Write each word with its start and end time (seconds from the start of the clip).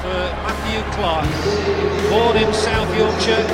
for 0.00 0.24
Matthew 0.48 0.80
Clarke, 0.96 1.28
born 2.08 2.36
in 2.40 2.48
South 2.56 2.88
Yorkshire, 2.96 3.44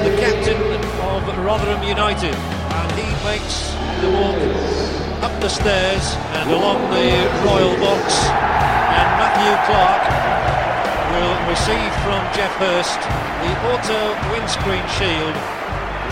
the 0.00 0.16
captain 0.16 0.56
of 1.04 1.20
Rotherham 1.44 1.84
United, 1.84 2.32
and 2.32 2.88
he 2.96 3.04
makes 3.20 3.68
the 4.00 4.08
walk 4.16 4.40
up 5.20 5.34
the 5.44 5.52
stairs 5.52 6.16
and 6.40 6.48
along 6.56 6.80
the 6.88 7.28
royal 7.44 7.76
box. 7.84 8.16
And 8.96 9.08
Matthew 9.20 9.52
Clarke 9.68 10.08
will 11.12 11.36
receive 11.52 11.92
from 12.00 12.20
Geoff 12.32 12.56
Hurst 12.56 13.00
the 13.44 13.52
auto 13.68 14.00
windscreen 14.32 14.84
shield 14.96 15.36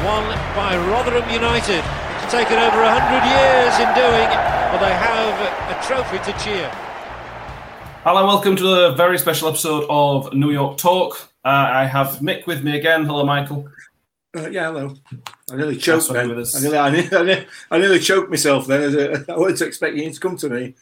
won 0.05 0.29
by 0.53 0.77
Rotherham 0.93 1.25
United. 1.33 1.81
It's 2.21 2.33
taken 2.33 2.61
over 2.61 2.77
100 2.77 3.25
years 3.25 3.73
in 3.81 3.89
doing, 3.97 4.29
but 4.69 4.85
they 4.85 4.93
have 4.93 5.37
a 5.73 5.77
trophy 5.81 6.21
to 6.29 6.33
cheer. 6.37 6.92
Hello, 8.05 8.27
welcome 8.27 8.57
to 8.57 8.87
a 8.87 8.93
very 8.97 9.17
special 9.17 9.47
episode 9.47 9.87
of 9.89 10.35
New 10.35 10.51
York 10.51 10.77
Talk. 10.77 11.29
Uh, 11.45 11.69
I 11.71 11.85
have 11.85 12.19
Mick 12.19 12.49
with 12.49 12.65
me 12.65 12.77
again. 12.77 13.05
Hello, 13.05 13.25
Michael. 13.25 13.69
Uh, 14.37 14.49
yeah, 14.49 14.73
hello. 14.73 14.97
I 15.53 15.55
nearly 15.55 15.77
choked 15.77 16.09
That's 16.09 16.09
what 16.09 16.15
then. 16.15 16.29
with 16.31 16.39
us. 16.41 16.57
I 16.57 16.61
nearly, 16.63 16.79
I, 16.79 16.91
nearly, 16.91 17.47
I, 17.71 17.79
nearly, 17.79 18.01
choked 18.01 18.29
myself 18.29 18.67
then. 18.67 18.83
As 18.83 18.95
a, 18.97 19.25
I 19.33 19.39
wasn't 19.39 19.69
expecting 19.69 20.03
you 20.03 20.11
to 20.11 20.19
come 20.19 20.37
to 20.39 20.49
me. 20.51 20.75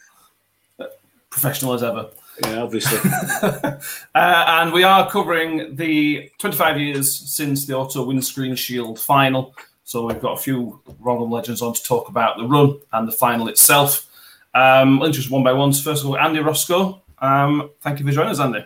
Professional 1.29 1.75
as 1.75 1.83
ever. 1.83 2.09
Yeah, 2.43 2.63
obviously. 2.63 2.99
uh, 3.43 3.79
and 4.15 4.73
we 4.73 4.83
are 4.83 5.11
covering 5.11 5.77
the 5.77 6.30
25 6.39 6.80
years 6.80 7.15
since 7.15 7.66
the 7.66 7.77
Auto 7.77 8.02
Windscreen 8.02 8.55
Shield 8.55 8.99
final. 8.99 9.55
So 9.85 10.07
we've 10.07 10.23
got 10.23 10.39
a 10.39 10.41
few 10.41 10.80
Rotherham 10.99 11.30
legends 11.30 11.61
on 11.61 11.75
to 11.75 11.83
talk 11.85 12.09
about 12.09 12.39
the 12.39 12.47
run 12.47 12.80
and 12.95 13.07
the 13.07 13.13
final 13.13 13.47
itself. 13.49 14.07
Um, 14.55 15.02
introduce 15.02 15.30
one 15.30 15.45
by 15.45 15.52
one. 15.52 15.73
First 15.73 16.02
of 16.02 16.09
all, 16.09 16.16
Andy 16.16 16.41
Roscoe. 16.41 17.00
Um, 17.20 17.70
thank 17.83 18.01
you 18.01 18.06
for 18.06 18.12
joining 18.12 18.30
us, 18.30 18.41
Andy. 18.41 18.65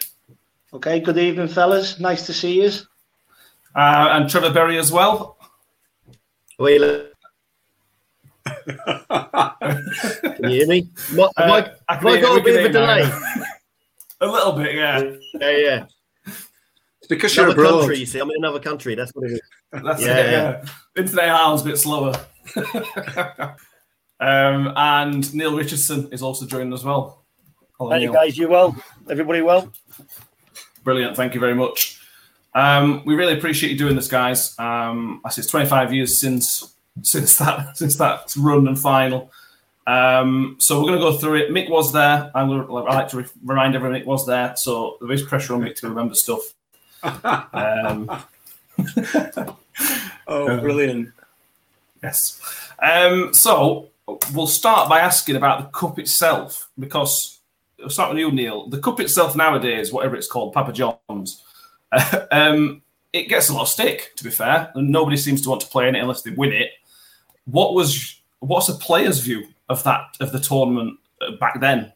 Okay, 0.73 1.01
good 1.01 1.19
evening, 1.19 1.49
fellas. 1.49 1.99
Nice 2.01 2.27
to 2.27 2.33
see 2.33 2.63
you. 2.63 2.71
Uh, 3.75 4.09
and 4.13 4.31
Trevor 4.31 4.53
Berry 4.53 4.79
as 4.79 4.93
well. 4.93 5.39
Wheeler. 6.59 7.11
Can 8.77 10.43
you 10.43 10.49
hear 10.51 10.67
me? 10.67 10.89
What, 11.15 11.33
have 11.37 11.51
Uh, 11.51 11.53
I, 11.53 11.73
I 11.89 11.95
have 11.95 12.03
can 12.03 12.09
I 12.09 12.21
got 12.21 12.39
a 12.41 12.43
bit 12.43 12.61
of 12.61 12.67
a 12.67 12.73
delay? 12.73 13.11
a 14.21 14.27
little 14.27 14.53
bit, 14.53 14.75
yeah. 14.75 15.03
Yeah, 15.41 15.51
yeah. 15.57 15.87
it's 16.27 17.09
because 17.09 17.35
you're 17.35 17.47
Another 17.47 17.63
abroad. 17.63 17.79
country, 17.81 17.99
you 17.99 18.07
see. 18.07 18.19
I'm 18.19 18.31
in 18.31 18.37
another 18.39 18.61
country. 18.61 18.95
That's 18.95 19.13
what 19.13 19.31
it 19.31 19.33
is. 19.35 19.41
That's 19.73 20.03
Yeah, 20.03 20.17
it, 20.19 20.31
yeah. 20.31 20.65
Internet 20.97 21.29
arms 21.31 21.63
a 21.63 21.65
bit 21.65 21.79
slower. 21.79 22.15
um, 24.21 24.73
and 24.77 25.35
Neil 25.35 25.57
Richardson 25.57 26.09
is 26.13 26.23
also 26.23 26.47
joining 26.47 26.73
as 26.73 26.85
well. 26.85 27.24
Hello, 27.79 27.91
Hey, 27.91 28.01
Neil. 28.01 28.13
guys, 28.13 28.39
you 28.39 28.49
well? 28.49 28.77
Everybody 29.11 29.43
well? 29.43 29.73
Brilliant. 30.85 31.17
Thank 31.17 31.35
you 31.35 31.41
very 31.41 31.55
much. 31.55 32.01
Um, 32.55 33.03
we 33.05 33.15
really 33.15 33.37
appreciate 33.37 33.73
you 33.73 33.79
doing 33.79 33.97
this, 33.97 34.07
guys. 34.09 34.57
Um, 34.59 35.21
I 35.25 35.31
say 35.31 35.41
it's 35.41 35.51
25 35.51 35.93
years 35.93 36.17
since 36.19 36.75
since 37.03 37.37
that 37.39 37.77
since 37.77 37.97
that 37.97 38.33
run 38.37 38.69
and 38.69 38.79
final. 38.79 39.33
Um, 39.87 40.57
so 40.61 40.79
we're 40.81 40.89
going 40.89 40.99
to 41.01 41.05
go 41.05 41.17
through 41.19 41.35
it. 41.43 41.51
Mick 41.51 41.69
was 41.69 41.93
there. 41.93 42.31
I'm 42.35 42.49
going 42.49 42.67
to, 42.67 42.77
I 42.77 42.95
like 42.95 43.09
to 43.09 43.19
re- 43.19 43.25
remind 43.45 43.75
everyone 43.75 44.01
Mick 44.01 44.07
was 44.07 44.25
there. 44.27 44.55
So 44.57 44.97
there 45.01 45.11
is 45.13 45.23
pressure 45.23 45.55
on 45.55 45.61
Mick 45.63 45.75
to 45.77 45.89
remember 45.89 46.15
stuff. 46.15 46.41
Um, 47.03 48.11
Oh, 50.27 50.59
brilliant. 50.59 51.11
Yes. 52.03 52.41
Um, 52.83 53.35
so 53.35 53.91
we'll 54.33 54.47
start 54.47 54.89
by 54.89 55.01
asking 55.01 55.37
about 55.37 55.61
the 55.61 55.79
cup 55.79 55.99
itself, 55.99 56.71
because 56.79 57.41
we'll 57.79 57.91
start 57.91 58.11
with 58.11 58.19
you, 58.19 58.31
Neil. 58.31 58.69
The 58.69 58.79
cup 58.79 59.01
itself 59.01 59.37
nowadays, 59.37 59.93
whatever 59.93 60.17
it's 60.17 60.27
called, 60.29 60.53
Papa 60.53 60.73
John's, 60.73 61.43
um, 62.31 62.83
it 63.13 63.29
gets 63.29 63.49
a 63.49 63.55
lot 63.55 63.63
of 63.63 63.69
stick. 63.69 64.13
To 64.17 64.25
be 64.25 64.31
fair, 64.31 64.73
and 64.75 64.91
nobody 64.91 65.17
seems 65.17 65.43
to 65.43 65.51
want 65.51 65.61
to 65.63 65.69
play 65.69 65.89
in 65.89 65.95
it 65.95 66.01
unless 66.01 66.23
they 66.23 66.31
win 66.31 66.53
it. 66.53 66.71
What 67.45 67.75
was 67.75 68.21
what's 68.41 68.69
a 68.69 68.75
player's 68.75 69.21
view 69.21 69.47
of 69.69 69.83
that 69.85 70.17
of 70.21 70.33
the 70.33 70.41
tournament 70.41 70.99
uh, 71.21 71.33
back 71.39 71.61
then? 71.61 71.93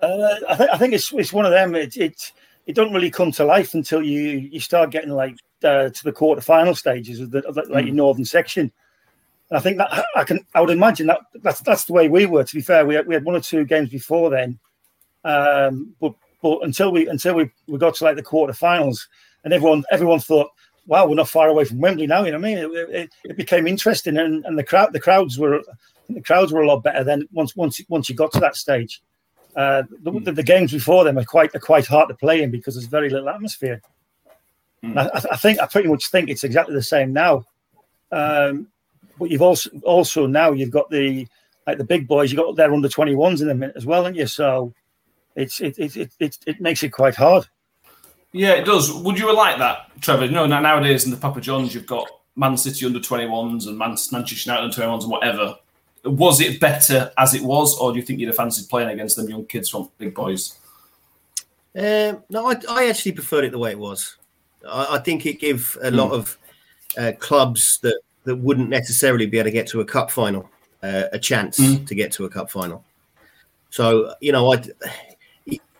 Uh, 0.00 0.34
I, 0.48 0.56
think 0.56 0.70
I 0.70 0.78
think 0.78 0.94
it's 0.94 1.12
it's 1.12 1.32
one 1.32 1.44
of 1.44 1.52
them. 1.52 1.74
It 1.74 1.96
it 1.96 2.32
it 2.66 2.74
don't 2.74 2.92
really 2.92 3.10
come 3.10 3.30
to 3.32 3.44
life 3.44 3.74
until 3.74 4.02
you 4.02 4.38
you 4.38 4.60
start 4.60 4.90
getting 4.90 5.10
like 5.10 5.36
uh, 5.62 5.90
to 5.90 6.04
the 6.04 6.12
quarter 6.12 6.40
final 6.40 6.74
stages 6.74 7.20
of 7.20 7.30
the 7.30 7.46
of 7.46 7.54
the, 7.54 7.62
like 7.68 7.86
your 7.86 7.94
northern 7.94 8.24
section. 8.24 8.72
And 9.52 9.58
I 9.58 9.60
think 9.60 9.76
that 9.76 10.06
I 10.16 10.24
can 10.24 10.46
I 10.54 10.62
would 10.62 10.70
imagine 10.70 11.08
that 11.08 11.20
that's 11.42 11.60
that's 11.60 11.84
the 11.84 11.92
way 11.92 12.08
we 12.08 12.24
were. 12.24 12.42
To 12.42 12.54
be 12.54 12.62
fair, 12.62 12.86
we 12.86 12.94
had, 12.94 13.06
we 13.06 13.12
had 13.12 13.22
one 13.22 13.34
or 13.34 13.40
two 13.40 13.66
games 13.66 13.90
before 13.90 14.30
then, 14.30 14.58
um, 15.24 15.94
but 16.00 16.14
but 16.40 16.60
until 16.62 16.90
we 16.90 17.06
until 17.06 17.34
we, 17.34 17.50
we 17.68 17.76
got 17.76 17.94
to 17.96 18.04
like 18.04 18.16
the 18.16 18.22
quarterfinals, 18.22 19.06
and 19.44 19.52
everyone 19.52 19.84
everyone 19.90 20.20
thought, 20.20 20.48
wow, 20.86 21.06
we're 21.06 21.16
not 21.16 21.28
far 21.28 21.48
away 21.48 21.66
from 21.66 21.80
Wembley 21.80 22.06
now. 22.06 22.24
You 22.24 22.32
know 22.32 22.38
what 22.38 22.46
I 22.46 22.54
mean? 22.54 22.58
It, 22.58 22.94
it, 22.94 23.10
it 23.24 23.36
became 23.36 23.66
interesting, 23.66 24.16
and, 24.16 24.42
and 24.46 24.58
the 24.58 24.64
crowd 24.64 24.94
the 24.94 25.00
crowds 25.00 25.38
were 25.38 25.60
the 26.08 26.22
crowds 26.22 26.50
were 26.50 26.62
a 26.62 26.66
lot 26.66 26.82
better 26.82 27.04
than 27.04 27.28
once 27.30 27.54
once 27.54 27.78
once 27.90 28.08
you 28.08 28.14
got 28.14 28.32
to 28.32 28.40
that 28.40 28.56
stage. 28.56 29.02
Uh, 29.54 29.82
the, 30.00 30.12
the, 30.20 30.32
the 30.32 30.42
games 30.42 30.72
before 30.72 31.04
them 31.04 31.18
are 31.18 31.26
quite 31.26 31.54
are 31.54 31.60
quite 31.60 31.84
hard 31.84 32.08
to 32.08 32.14
play 32.14 32.40
in 32.40 32.50
because 32.50 32.74
there's 32.74 32.86
very 32.86 33.10
little 33.10 33.28
atmosphere. 33.28 33.82
And 34.82 34.98
I, 34.98 35.10
I 35.30 35.36
think 35.36 35.60
I 35.60 35.66
pretty 35.66 35.90
much 35.90 36.08
think 36.08 36.30
it's 36.30 36.42
exactly 36.42 36.74
the 36.74 36.82
same 36.82 37.12
now. 37.12 37.44
Um, 38.10 38.68
but 39.18 39.30
you've 39.30 39.42
also 39.42 39.70
also 39.82 40.26
now 40.26 40.52
you've 40.52 40.70
got 40.70 40.90
the 40.90 41.26
like 41.66 41.78
the 41.78 41.84
big 41.84 42.08
boys. 42.08 42.32
You've 42.32 42.44
got 42.44 42.56
their 42.56 42.72
under 42.72 42.88
twenty 42.88 43.14
ones 43.14 43.40
in 43.40 43.50
a 43.50 43.54
minute 43.54 43.76
as 43.76 43.86
well, 43.86 44.04
haven't 44.04 44.18
you? 44.18 44.26
So 44.26 44.72
it's 45.36 45.60
it 45.60 45.78
it, 45.78 45.96
it 45.96 46.12
it 46.18 46.38
it 46.46 46.60
makes 46.60 46.82
it 46.82 46.90
quite 46.90 47.14
hard. 47.14 47.46
Yeah, 48.32 48.52
it 48.52 48.64
does. 48.64 48.92
Would 48.92 49.18
you 49.18 49.34
like 49.34 49.58
that, 49.58 49.90
Trevor? 50.00 50.24
You 50.24 50.30
know, 50.30 50.46
now- 50.46 50.60
nowadays 50.60 51.04
in 51.04 51.10
the 51.10 51.18
Papa 51.18 51.40
John's, 51.40 51.74
you've 51.74 51.86
got 51.86 52.08
Man 52.34 52.56
City 52.56 52.86
under 52.86 52.98
21s 52.98 53.66
and 53.66 53.76
Man- 53.76 53.96
Manchester 54.10 54.50
United 54.50 54.64
under 54.64 54.76
21s 54.76 55.02
and 55.02 55.10
whatever. 55.10 55.56
Was 56.04 56.40
it 56.40 56.58
better 56.58 57.12
as 57.18 57.34
it 57.34 57.42
was, 57.42 57.78
or 57.78 57.92
do 57.92 57.98
you 57.98 58.04
think 58.04 58.18
you'd 58.18 58.28
have 58.28 58.36
fancied 58.36 58.70
playing 58.70 58.88
against 58.88 59.16
them 59.16 59.28
young 59.28 59.44
kids 59.44 59.68
from 59.68 59.90
Big 59.98 60.14
Boys? 60.14 60.58
Um, 61.76 62.24
no, 62.28 62.50
I, 62.50 62.56
I 62.68 62.88
actually 62.88 63.12
preferred 63.12 63.44
it 63.44 63.52
the 63.52 63.58
way 63.58 63.70
it 63.70 63.78
was. 63.78 64.16
I, 64.66 64.96
I 64.96 64.98
think 64.98 65.26
it 65.26 65.38
gave 65.38 65.76
a 65.82 65.90
lot 65.90 66.12
of 66.12 66.38
uh, 66.96 67.12
clubs 67.18 67.78
that, 67.82 68.00
that 68.24 68.36
wouldn't 68.36 68.68
necessarily 68.68 69.26
be 69.26 69.38
able 69.38 69.46
to 69.46 69.50
get 69.50 69.66
to 69.68 69.80
a 69.80 69.84
cup 69.84 70.10
final 70.10 70.48
uh, 70.82 71.04
a 71.12 71.18
chance 71.18 71.58
Mm. 71.58 71.86
to 71.86 71.94
get 71.94 72.12
to 72.12 72.24
a 72.24 72.28
cup 72.28 72.50
final. 72.50 72.84
So 73.70 74.14
you 74.20 74.32
know, 74.32 74.52
I 74.52 74.62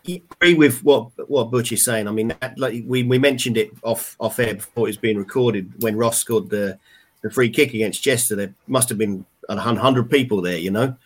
agree 0.07 0.55
with 0.55 0.83
what 0.83 1.09
what 1.29 1.51
Butch 1.51 1.73
is 1.73 1.85
saying. 1.85 2.09
I 2.09 2.11
mean, 2.13 2.35
that, 2.41 2.59
like 2.59 2.83
we, 2.87 3.03
we 3.03 3.19
mentioned 3.19 3.57
it 3.57 3.71
off 3.83 4.17
off 4.19 4.39
air 4.39 4.55
before 4.55 4.87
it 4.87 4.91
was 4.91 4.97
being 4.97 5.19
recorded 5.19 5.73
when 5.83 5.97
Ross 5.97 6.19
scored 6.19 6.51
the 6.51 6.79
the 7.23 7.31
free 7.31 7.51
kick 7.51 7.75
against 7.75 8.03
Chester. 8.03 8.35
There 8.35 8.55
must 8.67 8.89
have 8.89 8.99
been 8.99 9.25
a 9.49 9.57
hundred 9.59 10.11
people 10.11 10.41
there, 10.43 10.57
you 10.59 10.71
know. 10.71 10.97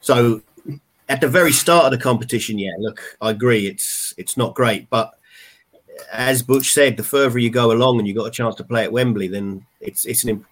So 0.00 0.42
at 1.08 1.20
the 1.20 1.28
very 1.28 1.52
start 1.52 1.86
of 1.86 1.90
the 1.90 2.02
competition, 2.02 2.58
yeah, 2.58 2.72
look, 2.78 3.16
I 3.20 3.30
agree, 3.30 3.66
it's 3.66 4.14
it's 4.16 4.36
not 4.36 4.54
great, 4.54 4.88
but 4.90 5.14
as 6.12 6.42
Butch 6.42 6.72
said, 6.72 6.96
the 6.96 7.02
further 7.02 7.38
you 7.38 7.50
go 7.50 7.72
along 7.72 7.98
and 7.98 8.06
you 8.06 8.14
got 8.14 8.26
a 8.26 8.30
chance 8.30 8.54
to 8.56 8.64
play 8.64 8.84
at 8.84 8.92
Wembley, 8.92 9.28
then 9.28 9.66
it's 9.80 10.04
it's 10.06 10.24
an 10.24 10.44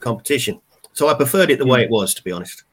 competition. 0.00 0.60
So 0.92 1.08
I 1.08 1.14
preferred 1.14 1.50
it 1.50 1.58
the 1.58 1.66
way 1.66 1.82
it 1.82 1.90
was, 1.90 2.14
to 2.14 2.22
be 2.22 2.32
honest. 2.32 2.64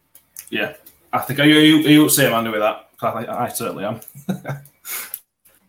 Yeah, 0.49 0.73
I 1.11 1.19
think. 1.19 1.39
Are 1.39 1.45
you, 1.45 1.57
are 1.57 1.61
you, 1.61 1.87
are 1.87 1.91
you 1.91 2.09
same, 2.09 2.33
Andy, 2.33 2.51
with 2.51 2.59
that? 2.59 2.89
I, 3.01 3.45
I 3.45 3.49
certainly 3.49 3.85
am. 3.85 3.99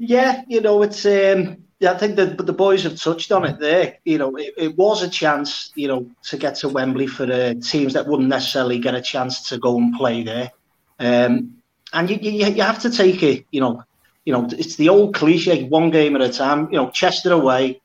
Yeah, 0.04 0.42
you 0.48 0.60
know, 0.60 0.82
it's 0.82 1.06
um 1.06 1.58
yeah, 1.78 1.92
I 1.92 1.98
think 1.98 2.16
that 2.16 2.36
the 2.36 2.52
boys 2.52 2.82
have 2.82 2.96
touched 2.96 3.30
on 3.30 3.44
it 3.44 3.60
there. 3.60 3.98
You 4.04 4.18
know, 4.18 4.34
it, 4.34 4.52
it 4.56 4.76
was 4.76 5.02
a 5.02 5.08
chance, 5.08 5.70
you 5.76 5.86
know, 5.86 6.10
to 6.24 6.36
get 6.36 6.56
to 6.56 6.68
Wembley 6.68 7.06
for 7.06 7.24
the 7.24 7.54
teams 7.64 7.92
that 7.92 8.08
wouldn't 8.08 8.28
necessarily 8.28 8.80
get 8.80 8.96
a 8.96 9.00
chance 9.00 9.48
to 9.48 9.58
go 9.58 9.76
and 9.76 9.94
play 9.94 10.24
there. 10.24 10.50
Um, 10.98 11.56
and 11.92 12.10
you, 12.10 12.16
you 12.16 12.46
you 12.46 12.62
have 12.62 12.80
to 12.80 12.90
take 12.90 13.22
it, 13.22 13.46
you 13.52 13.60
know, 13.60 13.84
you 14.24 14.32
know, 14.32 14.48
it's 14.50 14.75
the 14.75 14.88
old 14.88 15.14
cliche, 15.14 15.68
one 15.68 15.90
game 15.90 16.16
at 16.16 16.22
a 16.22 16.32
time. 16.32 16.68
You 16.72 16.78
know, 16.78 16.90
Chester 16.90 17.32
away, 17.32 17.80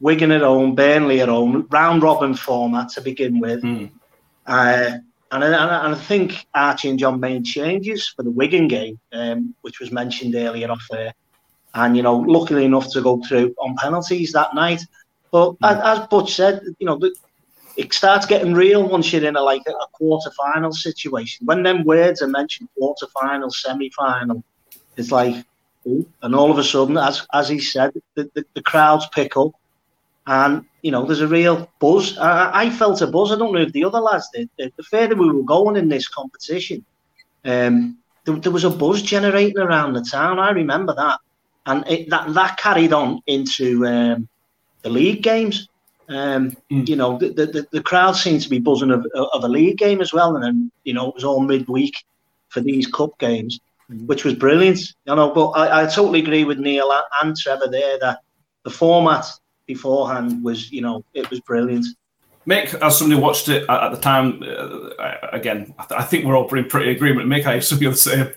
Wigan 0.00 0.30
at 0.32 0.40
home, 0.40 0.74
Burnley 0.74 1.20
at 1.20 1.28
home, 1.28 1.66
round 1.70 2.02
robin 2.02 2.34
format 2.34 2.88
to 2.90 3.00
begin 3.00 3.38
with. 3.38 3.62
Mm. 3.62 3.90
Uh, 4.46 4.98
and, 5.32 5.44
I, 5.44 5.84
and 5.86 5.94
I 5.94 5.98
think 5.98 6.46
Archie 6.54 6.90
and 6.90 6.98
John 6.98 7.20
made 7.20 7.44
changes 7.44 8.08
for 8.08 8.22
the 8.22 8.30
Wigan 8.30 8.66
game, 8.66 8.98
um, 9.12 9.54
which 9.60 9.78
was 9.78 9.92
mentioned 9.92 10.34
earlier 10.34 10.70
off 10.70 10.86
there. 10.90 11.14
And, 11.74 11.96
you 11.96 12.02
know, 12.02 12.16
luckily 12.16 12.64
enough 12.64 12.90
to 12.92 13.00
go 13.00 13.22
through 13.22 13.54
on 13.58 13.76
penalties 13.76 14.32
that 14.32 14.54
night. 14.54 14.82
But 15.30 15.54
as, 15.62 15.78
as 16.00 16.06
Butch 16.08 16.34
said, 16.34 16.62
you 16.80 16.86
know, 16.86 16.98
the, 16.98 17.14
it 17.76 17.94
starts 17.94 18.26
getting 18.26 18.54
real 18.54 18.88
once 18.88 19.12
you're 19.12 19.24
in 19.24 19.36
a 19.36 19.42
like 19.42 19.62
a, 19.68 19.70
a 19.70 19.86
quarter 19.92 20.30
final 20.32 20.72
situation. 20.72 21.46
When 21.46 21.62
them 21.62 21.84
words 21.84 22.22
are 22.22 22.26
mentioned, 22.26 22.68
quarter 22.76 23.06
final, 23.06 23.50
semi 23.50 23.90
final, 23.90 24.42
it's 24.96 25.12
like, 25.12 25.44
and 25.84 26.34
all 26.34 26.50
of 26.50 26.58
a 26.58 26.64
sudden, 26.64 26.98
as 26.98 27.26
as 27.32 27.48
he 27.48 27.58
said, 27.58 27.92
the, 28.14 28.30
the, 28.34 28.44
the 28.54 28.62
crowds 28.62 29.06
pick 29.14 29.36
up, 29.36 29.52
and 30.26 30.64
you 30.82 30.90
know 30.90 31.04
there's 31.04 31.20
a 31.20 31.28
real 31.28 31.70
buzz. 31.80 32.16
I, 32.18 32.64
I 32.64 32.70
felt 32.70 33.02
a 33.02 33.06
buzz. 33.06 33.32
I 33.32 33.38
don't 33.38 33.52
know 33.52 33.60
if 33.60 33.72
the 33.72 33.84
other 33.84 34.00
lads 34.00 34.28
did. 34.34 34.48
The, 34.58 34.72
the 34.76 34.82
further 34.84 35.16
we 35.16 35.30
were 35.30 35.42
going 35.42 35.76
in 35.76 35.88
this 35.88 36.08
competition, 36.08 36.84
um, 37.44 37.98
there, 38.24 38.36
there 38.36 38.52
was 38.52 38.64
a 38.64 38.70
buzz 38.70 39.02
generating 39.02 39.58
around 39.58 39.94
the 39.94 40.02
town. 40.02 40.38
I 40.38 40.50
remember 40.50 40.94
that. 40.94 41.18
and 41.66 41.84
it, 41.88 42.10
that 42.10 42.32
that 42.34 42.58
carried 42.58 42.92
on 42.92 43.20
into 43.26 43.86
um, 43.86 44.28
the 44.82 44.90
league 44.90 45.22
games. 45.22 45.68
Um, 46.08 46.56
Mm. 46.72 46.88
You 46.88 46.96
know, 46.96 47.18
the, 47.18 47.28
the 47.30 47.66
the 47.70 47.82
crowd 47.82 48.12
seemed 48.12 48.42
to 48.42 48.48
be 48.50 48.58
buzzing 48.58 48.90
of, 48.90 49.06
of 49.14 49.44
a 49.44 49.48
league 49.48 49.78
game 49.78 50.00
as 50.00 50.12
well, 50.12 50.34
and 50.34 50.44
then 50.44 50.70
you 50.84 50.92
know 50.94 51.08
it 51.08 51.14
was 51.14 51.24
all 51.24 51.40
midweek 51.40 51.94
for 52.48 52.60
these 52.60 52.86
cup 52.86 53.18
games, 53.18 53.60
which 54.06 54.24
was 54.24 54.34
brilliant. 54.34 54.80
You 55.06 55.14
know, 55.14 55.30
but 55.32 55.50
I, 55.50 55.82
I 55.82 55.86
totally 55.86 56.20
agree 56.20 56.44
with 56.44 56.58
Neil 56.58 56.92
and 57.22 57.36
Trevor 57.36 57.68
there 57.68 57.98
that 58.00 58.20
the 58.64 58.70
format 58.70 59.26
beforehand 59.74 60.42
was, 60.42 60.70
you 60.70 60.82
know, 60.82 61.04
it 61.14 61.28
was 61.30 61.40
brilliant. 61.40 61.86
Mick, 62.46 62.74
as 62.82 62.98
somebody 62.98 63.20
watched 63.20 63.48
it 63.48 63.62
at, 63.68 63.82
at 63.84 63.90
the 63.92 64.00
time, 64.00 64.42
uh, 64.42 65.28
again, 65.32 65.74
I, 65.78 65.84
th- 65.84 66.00
I 66.00 66.04
think 66.04 66.24
we're 66.24 66.36
all 66.36 66.52
in 66.54 66.64
pretty 66.66 66.90
agreement. 66.90 67.28
Mick, 67.28 67.46
I 67.46 67.54
assume 67.54 67.82
you're 67.82 67.92
the 67.92 67.98
same. 67.98 68.28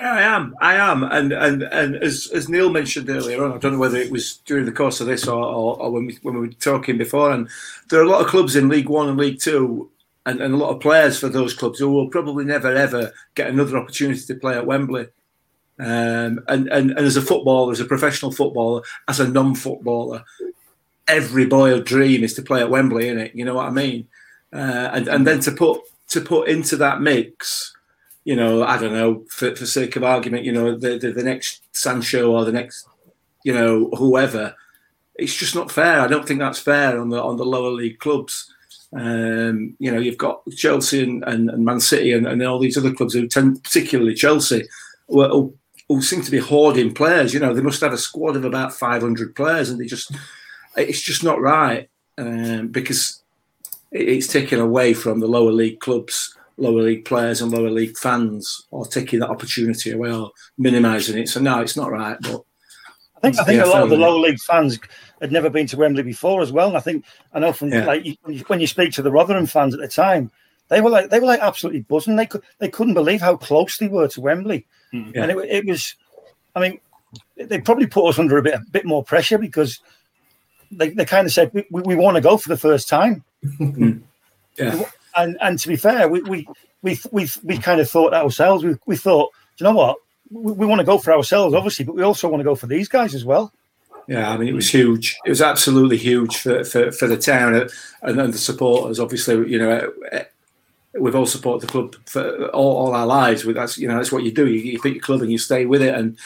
Yeah, 0.00 0.14
I 0.14 0.22
am. 0.22 0.54
I 0.60 0.74
am. 0.76 1.02
And 1.02 1.32
and 1.32 1.62
and 1.62 1.96
as 1.96 2.30
as 2.32 2.48
Neil 2.48 2.70
mentioned 2.70 3.10
earlier 3.10 3.44
on, 3.44 3.52
I 3.52 3.58
don't 3.58 3.74
know 3.74 3.78
whether 3.78 3.98
it 3.98 4.10
was 4.10 4.38
during 4.46 4.64
the 4.64 4.72
course 4.72 4.98
of 5.00 5.06
this 5.06 5.28
or, 5.28 5.44
or, 5.44 5.76
or 5.82 5.90
when 5.90 6.06
we 6.06 6.18
when 6.22 6.34
we 6.34 6.48
were 6.48 6.52
talking 6.54 6.96
before. 6.96 7.30
And 7.30 7.48
there 7.90 8.00
are 8.00 8.08
a 8.08 8.08
lot 8.08 8.22
of 8.22 8.30
clubs 8.30 8.56
in 8.56 8.70
League 8.70 8.88
One 8.88 9.10
and 9.10 9.18
League 9.18 9.40
Two, 9.40 9.90
and, 10.24 10.40
and 10.40 10.54
a 10.54 10.56
lot 10.56 10.74
of 10.74 10.80
players 10.80 11.18
for 11.18 11.28
those 11.28 11.52
clubs 11.52 11.78
who 11.78 11.90
will 11.90 12.08
probably 12.08 12.46
never 12.46 12.74
ever 12.74 13.12
get 13.34 13.50
another 13.50 13.76
opportunity 13.76 14.22
to 14.24 14.34
play 14.34 14.56
at 14.56 14.66
Wembley. 14.66 15.06
Um, 15.80 16.44
and, 16.48 16.68
and 16.68 16.90
and 16.90 16.98
as 16.98 17.16
a 17.16 17.22
footballer, 17.22 17.72
as 17.72 17.80
a 17.80 17.86
professional 17.86 18.32
footballer, 18.32 18.82
as 19.08 19.18
a 19.18 19.28
non-footballer, 19.28 20.22
every 21.08 21.46
boy's 21.46 21.84
dream 21.84 22.22
is 22.22 22.34
to 22.34 22.42
play 22.42 22.60
at 22.60 22.70
Wembley, 22.70 23.08
isn't 23.08 23.18
it? 23.18 23.34
You 23.34 23.44
know 23.46 23.54
what 23.54 23.66
I 23.66 23.70
mean? 23.70 24.06
Uh, 24.52 24.90
and 24.92 25.08
and 25.08 25.26
then 25.26 25.40
to 25.40 25.52
put 25.52 25.80
to 26.08 26.20
put 26.20 26.48
into 26.48 26.76
that 26.76 27.00
mix 27.00 27.72
you 28.24 28.36
know, 28.36 28.62
I 28.62 28.78
don't 28.78 28.92
know, 28.92 29.24
for, 29.28 29.54
for 29.56 29.66
sake 29.66 29.96
of 29.96 30.04
argument, 30.04 30.44
you 30.44 30.52
know, 30.52 30.76
the, 30.76 30.98
the, 30.98 31.12
the 31.12 31.22
next 31.22 31.62
Sancho 31.72 32.32
or 32.32 32.44
the 32.44 32.52
next, 32.52 32.86
you 33.44 33.52
know, 33.52 33.90
whoever, 33.96 34.54
it's 35.14 35.34
just 35.34 35.54
not 35.54 35.70
fair. 35.70 36.00
I 36.00 36.06
don't 36.06 36.26
think 36.26 36.40
that's 36.40 36.58
fair 36.58 37.00
on 37.00 37.10
the 37.10 37.22
on 37.22 37.36
the 37.36 37.44
lower 37.44 37.70
league 37.70 37.98
clubs. 37.98 38.52
Um, 38.92 39.76
you 39.78 39.90
know, 39.90 39.98
you've 39.98 40.18
got 40.18 40.42
Chelsea 40.56 41.02
and, 41.02 41.24
and, 41.24 41.48
and 41.50 41.64
Man 41.64 41.80
City 41.80 42.12
and, 42.12 42.26
and 42.26 42.42
all 42.42 42.58
these 42.58 42.76
other 42.76 42.92
clubs 42.92 43.14
who 43.14 43.26
tend, 43.28 43.62
particularly 43.62 44.14
Chelsea, 44.14 44.68
who, 45.08 45.54
who, 45.94 46.02
seem 46.02 46.22
to 46.22 46.30
be 46.30 46.38
hoarding 46.38 46.94
players. 46.94 47.34
You 47.34 47.40
know, 47.40 47.52
they 47.52 47.62
must 47.62 47.80
have 47.80 47.92
a 47.92 47.98
squad 47.98 48.36
of 48.36 48.44
about 48.44 48.72
500 48.72 49.34
players, 49.34 49.70
and 49.70 49.80
they 49.80 49.86
just, 49.86 50.12
it's 50.76 51.00
just 51.00 51.24
not 51.24 51.40
right 51.40 51.88
um, 52.18 52.68
because 52.68 53.22
it's 53.90 54.28
taken 54.28 54.60
away 54.60 54.94
from 54.94 55.20
the 55.20 55.26
lower 55.26 55.52
league 55.52 55.80
clubs 55.80 56.36
lower 56.56 56.82
league 56.82 57.04
players 57.06 57.40
and 57.40 57.50
lower 57.50 57.70
league 57.70 57.96
fans 57.96 58.66
or 58.70 58.86
taking 58.86 59.18
that 59.20 59.30
opportunity 59.30 59.90
away 59.92 60.12
or 60.12 60.30
minimising 60.58 61.16
it. 61.18 61.28
So 61.28 61.40
no, 61.40 61.60
it's 61.60 61.76
not 61.76 61.90
right. 61.90 62.18
But 62.20 62.42
I 63.16 63.20
think 63.20 63.40
I 63.40 63.44
think 63.44 63.62
a 63.62 63.66
lot 63.66 63.82
of 63.82 63.88
the 63.90 63.96
lower 63.96 64.18
league 64.18 64.38
fans 64.40 64.78
had 65.20 65.32
never 65.32 65.50
been 65.50 65.66
to 65.68 65.76
Wembley 65.78 66.02
before 66.02 66.42
as 66.42 66.52
well. 66.52 66.68
And 66.68 66.76
I 66.76 66.80
think 66.80 67.04
I 67.32 67.38
know 67.40 67.52
from 67.52 67.72
Yeah. 67.72 67.86
like 67.86 68.04
you- 68.04 68.44
when 68.46 68.60
you, 68.60 68.66
speak 68.66 68.92
to 68.92 69.02
the 69.02 69.10
Rotherham 69.10 69.46
fans 69.46 69.74
at 69.74 69.80
the 69.80 69.88
time, 69.88 70.30
they 70.68 70.80
were 70.80 70.90
like 70.90 71.10
they 71.10 71.18
were 71.18 71.26
like 71.26 71.40
absolutely 71.40 71.80
buzzing. 71.80 72.16
They 72.16 72.26
could 72.26 72.42
they 72.58 72.68
couldn't 72.68 72.94
believe 72.94 73.22
how 73.22 73.36
close 73.36 73.78
they 73.78 73.88
were 73.88 74.08
to 74.08 74.20
Wembley. 74.20 74.66
Yeah. 74.92 75.22
and 75.22 75.30
it, 75.30 75.38
it 75.48 75.66
was. 75.66 75.94
I 76.54 76.60
mean, 76.60 76.80
they 77.36 77.60
probably 77.60 77.86
put 77.86 78.08
us 78.08 78.18
under 78.18 78.38
a 78.38 78.42
bit 78.42 78.54
a 78.54 78.64
bit 78.70 78.84
more 78.84 79.04
pressure 79.04 79.38
because 79.38 79.80
they, 80.70 80.90
they 80.90 81.04
kind 81.04 81.26
of 81.26 81.32
said 81.32 81.50
we, 81.52 81.64
we, 81.70 81.82
we 81.82 81.96
want 81.96 82.16
to 82.16 82.20
go 82.20 82.36
for 82.36 82.48
the 82.48 82.56
first 82.56 82.88
time. 82.88 83.24
yeah, 84.56 84.82
And 85.16 85.36
and 85.40 85.58
to 85.58 85.68
be 85.68 85.76
fair, 85.76 86.08
we 86.08 86.22
we 86.22 86.48
we 86.82 86.98
we, 87.10 87.28
we 87.42 87.58
kind 87.58 87.80
of 87.80 87.88
thought 87.90 88.14
ourselves. 88.14 88.64
We, 88.64 88.76
we 88.86 88.96
thought, 88.96 89.30
"Do 89.56 89.64
you 89.64 89.70
know 89.70 89.76
what? 89.76 89.96
We, 90.30 90.52
we 90.52 90.66
want 90.66 90.80
to 90.80 90.84
go 90.84 90.98
for 90.98 91.12
ourselves, 91.12 91.54
obviously, 91.54 91.84
but 91.84 91.94
we 91.94 92.02
also 92.02 92.28
want 92.28 92.40
to 92.40 92.44
go 92.44 92.54
for 92.54 92.66
these 92.66 92.88
guys 92.88 93.14
as 93.14 93.24
well. 93.24 93.52
yeah. 94.06 94.30
I 94.30 94.36
mean, 94.36 94.48
it 94.48 94.54
was 94.54 94.70
huge. 94.70 95.16
It 95.24 95.30
was 95.30 95.42
absolutely 95.42 95.96
huge 95.96 96.36
for, 96.36 96.64
for, 96.64 96.92
for 96.92 97.06
the 97.08 97.16
town 97.16 97.54
uh, 97.54 97.68
and, 98.02 98.20
and 98.20 98.32
the 98.34 98.38
supporters. 98.38 99.00
Obviously, 99.00 99.50
you 99.50 99.58
know, 99.58 99.92
uh, 100.12 100.22
we've 100.98 101.14
all 101.14 101.26
supported 101.26 101.66
the 101.66 101.72
club 101.72 101.96
for 102.06 102.48
all, 102.48 102.76
all 102.76 102.94
our 102.94 103.06
lives. 103.06 103.44
That's 103.44 103.78
you 103.78 103.88
know 103.88 103.96
that's 103.96 104.12
what 104.12 104.24
you 104.24 104.32
do. 104.32 104.48
You, 104.48 104.60
you 104.60 104.80
pick 104.80 104.94
your 104.94 105.02
club 105.02 105.22
and 105.22 105.30
you 105.30 105.38
stay 105.38 105.66
with 105.66 105.82
it. 105.82 105.94
And 105.94 106.18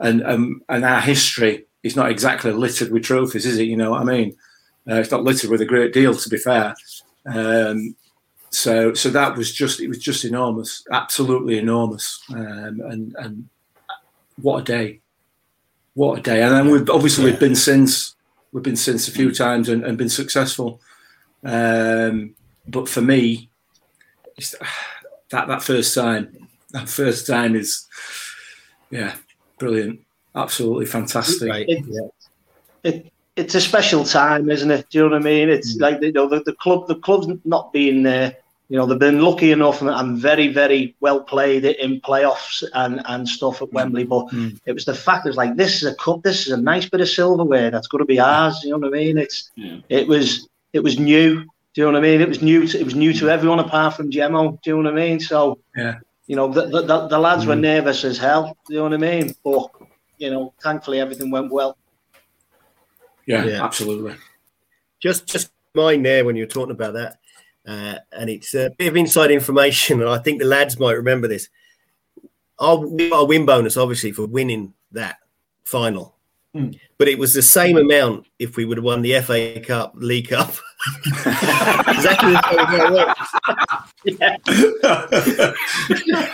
and 0.00 0.24
um, 0.24 0.62
and 0.68 0.84
our 0.84 1.00
history 1.00 1.66
is 1.82 1.96
not 1.96 2.10
exactly 2.10 2.52
littered 2.52 2.90
with 2.90 3.04
trophies, 3.04 3.46
is 3.46 3.58
it? 3.58 3.64
You 3.64 3.76
know 3.76 3.92
what 3.92 4.00
I 4.00 4.04
mean? 4.04 4.36
Uh, 4.88 4.96
it's 4.96 5.10
not 5.10 5.24
littered 5.24 5.50
with 5.50 5.60
a 5.60 5.66
great 5.66 5.92
deal, 5.92 6.14
to 6.14 6.28
be 6.28 6.38
fair. 6.38 6.74
Um, 7.26 7.94
so 8.50 8.94
so 8.94 9.10
that 9.10 9.36
was 9.36 9.52
just 9.52 9.80
it 9.80 9.88
was 9.88 9.98
just 9.98 10.24
enormous, 10.24 10.84
absolutely 10.90 11.58
enormous. 11.58 12.22
Um, 12.30 12.80
and 12.80 13.14
and 13.18 13.48
what 14.40 14.60
a 14.60 14.64
day, 14.64 15.00
what 15.94 16.18
a 16.18 16.22
day! 16.22 16.42
And 16.42 16.54
then 16.54 16.70
we've 16.70 16.88
obviously 16.88 17.24
we've 17.24 17.40
been 17.40 17.56
since 17.56 18.16
we've 18.52 18.62
been 18.62 18.76
since 18.76 19.08
a 19.08 19.12
few 19.12 19.34
times 19.34 19.68
and, 19.68 19.84
and 19.84 19.98
been 19.98 20.08
successful. 20.08 20.80
Um, 21.44 22.34
but 22.66 22.88
for 22.88 23.02
me, 23.02 23.50
Uh, 24.38 24.66
that 25.30 25.48
that 25.48 25.62
first 25.62 25.94
time, 25.94 26.48
that 26.70 26.88
first 26.88 27.26
time 27.26 27.54
is 27.56 27.86
yeah, 28.90 29.14
brilliant, 29.58 30.00
absolutely 30.34 30.86
fantastic. 30.86 31.48
Right. 31.48 31.68
It- 31.68 31.84
Yeah. 31.86 32.08
It, 32.84 33.12
it's 33.34 33.54
a 33.54 33.60
special 33.60 34.04
time, 34.04 34.50
isn't 34.50 34.70
it? 34.70 34.86
Do 34.90 34.98
you 34.98 35.04
know 35.04 35.10
what 35.10 35.20
I 35.20 35.24
mean? 35.24 35.48
It's 35.48 35.76
mm. 35.76 35.80
like 35.80 36.00
you 36.02 36.12
know 36.12 36.28
the, 36.28 36.42
the 36.42 36.54
club, 36.54 36.88
the 36.88 36.96
club's 36.96 37.28
not 37.44 37.72
being 37.72 38.02
there. 38.02 38.36
You 38.68 38.76
know 38.76 38.86
they've 38.86 38.98
been 38.98 39.20
lucky 39.20 39.52
enough 39.52 39.80
and, 39.80 39.90
and 39.90 40.18
very, 40.18 40.48
very 40.48 40.94
well 41.00 41.20
played 41.22 41.64
in 41.64 42.00
playoffs 42.00 42.62
and, 42.74 43.00
and 43.06 43.28
stuff 43.28 43.62
at 43.62 43.68
mm. 43.68 43.72
Wembley. 43.72 44.04
But 44.04 44.26
Mm. 44.26 44.58
it 44.66 44.72
was 44.72 44.84
the 44.84 44.94
fact 44.94 45.24
it 45.26 45.30
was 45.30 45.36
like 45.36 45.56
this 45.56 45.76
is 45.82 45.84
a 45.84 45.94
cup, 45.96 46.22
this 46.22 46.46
is 46.46 46.52
a 46.52 46.56
nice 46.56 46.88
bit 46.88 47.00
of 47.00 47.08
silverware 47.08 47.70
that's 47.70 47.88
going 47.88 48.00
to 48.00 48.06
be 48.06 48.20
ours. 48.20 48.60
You 48.62 48.70
know 48.70 48.78
what 48.78 48.88
I 48.94 48.98
mean? 48.98 49.18
It's 49.18 49.50
Yeah. 49.56 49.78
it 49.88 50.06
was 50.06 50.48
it 50.72 50.80
was 50.80 50.98
new. 50.98 51.44
Do 51.78 51.84
you 51.84 51.92
know 51.92 52.00
what 52.00 52.04
I 52.08 52.10
mean? 52.10 52.20
It 52.20 52.28
was 52.28 52.42
new. 52.42 52.66
To, 52.66 52.80
it 52.80 52.82
was 52.82 52.96
new 52.96 53.12
to 53.12 53.30
everyone 53.30 53.60
apart 53.60 53.94
from 53.94 54.10
Jemmo. 54.10 54.60
Do 54.62 54.70
you 54.70 54.82
know 54.82 54.90
what 54.90 55.00
I 55.00 55.06
mean? 55.06 55.20
So 55.20 55.60
Yeah. 55.76 56.00
you 56.26 56.34
know 56.34 56.48
the 56.48 56.66
the, 56.66 56.82
the, 56.82 57.06
the 57.06 57.18
lads 57.20 57.46
were 57.46 57.54
Mm. 57.54 57.60
nervous 57.60 58.02
as 58.02 58.18
hell. 58.18 58.56
Do 58.66 58.74
you 58.74 58.78
know 58.80 58.86
what 58.86 58.94
I 58.94 58.96
mean? 58.96 59.32
But 59.44 59.68
you 60.16 60.28
know, 60.32 60.54
thankfully 60.60 60.98
everything 60.98 61.30
went 61.30 61.52
well. 61.52 61.78
Yeah, 63.26 63.44
Yeah. 63.44 63.64
absolutely. 63.64 64.16
just 64.98 65.28
just 65.28 65.52
mine 65.72 66.02
there 66.02 66.24
when 66.24 66.34
you 66.34 66.42
were 66.42 66.48
talking 66.50 66.72
about 66.72 66.94
that, 66.94 67.20
uh, 67.64 67.98
and 68.10 68.28
it's 68.28 68.54
a 68.54 68.70
bit 68.76 68.88
of 68.88 68.96
inside 68.96 69.30
information, 69.30 70.00
and 70.00 70.10
I 70.10 70.18
think 70.18 70.40
the 70.40 70.46
lads 70.48 70.80
might 70.80 70.96
remember 70.96 71.28
this. 71.28 71.48
Our, 72.58 72.78
we 72.88 73.08
got 73.08 73.20
a 73.20 73.24
win 73.24 73.46
bonus, 73.46 73.76
obviously, 73.76 74.10
for 74.10 74.26
winning 74.26 74.74
that 74.90 75.18
final, 75.62 76.16
Hmm. 76.58 76.70
but 76.98 77.08
it 77.08 77.18
was 77.18 77.32
the 77.34 77.42
same 77.42 77.76
amount 77.76 78.26
if 78.38 78.56
we 78.56 78.64
would 78.64 78.76
have 78.78 78.84
won 78.84 79.02
the 79.02 79.20
FA 79.20 79.60
Cup, 79.60 79.92
League 79.96 80.28
Cup. 80.28 80.54
exactly 81.06 82.32
the 82.32 82.42
same 82.50 82.66
way 82.72 82.80
it 82.84 82.92
works. 82.92 83.30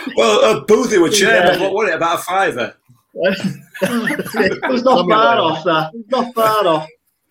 well, 0.16 0.44
uh, 0.44 0.64
Boothie 0.64 1.00
were 1.00 1.08
chairman. 1.10 1.60
Yeah. 1.60 1.64
What 1.68 1.72
was 1.74 1.88
it? 1.90 1.94
About 1.94 2.18
a 2.20 2.22
fiver. 2.22 2.74
It 3.14 4.68
was 4.70 4.82
not 4.82 4.98
Something 4.98 5.10
far 5.10 5.40
like 5.40 5.58
off 5.58 5.64
that. 5.64 5.92
Not 6.08 6.34
far 6.34 6.66
off. 6.66 6.88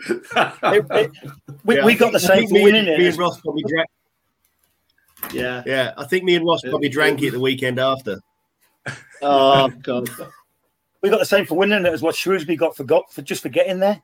It- 0.07 0.85
it- 0.91 1.11
we, 1.65 1.75
Yeah, 1.77 1.85
we 1.85 1.95
got 1.95 2.11
the 2.11 2.19
same 2.19 2.39
think 2.39 2.49
for 2.49 2.53
me, 2.55 2.63
winning 2.63 2.87
and- 2.87 2.97
me 2.97 3.07
and 3.07 3.17
Ross 3.17 3.39
probably 3.41 3.63
drank. 3.67 3.87
Yeah. 5.33 5.63
Yeah, 5.65 5.93
I 5.97 6.03
think 6.05 6.23
me 6.25 6.35
and 6.35 6.45
Ross 6.45 6.61
probably 6.61 6.89
drank 6.89 7.21
it 7.21 7.31
the 7.31 7.39
weekend 7.39 7.79
after. 7.79 8.19
Oh 9.21 9.69
god. 9.81 10.09
We 11.03 11.09
got 11.09 11.19
the 11.19 11.25
same 11.25 11.45
for 11.45 11.55
winning 11.55 11.85
it 11.85 11.93
as 11.93 12.01
what 12.01 12.15
Shrewsbury 12.15 12.55
got 12.55 12.75
for 12.77 12.85
got 12.85 13.11
for 13.11 13.21
just 13.21 13.43
for 13.43 13.49
getting 13.49 13.79
there. 13.79 14.01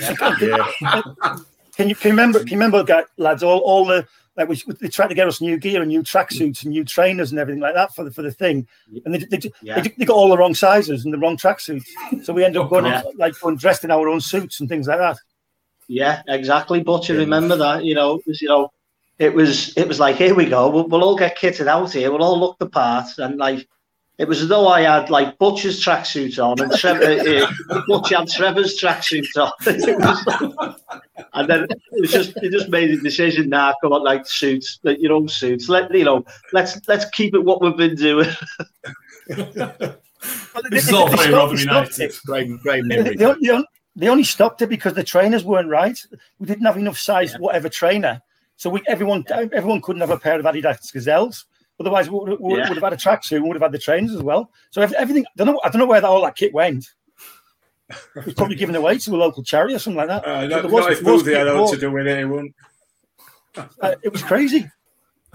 Yeah, 0.00 0.66
Can 1.76 1.88
you 1.88 1.94
can 1.94 2.08
you 2.08 2.12
remember? 2.12 2.40
Can 2.40 2.48
you 2.48 2.58
remember, 2.58 3.04
lads? 3.18 3.44
All 3.44 3.60
all 3.60 3.84
the 3.84 4.04
like 4.36 4.48
we, 4.48 4.60
they 4.80 4.88
tried 4.88 5.06
to 5.08 5.14
get 5.14 5.28
us 5.28 5.40
new 5.40 5.56
gear 5.56 5.80
and 5.80 5.88
new 5.88 6.02
tracksuits 6.02 6.64
and 6.64 6.72
new 6.72 6.84
trainers 6.84 7.30
and 7.30 7.38
everything 7.38 7.60
like 7.60 7.74
that 7.74 7.94
for 7.94 8.02
the 8.04 8.10
for 8.10 8.22
the 8.22 8.32
thing, 8.32 8.66
and 9.04 9.14
they 9.14 9.18
they, 9.18 9.50
Yeah. 9.62 9.80
they, 9.80 9.88
they 9.96 10.04
got 10.04 10.16
all 10.16 10.28
the 10.30 10.36
wrong 10.38 10.54
sizes 10.54 11.04
and 11.04 11.14
the 11.14 11.18
wrong 11.18 11.36
tracksuits. 11.36 11.86
So 12.24 12.32
we 12.32 12.44
end 12.44 12.56
up 12.56 12.70
going 12.70 12.86
Yeah. 12.86 13.02
like 13.16 13.38
going 13.40 13.56
dressed 13.56 13.84
in 13.84 13.92
our 13.92 14.08
own 14.08 14.20
suits 14.20 14.58
and 14.58 14.68
things 14.68 14.88
like 14.88 14.98
that. 14.98 15.18
Yeah, 15.86 16.22
exactly. 16.26 16.82
But 16.82 17.08
you 17.08 17.16
remember 17.16 17.56
that, 17.56 17.84
you 17.84 17.94
know, 17.94 18.16
it 18.16 18.26
was, 18.26 18.42
you 18.42 18.48
know, 18.48 18.72
it 19.18 19.32
was 19.32 19.76
it 19.76 19.86
was 19.86 20.00
like, 20.00 20.16
here 20.16 20.34
we 20.34 20.46
go, 20.46 20.68
we'll, 20.68 20.88
we'll 20.88 21.04
all 21.04 21.16
get 21.16 21.38
kitted 21.38 21.68
out 21.68 21.92
here, 21.92 22.10
we'll 22.10 22.22
all 22.24 22.38
look 22.40 22.58
the 22.58 22.68
part, 22.68 23.06
and 23.18 23.38
like 23.38 23.68
it 24.18 24.26
was 24.26 24.42
as 24.42 24.48
though 24.48 24.66
I 24.68 24.82
had 24.82 25.10
like 25.10 25.38
Butcher's 25.38 25.82
tracksuit 25.82 26.42
on 26.42 26.60
and 26.60 26.72
Trevor, 26.72 27.04
uh, 27.04 27.80
Butcher 27.86 28.18
had 28.18 28.28
Trevor's 28.28 28.78
tracksuit 28.80 29.26
on. 29.36 29.52
It 31.18 31.24
and 31.34 31.48
then 31.48 31.64
it 31.70 32.00
was 32.00 32.10
just 32.10 32.36
it 32.38 32.50
just 32.50 32.68
made 32.68 32.90
a 32.90 32.96
decision. 32.96 33.48
Now, 33.48 33.74
come 33.80 33.92
on, 33.92 34.02
like 34.02 34.26
suits, 34.26 34.80
like 34.82 34.98
your 35.00 35.12
own 35.12 35.28
suits. 35.28 35.68
Let 35.68 35.94
you 35.94 36.04
know, 36.04 36.24
let's 36.52 36.78
let's 36.88 37.04
keep 37.10 37.34
it 37.34 37.44
what 37.44 37.60
we've 37.62 37.76
been 37.76 37.94
doing. 37.96 38.30
This 40.70 40.88
is 40.88 40.92
all 40.92 41.08
very 41.08 41.32
Rotherham 41.32 41.58
United. 41.60 42.12
great, 42.26 42.48
great 42.60 42.82
They, 42.88 42.96
memory. 42.96 43.14
they, 43.16 43.34
they, 43.40 43.64
they 43.94 44.08
only 44.08 44.24
stopped 44.24 44.62
it 44.62 44.68
because 44.68 44.94
the 44.94 45.04
trainers 45.04 45.44
weren't 45.44 45.68
right. 45.68 45.96
We 46.40 46.46
didn't 46.46 46.66
have 46.66 46.76
enough 46.76 46.98
size, 46.98 47.34
whatever 47.38 47.68
trainer. 47.68 48.20
So 48.56 48.68
we 48.68 48.82
everyone 48.88 49.24
everyone 49.30 49.80
couldn't 49.80 50.00
have 50.00 50.10
a 50.10 50.18
pair 50.18 50.38
of 50.38 50.44
Adidas 50.44 50.92
Gazelles. 50.92 51.44
Otherwise, 51.80 52.10
we 52.10 52.18
would, 52.18 52.40
we 52.40 52.54
would 52.54 52.66
have 52.66 52.78
had 52.78 52.92
a 52.92 52.96
tracksuit 52.96 53.36
and 53.36 53.46
would 53.46 53.54
have 53.54 53.62
had 53.62 53.72
the 53.72 53.78
trains 53.78 54.14
as 54.14 54.22
well. 54.22 54.50
So 54.70 54.82
everything, 54.82 55.24
I 55.26 55.30
don't 55.36 55.46
know, 55.46 55.60
I 55.64 55.68
don't 55.68 55.78
know 55.78 55.86
where 55.86 56.00
that, 56.00 56.08
all 56.08 56.22
that 56.22 56.36
kit 56.36 56.52
went. 56.52 56.92
It 58.16 58.26
was 58.26 58.34
probably 58.34 58.56
given 58.56 58.76
away 58.76 58.98
to 58.98 59.14
a 59.14 59.16
local 59.16 59.42
charity 59.42 59.74
or 59.74 59.78
something 59.78 59.96
like 59.96 60.08
that. 60.08 60.26
Uh, 60.26 60.46
not, 60.46 60.70
not 60.70 60.92
if 60.92 61.00
Boothie 61.00 61.34
had 61.34 61.70
to 61.72 61.80
do 61.80 61.90
with 61.90 62.06
it, 62.06 62.18
it 62.18 62.26
wouldn't. 62.26 62.54
Uh, 63.80 63.94
it 64.02 64.12
was 64.12 64.22
crazy. 64.22 64.70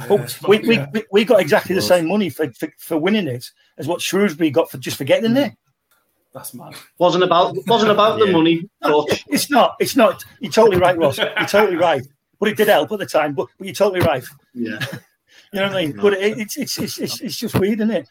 But 0.08 0.40
we, 0.48 0.60
we, 0.60 0.80
we, 0.94 1.04
we 1.12 1.26
got 1.26 1.42
exactly 1.42 1.76
the 1.76 1.82
same 1.82 2.08
money 2.08 2.30
for, 2.30 2.50
for, 2.54 2.70
for 2.78 2.98
winning 2.98 3.28
it 3.28 3.52
as 3.78 3.88
what 3.88 4.02
Shrewsbury 4.02 4.50
got 4.50 4.72
for 4.72 4.78
just 4.78 4.98
for 4.98 5.04
getting 5.04 5.26
in 5.26 5.34
there. 5.34 5.58
That's 6.34 6.54
mad. 6.54 6.76
Wasn't 6.98 7.24
about 7.24 7.56
wasn't 7.68 7.92
about 7.92 8.20
yeah. 8.20 8.26
the 8.26 8.32
money. 8.32 8.70
But... 8.82 9.24
It's 9.28 9.50
not. 9.50 9.76
It's 9.80 9.96
not. 9.96 10.24
You're 10.40 10.52
totally 10.52 10.78
right, 10.78 10.98
Ross. 10.98 11.18
You're 11.18 11.46
totally 11.48 11.78
right. 11.78 12.02
But 12.40 12.50
it 12.50 12.58
did 12.58 12.70
help 12.70 12.92
at 12.92 13.00
the 13.00 13.06
time. 13.06 13.34
But, 13.34 13.48
but 13.58 13.68
you're 13.68 13.76
totally 13.76 14.02
right. 14.02 14.24
Yeah. 14.54 14.80
You 15.54 15.60
know 15.60 15.68
what 15.68 15.78
I 15.78 15.86
mean? 15.86 15.96
But 15.96 16.14
it, 16.14 16.40
it's, 16.40 16.58
it's 16.58 16.80
it's 16.80 16.98
it's 16.98 17.22
it's 17.22 17.38
just 17.38 17.60
weird, 17.60 17.80
isn't 17.80 17.92
it? 17.92 18.10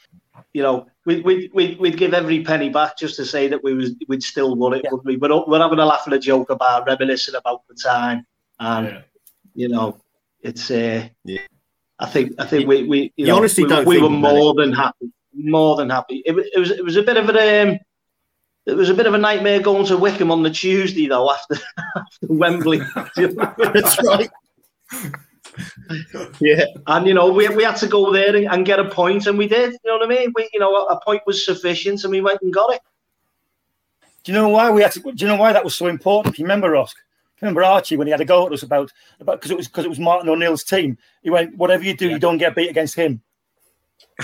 You 0.53 0.63
know, 0.63 0.87
we'd, 1.07 1.25
we'd, 1.25 1.79
we'd 1.81 1.97
give 1.97 2.15
every 2.15 2.45
penny 2.45 2.69
back 2.69 2.97
just 2.97 3.17
to 3.17 3.25
say 3.25 3.49
that 3.49 3.65
we 3.65 3.75
was 3.75 3.95
we'd 4.07 4.23
still 4.23 4.55
won 4.55 4.75
it, 4.75 4.83
yeah. 4.85 4.91
wouldn't 4.91 5.07
we? 5.07 5.17
But 5.17 5.49
we're 5.49 5.61
having 5.61 5.79
a 5.79 5.85
laugh 5.85 6.03
and 6.05 6.15
a 6.15 6.19
joke 6.19 6.51
about 6.51 6.87
reminiscing 6.87 7.35
about 7.35 7.63
the 7.69 7.75
time, 7.75 8.27
and 8.61 8.87
yeah. 8.87 9.01
you 9.55 9.69
know, 9.69 10.01
it's 10.41 10.71
uh, 10.71 11.09
yeah. 11.25 11.41
I 11.99 12.07
think 12.07 12.33
I 12.39 12.47
think 12.47 12.69
we 12.69 12.85
we 12.85 13.01
you, 13.03 13.11
you 13.17 13.27
know, 13.27 13.37
honestly 13.37 13.65
we, 13.65 13.71
don't 13.71 13.87
we 13.87 14.01
were 14.01 14.09
more 14.09 14.55
than 14.55 14.73
happy, 14.73 15.11
more 15.35 15.77
than 15.77 15.91
happy. 15.91 16.23
It, 16.25 16.37
it 16.55 16.59
was 16.59 16.71
it 16.71 16.85
was 16.85 16.97
a 16.97 17.03
bit 17.03 17.17
of 17.17 17.29
an 17.29 17.69
um, 17.69 17.79
it 18.67 18.77
was 18.77 18.91
a 18.91 18.95
bit 18.95 19.07
of 19.07 19.15
a 19.15 19.19
nightmare 19.19 19.61
going 19.61 19.87
to 19.87 19.97
Wycombe 19.97 20.31
on 20.31 20.43
the 20.43 20.51
Tuesday 20.51 21.09
though 21.09 21.31
after, 21.33 21.57
after 21.97 22.27
Wembley. 22.29 22.79
That's 23.17 23.99
right. 24.05 24.31
yeah, 26.41 26.65
and 26.87 27.07
you 27.07 27.15
know 27.15 27.31
we, 27.33 27.49
we 27.49 27.65
had 27.65 27.77
to 27.77 27.87
go 27.87 28.13
there 28.13 28.35
and, 28.35 28.47
and, 28.47 28.65
get 28.65 28.81
a 28.81 28.89
point, 28.89 29.27
and 29.27 29.37
we 29.37 29.47
did. 29.47 29.73
You 29.73 29.79
know 29.85 29.99
what 29.99 30.07
I 30.07 30.09
mean? 30.09 30.33
We 30.35 30.49
you 30.53 30.61
know 30.61 30.75
a, 30.75 30.95
a 30.95 31.01
point 31.01 31.23
was 31.27 31.45
sufficient, 31.45 32.05
and 32.05 32.11
we 32.11 32.21
went 32.21 32.41
and 32.43 32.53
got 32.53 32.75
it. 32.75 32.81
Do 34.25 34.33
you 34.33 34.39
know 34.39 34.49
why 34.49 34.71
we 34.71 34.83
had 34.83 34.93
to? 34.93 35.01
Do 35.01 35.13
you 35.17 35.27
know 35.27 35.37
why 35.37 35.53
that 35.53 35.65
was 35.65 35.75
so 35.75 35.87
important? 35.87 36.35
If 36.35 36.39
you 36.39 36.45
remember, 36.45 36.71
Rosk? 36.71 36.97
remember 37.43 37.65
Archie 37.65 37.97
when 37.97 38.07
he 38.07 38.13
had 38.13 38.21
a 38.21 38.25
go 38.25 38.47
at 38.47 38.53
us 38.53 38.63
about 38.63 38.93
about 39.21 39.41
because 39.41 39.51
it 39.51 39.57
was 39.57 39.69
because 39.69 39.85
it 39.85 39.89
was 39.89 39.99
Martin 39.99 40.29
O'Neill's 40.29 40.65
team. 40.65 40.97
He 41.23 41.31
went, 41.31 41.57
"Whatever 41.57 41.83
you 41.83 41.97
do, 41.97 42.07
yeah. 42.07 42.15
you 42.15 42.19
don't 42.19 42.39
get 42.39 42.55
beat 42.55 42.71
against 42.71 42.95
him." 42.95 43.23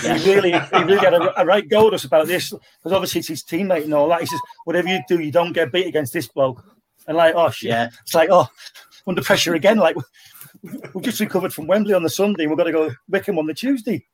He 0.01 0.07
really, 0.07 0.51
he 0.51 0.83
really 0.83 0.97
had 0.97 1.13
a, 1.13 1.41
a, 1.41 1.45
right 1.45 1.67
go 1.67 1.87
at 1.87 1.93
us 1.93 2.03
about 2.03 2.27
this 2.27 2.51
because 2.51 2.93
obviously 2.93 3.19
it's 3.19 3.27
his 3.27 3.43
teammate 3.43 3.83
and 3.83 3.93
all 3.93 4.07
that. 4.09 4.21
He 4.21 4.27
says, 4.27 4.39
"Whatever 4.65 4.87
you 4.87 5.01
do, 5.07 5.19
you 5.19 5.31
don't 5.31 5.51
get 5.51 5.71
beat 5.71 5.87
against 5.87 6.13
this 6.13 6.27
bloke." 6.27 6.63
And 7.07 7.17
like, 7.17 7.33
oh 7.35 7.49
shit, 7.49 7.69
yeah. 7.69 7.89
it's 8.03 8.13
like, 8.13 8.29
oh, 8.31 8.47
under 9.07 9.21
pressure 9.21 9.55
again. 9.55 9.77
Like 9.77 9.97
we've 10.63 11.03
just 11.03 11.19
recovered 11.19 11.53
from 11.53 11.67
Wembley 11.67 11.93
on 11.93 12.03
the 12.03 12.09
Sunday, 12.09 12.47
we've 12.47 12.57
got 12.57 12.65
to 12.65 12.71
go 12.71 12.91
Wycombe 13.09 13.39
on 13.39 13.47
the 13.47 13.53
Tuesday. 13.53 14.05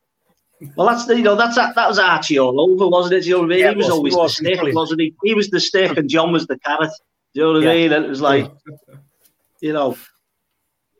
Well, 0.75 0.87
that's 0.87 1.07
you 1.09 1.21
know 1.21 1.35
that's 1.35 1.55
that, 1.55 1.75
that 1.75 1.87
was 1.87 1.99
Archie 1.99 2.39
all 2.39 2.61
over, 2.61 2.87
wasn't 2.87 3.15
it? 3.15 3.25
You 3.25 3.33
know 3.33 3.39
what 3.39 3.45
I 3.45 3.49
mean? 3.49 3.59
Yeah, 3.59 3.71
he 3.71 3.77
was, 3.77 3.85
was 3.87 3.93
always 3.93 4.15
was, 4.15 4.35
the 4.37 4.45
stick, 4.45 4.75
wasn't 4.75 5.01
he? 5.01 5.15
He 5.23 5.33
was 5.33 5.49
the 5.49 5.59
stick, 5.59 5.97
and 5.97 6.09
John 6.09 6.31
was 6.31 6.47
the 6.47 6.57
carrot. 6.59 6.91
Do 7.33 7.41
you 7.41 7.45
know 7.45 7.53
what 7.53 7.63
yeah. 7.63 7.69
I 7.69 7.73
mean? 7.73 7.93
And 7.93 8.05
it 8.05 8.09
was 8.09 8.21
like, 8.21 8.49
you 9.59 9.73
know, 9.73 9.97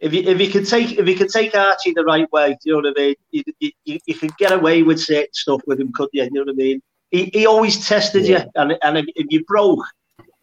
if 0.01 0.13
you 0.13 0.23
if 0.23 0.39
you 0.41 0.49
could 0.49 0.67
take 0.67 0.97
if 0.97 1.07
you 1.07 1.15
could 1.15 1.29
take 1.29 1.55
Archie 1.55 1.93
the 1.93 2.03
right 2.03 2.29
way, 2.31 2.49
do 2.49 2.57
you 2.63 2.73
know 2.73 2.89
what 2.89 2.99
I 2.99 3.01
mean? 3.01 3.15
You, 3.31 3.71
you, 3.85 3.99
you 4.05 4.13
could 4.13 4.35
get 4.37 4.51
away 4.51 4.83
with 4.83 4.99
certain 4.99 5.33
stuff 5.33 5.61
with 5.67 5.79
him, 5.79 5.91
couldn't 5.93 6.13
you? 6.13 6.23
You 6.23 6.31
know 6.31 6.41
what 6.41 6.49
I 6.49 6.53
mean? 6.53 6.81
He, 7.11 7.31
he 7.33 7.45
always 7.45 7.87
tested 7.87 8.27
yeah. 8.27 8.43
you, 8.43 8.51
and 8.55 8.77
and 8.83 8.97
if, 8.97 9.05
if, 9.15 9.27
you 9.29 9.43
broke, 9.45 9.85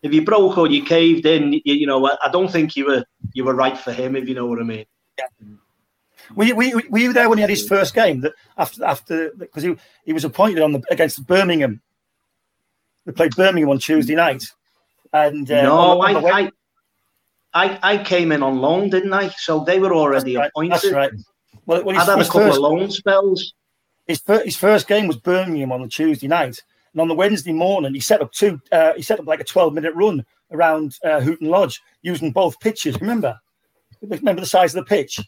if 0.03 0.13
you 0.13 0.23
broke 0.23 0.59
or 0.59 0.67
you 0.67 0.85
caved 0.85 1.27
in, 1.27 1.53
you, 1.53 1.63
you, 1.65 1.87
know, 1.87 2.05
I 2.07 2.31
don't 2.31 2.51
think 2.51 2.77
you 2.77 2.87
were 2.87 3.05
you 3.33 3.45
were 3.45 3.55
right 3.55 3.79
for 3.79 3.93
him, 3.93 4.17
if 4.17 4.29
you 4.29 4.35
know 4.35 4.47
what 4.47 4.59
I 4.59 4.65
mean. 4.65 4.85
Yeah. 5.19 5.27
Were 6.35 6.45
you, 6.45 6.57
were, 6.57 6.63
you, 6.63 6.83
were 6.91 6.99
you 6.99 7.13
there 7.13 7.29
when 7.29 7.39
he 7.39 7.43
had 7.43 7.51
his 7.51 7.67
first 7.67 7.95
game? 7.95 8.21
That 8.21 8.33
after 8.57 8.85
after 8.85 9.31
because 9.39 9.63
he 9.63 9.77
he 10.05 10.13
was 10.13 10.25
appointed 10.25 10.63
on 10.63 10.73
the 10.73 10.83
against 10.91 11.27
Birmingham. 11.27 11.81
We 13.05 13.13
played 13.13 13.35
Birmingham 13.35 13.71
on 13.71 13.79
Tuesday 13.79 14.15
night, 14.15 14.45
and 15.13 15.51
uh, 15.51 15.63
no, 15.63 16.01
I, 16.01 16.13
I, 16.13 16.51
I, 17.53 17.79
I 17.83 18.05
came 18.05 18.31
in 18.31 18.43
on 18.43 18.61
loan, 18.61 18.91
didn't 18.91 19.13
I? 19.13 19.29
So 19.31 19.65
they 19.65 19.79
were 19.79 19.93
already 19.93 20.35
that's 20.35 20.49
appointed. 20.49 20.73
That's 20.73 20.93
right. 20.93 21.13
Well, 21.67 21.85
well 21.85 21.99
I'd 21.99 22.09
had 22.09 22.21
a 22.21 22.25
couple 22.25 22.41
first, 22.43 22.57
of 22.57 22.63
loan 22.63 22.91
spells. 22.91 23.55
His, 24.07 24.23
his 24.45 24.57
first 24.57 24.89
game 24.89 25.07
was 25.07 25.17
Birmingham 25.17 25.73
on 25.73 25.83
the 25.83 25.89
Tuesday 25.89 26.29
night, 26.29 26.63
and 26.93 27.01
on 27.01 27.09
the 27.09 27.15
Wednesday 27.15 27.53
morning 27.53 27.95
he 27.95 28.01
set 28.01 28.21
up 28.21 28.33
two. 28.33 28.61
Uh, 28.71 28.93
he 28.95 29.03
set 29.03 29.21
up 29.21 29.27
like 29.27 29.41
a 29.41 29.45
twelve 29.45 29.75
minute 29.75 29.95
run 29.95 30.25
around 30.51 30.99
uh, 31.05 31.21
Hooton 31.21 31.49
Lodge 31.49 31.81
using 32.03 32.31
both 32.31 32.61
pitches. 32.61 33.01
Remember, 33.01 33.39
remember 34.03 34.41
the 34.41 34.47
size 34.47 34.75
of 34.75 34.85
the 34.85 34.89
pitch. 34.89 35.21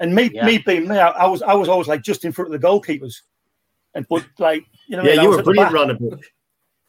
And 0.00 0.14
me, 0.14 0.30
yeah. 0.32 0.44
me 0.44 0.58
being 0.58 0.88
me, 0.88 0.98
I, 0.98 1.10
I, 1.10 1.26
was 1.26 1.40
I 1.42 1.54
was 1.54 1.68
always 1.68 1.86
like 1.86 2.02
just 2.02 2.24
in 2.24 2.32
front 2.32 2.52
of 2.52 2.60
the 2.60 2.66
goalkeepers, 2.66 3.22
and 3.94 4.06
but 4.08 4.26
like 4.38 4.64
you 4.88 4.96
know, 4.96 5.04
yeah, 5.04 5.22
you 5.22 5.28
were 5.28 5.38
a 5.38 5.42
brilliant 5.42 5.72
runner. 5.72 5.96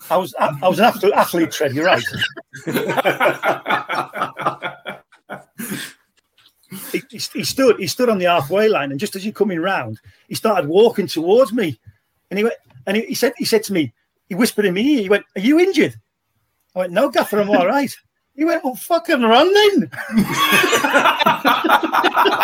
I 0.09 0.17
was 0.17 0.33
I, 0.39 0.57
I 0.61 0.67
was 0.67 0.79
an 0.79 0.85
absolute 0.85 1.13
athlete, 1.13 1.51
Trev. 1.51 1.73
You're 1.73 1.85
right. 1.85 2.03
he, 6.91 7.01
he, 7.09 7.17
he, 7.17 7.43
stood 7.43 7.79
he 7.79 7.87
stood 7.87 8.09
on 8.09 8.17
the 8.17 8.25
halfway 8.25 8.69
line, 8.69 8.91
and 8.91 8.99
just 8.99 9.15
as 9.15 9.23
you're 9.23 9.33
coming 9.33 9.59
round, 9.59 9.99
he 10.27 10.35
started 10.35 10.67
walking 10.67 11.07
towards 11.07 11.53
me, 11.53 11.79
and 12.31 12.39
he 12.39 12.43
went 12.43 12.55
and 12.87 12.97
he, 12.97 13.05
he 13.05 13.13
said 13.13 13.33
he 13.37 13.45
said 13.45 13.63
to 13.63 13.73
me, 13.73 13.93
he 14.27 14.35
whispered 14.35 14.65
in 14.65 14.73
me 14.73 14.95
ear, 14.95 15.01
he 15.01 15.09
went, 15.09 15.25
"Are 15.35 15.41
you 15.41 15.59
injured?" 15.59 15.95
I 16.75 16.79
went, 16.79 16.93
"No, 16.93 17.09
Gaffer, 17.09 17.39
I'm 17.39 17.49
all 17.49 17.65
right." 17.75 17.93
He 18.35 18.43
went, 18.43 18.61
"Oh, 18.65 18.75
fucking 18.75 19.21
run 19.21 19.53
then." 19.53 19.89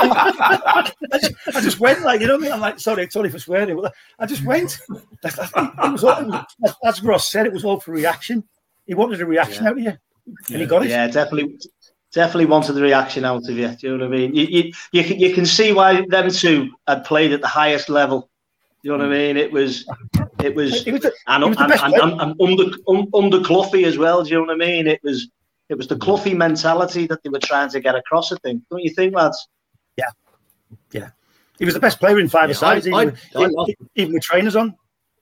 I, 0.04 0.92
just, 1.22 1.34
I, 1.56 1.62
just, 1.62 1.80
went 1.80 2.02
like 2.04 2.22
you 2.22 2.28
know. 2.28 2.36
What 2.36 2.44
I 2.44 2.46
mean? 2.46 2.54
I'm 2.54 2.62
like, 2.62 2.80
sorry, 2.80 3.10
sorry 3.10 3.30
for 3.30 3.40
swearing, 3.40 3.76
but 3.76 3.94
I 4.18 4.26
just 4.26 4.46
went. 4.46 4.80
It 5.24 5.92
was 5.92 6.04
all, 6.04 6.46
as 6.86 7.04
Ross 7.04 7.30
said, 7.30 7.46
it 7.46 7.54
was 7.54 7.66
all 7.66 7.80
for 7.80 7.92
reaction. 7.92 8.44
He 8.86 8.94
wanted 8.94 9.22
a 9.22 9.26
reaction 9.26 9.64
yeah. 9.64 9.70
out 9.70 9.78
of 9.78 9.84
you, 9.84 9.94
and 10.50 10.62
he 10.62 10.66
got 10.66 10.86
it. 10.86 10.90
Yeah, 10.90 11.08
definitely, 11.08 11.58
definitely 12.14 12.46
wanted 12.46 12.74
the 12.74 12.82
reaction 12.82 13.26
out 13.26 13.48
of 13.48 13.58
you. 13.58 13.68
Do 13.68 13.78
you 13.82 13.98
know 13.98 14.06
what 14.06 14.14
I 14.14 14.18
mean? 14.18 14.36
You, 14.36 14.46
you, 14.46 14.74
you, 14.92 15.04
can, 15.04 15.20
you 15.20 15.34
can 15.34 15.46
see 15.46 15.74
why 15.74 16.06
them 16.08 16.30
two 16.30 16.72
had 16.88 17.04
played 17.04 17.34
at 17.34 17.42
the 17.42 17.48
highest 17.48 17.90
level. 17.90 18.30
Do 18.84 18.90
You 18.90 18.98
know 18.98 19.06
what 19.06 19.14
I 19.14 19.18
mean? 19.18 19.38
It 19.38 19.52
was, 19.52 19.86
it 20.44 20.56
was, 20.56 20.86
it 20.86 20.92
was 20.92 21.02
the, 21.02 21.14
and, 21.28 21.44
was 21.44 21.58
and, 21.58 21.72
and, 21.72 21.94
and, 21.94 22.22
and, 22.22 22.42
under 22.42 22.78
um, 22.88 23.08
under 23.14 23.42
Cloughie 23.42 23.86
as 23.86 23.98
well. 23.98 24.24
Do 24.24 24.30
you 24.30 24.36
know 24.38 24.46
what 24.46 24.52
I 24.52 24.58
mean? 24.58 24.88
It 24.88 25.02
was, 25.04 25.28
it 25.70 25.76
was 25.76 25.88
the 25.88 25.96
Cloughie 25.96 26.34
mentality 26.34 27.08
that 27.08 27.24
they 27.24 27.30
were 27.30 27.40
trying 27.40 27.70
to 27.70 27.80
get 27.80 27.96
across. 27.96 28.32
I 28.32 28.38
think, 28.38 28.64
don't 28.70 28.82
you 28.82 28.90
think, 28.90 29.16
lads? 29.16 29.48
Yeah, 29.98 30.10
yeah. 30.92 31.10
He 31.60 31.66
was 31.66 31.74
the 31.74 31.80
best 31.80 32.00
player 32.00 32.20
in 32.20 32.28
five 32.28 32.50
yeah, 32.50 32.56
sides, 32.56 32.88
even, 32.88 33.18
I, 33.36 33.40
I, 33.40 33.46
I 33.46 33.66
even 33.96 34.14
with 34.14 34.24
trainers 34.24 34.56
on. 34.56 34.76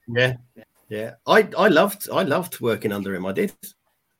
Yeah, 0.07 0.37
yeah. 0.87 1.15
I, 1.27 1.47
I 1.57 1.67
loved 1.67 2.09
I 2.11 2.23
loved 2.23 2.61
working 2.61 2.91
under 2.91 3.13
him. 3.13 3.25
I 3.25 3.31
did, 3.31 3.53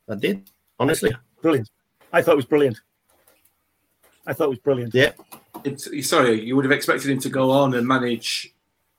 I 0.10 0.15
did. 0.15 0.50
Honestly, 0.79 1.12
brilliant. 1.41 1.70
I 2.12 2.22
thought 2.22 2.34
it 2.34 2.38
was 2.38 2.46
brilliant. 2.46 2.79
I 4.27 4.34
thought 4.34 4.46
it 4.46 4.50
was 4.50 4.60
brilliant. 4.60 4.94
Yeah. 4.94 5.12
It's, 5.63 6.08
sorry, 6.08 6.46
you 6.46 6.56
would 6.56 6.65
have 6.65 6.72
expected 6.72 7.10
him 7.10 7.20
to 7.20 7.29
go 7.29 7.51
on 7.51 7.74
and 7.74 7.88
manage 7.88 8.53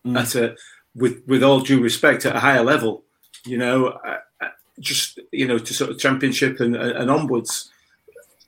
mm. 0.04 0.18
at 0.18 0.34
a, 0.34 0.56
with 0.94 1.22
with 1.26 1.42
all 1.42 1.60
due 1.60 1.82
respect, 1.82 2.26
at 2.26 2.36
a 2.36 2.40
higher 2.40 2.62
level. 2.62 3.04
You 3.44 3.58
know, 3.58 3.86
uh, 3.88 4.18
uh 4.40 4.48
just 4.78 5.20
you 5.32 5.46
know 5.46 5.58
to 5.58 5.74
sort 5.74 5.90
of 5.90 5.98
championship 5.98 6.60
and, 6.60 6.76
and 6.76 7.10
onwards. 7.10 7.70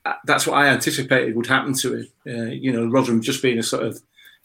Uh, 0.04 0.14
that's 0.24 0.46
what 0.46 0.56
I 0.56 0.66
anticipated 0.66 1.36
would 1.36 1.46
happen 1.46 1.74
to 1.74 1.94
him. 1.94 2.08
Uh, 2.26 2.50
you 2.50 2.72
know, 2.72 2.86
Rotherham 2.86 3.22
just 3.22 3.40
being 3.40 3.58
a 3.58 3.62
sort 3.62 3.84
of 3.84 4.00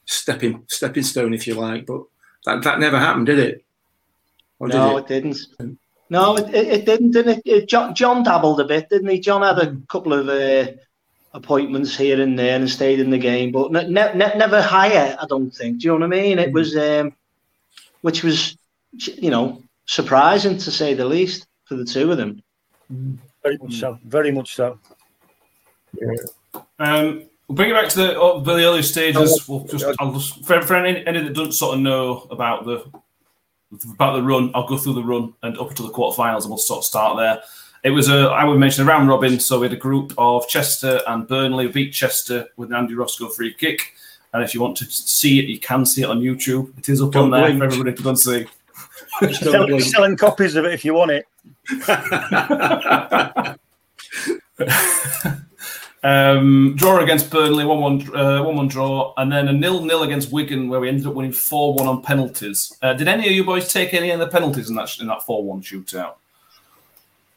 stepping 0.06 0.64
stepping 0.68 1.04
stone, 1.04 1.34
if 1.34 1.48
you 1.48 1.56
like. 1.56 1.86
But 1.86 2.04
that, 2.46 2.64
that 2.64 2.80
never 2.80 3.00
happened, 3.00 3.28
did 3.28 3.40
it? 3.40 3.66
Or 4.60 4.68
no, 4.68 5.00
did 5.00 5.26
it? 5.26 5.30
it? 5.30 5.38
didn't. 5.58 5.80
No, 6.10 6.38
it, 6.38 6.54
it, 6.54 6.68
it 6.68 6.86
didn't. 6.86 7.12
Did 7.12 7.42
it? 7.46 7.68
John, 7.68 7.94
John, 7.94 8.24
dabbled 8.24 8.62
a 8.62 8.66
bit, 8.66 8.90
didn't 8.90 9.10
he? 9.10 9.20
John 9.20 9.42
had 9.42 9.60
a 9.60 9.72
mm. 9.72 9.88
couple 9.88 10.14
of 10.14 10.30
uh, 10.30 10.72
appointments 11.34 11.96
here 11.96 12.22
and 12.22 12.40
there 12.40 12.56
and 12.56 12.70
stayed 12.70 13.00
in 13.00 13.10
the 13.10 13.18
game, 13.18 13.52
but 13.52 13.72
ne- 13.72 13.90
ne- 13.90 14.14
never 14.14 14.62
higher. 14.62 15.18
I 15.20 15.26
don't 15.28 15.52
think. 15.52 15.80
Do 15.80 15.88
you 15.88 16.00
know 16.00 16.08
what 16.08 16.18
I 16.18 16.22
mean? 16.22 16.40
It 16.40 16.50
mm. 16.50 16.54
was, 16.54 16.78
um, 16.78 17.14
which 18.02 18.24
was, 18.24 18.58
you 18.92 19.30
know, 19.30 19.62
surprising 19.86 20.58
to 20.58 20.72
say 20.72 20.94
the 20.94 21.06
least 21.06 21.48
for 21.66 21.76
the 21.76 21.86
two 21.86 22.12
of 22.12 22.18
them. 22.18 22.42
Very 23.44 23.58
much 23.58 23.76
so. 23.76 24.00
Very 24.06 24.32
much 24.32 24.56
so. 24.56 24.80
Yeah. 26.00 26.62
Um, 26.80 27.26
we'll 27.48 27.56
bring 27.56 27.70
it 27.70 27.74
back 27.74 27.90
to 27.90 27.98
the, 27.98 28.22
uh, 28.22 28.40
the 28.40 28.52
earlier 28.52 28.84
stages. 28.84 29.48
We'll 29.48 29.64
just, 29.66 29.86
I'll 30.00 30.14
just 30.14 30.46
for, 30.46 30.62
for 30.62 30.76
any, 30.76 31.06
any 31.06 31.22
that 31.22 31.34
don't 31.34 31.54
sort 31.54 31.76
of 31.76 31.82
know 31.82 32.28
about 32.32 32.66
the 32.66 32.86
about 33.94 34.14
the 34.14 34.24
run, 34.24 34.52
I'll 34.56 34.68
go 34.68 34.78
through 34.78 34.94
the 34.94 35.04
run 35.04 35.34
and 35.44 35.58
up 35.58 35.74
to 35.76 35.84
the 35.84 35.90
quarterfinals, 35.90 36.44
and 36.44 36.50
we'll 36.50 36.58
sort 36.58 36.80
of 36.80 36.86
start 36.86 37.18
there. 37.18 37.42
It 37.84 37.92
was 37.92 38.10
a, 38.10 38.30
I 38.30 38.46
would 38.46 38.60
mention 38.60 38.84
a 38.84 38.88
round 38.88 39.10
robin, 39.10 39.40
so 39.40 39.60
we 39.60 39.68
had 39.68 39.74
a 39.74 39.80
group 39.80 40.14
of 40.18 40.48
Chester 40.48 41.02
and 41.06 41.28
Burnley 41.28 41.68
beat 41.68 41.94
Chester 41.94 42.48
with 42.56 42.70
an 42.70 42.76
Andy 42.76 42.96
Roscoe 42.96 43.30
free 43.30 43.54
kick. 43.54 43.94
And 44.38 44.46
if 44.46 44.54
you 44.54 44.62
want 44.62 44.78
to 44.78 44.86
see 44.86 45.40
it, 45.40 45.46
you 45.46 45.60
can 45.60 45.84
see 45.84 46.04
it 46.04 46.10
on 46.10 46.22
YouTube. 46.22 46.78
It 46.78 46.90
is 46.90 47.02
up 47.02 47.12
Don't 47.12 47.26
on 47.26 47.32
there 47.32 47.46
blink. 47.46 47.58
for 47.58 47.66
everybody 47.66 47.96
to 47.96 48.04
go 48.04 48.10
and 48.10 48.20
see. 48.20 48.46
Selling, 49.34 49.80
selling 49.80 50.16
copies 50.16 50.56
of 50.56 50.66
it 50.66 50.74
if 50.74 50.86
you 50.86 50.94
want 50.94 51.10
it. 51.10 51.26
Um, 56.04 56.76
draw 56.78 57.00
against 57.00 57.32
Burnley, 57.32 57.66
one 57.66 57.80
one, 57.80 58.16
uh, 58.16 58.44
one 58.44 58.56
one 58.56 58.68
draw, 58.68 59.14
and 59.18 59.32
then 59.32 59.48
a 59.48 59.52
nil 59.52 59.84
nil 59.84 60.04
against 60.04 60.32
Wigan, 60.32 60.70
where 60.70 60.80
we 60.80 60.88
ended 60.88 61.08
up 61.08 61.16
winning 61.16 61.34
four 61.34 61.74
one 61.74 61.88
on 61.88 62.04
penalties. 62.04 62.78
Uh, 62.82 62.94
did 62.94 63.08
any 63.08 63.26
of 63.26 63.32
you 63.34 63.44
boys 63.44 63.74
take 63.74 63.94
any 63.94 64.12
of 64.12 64.20
the 64.20 64.28
penalties 64.28 64.70
in 64.70 64.76
that 64.76 64.96
in 65.00 65.08
that 65.08 65.26
four 65.26 65.44
one 65.44 65.62
shootout? 65.62 66.14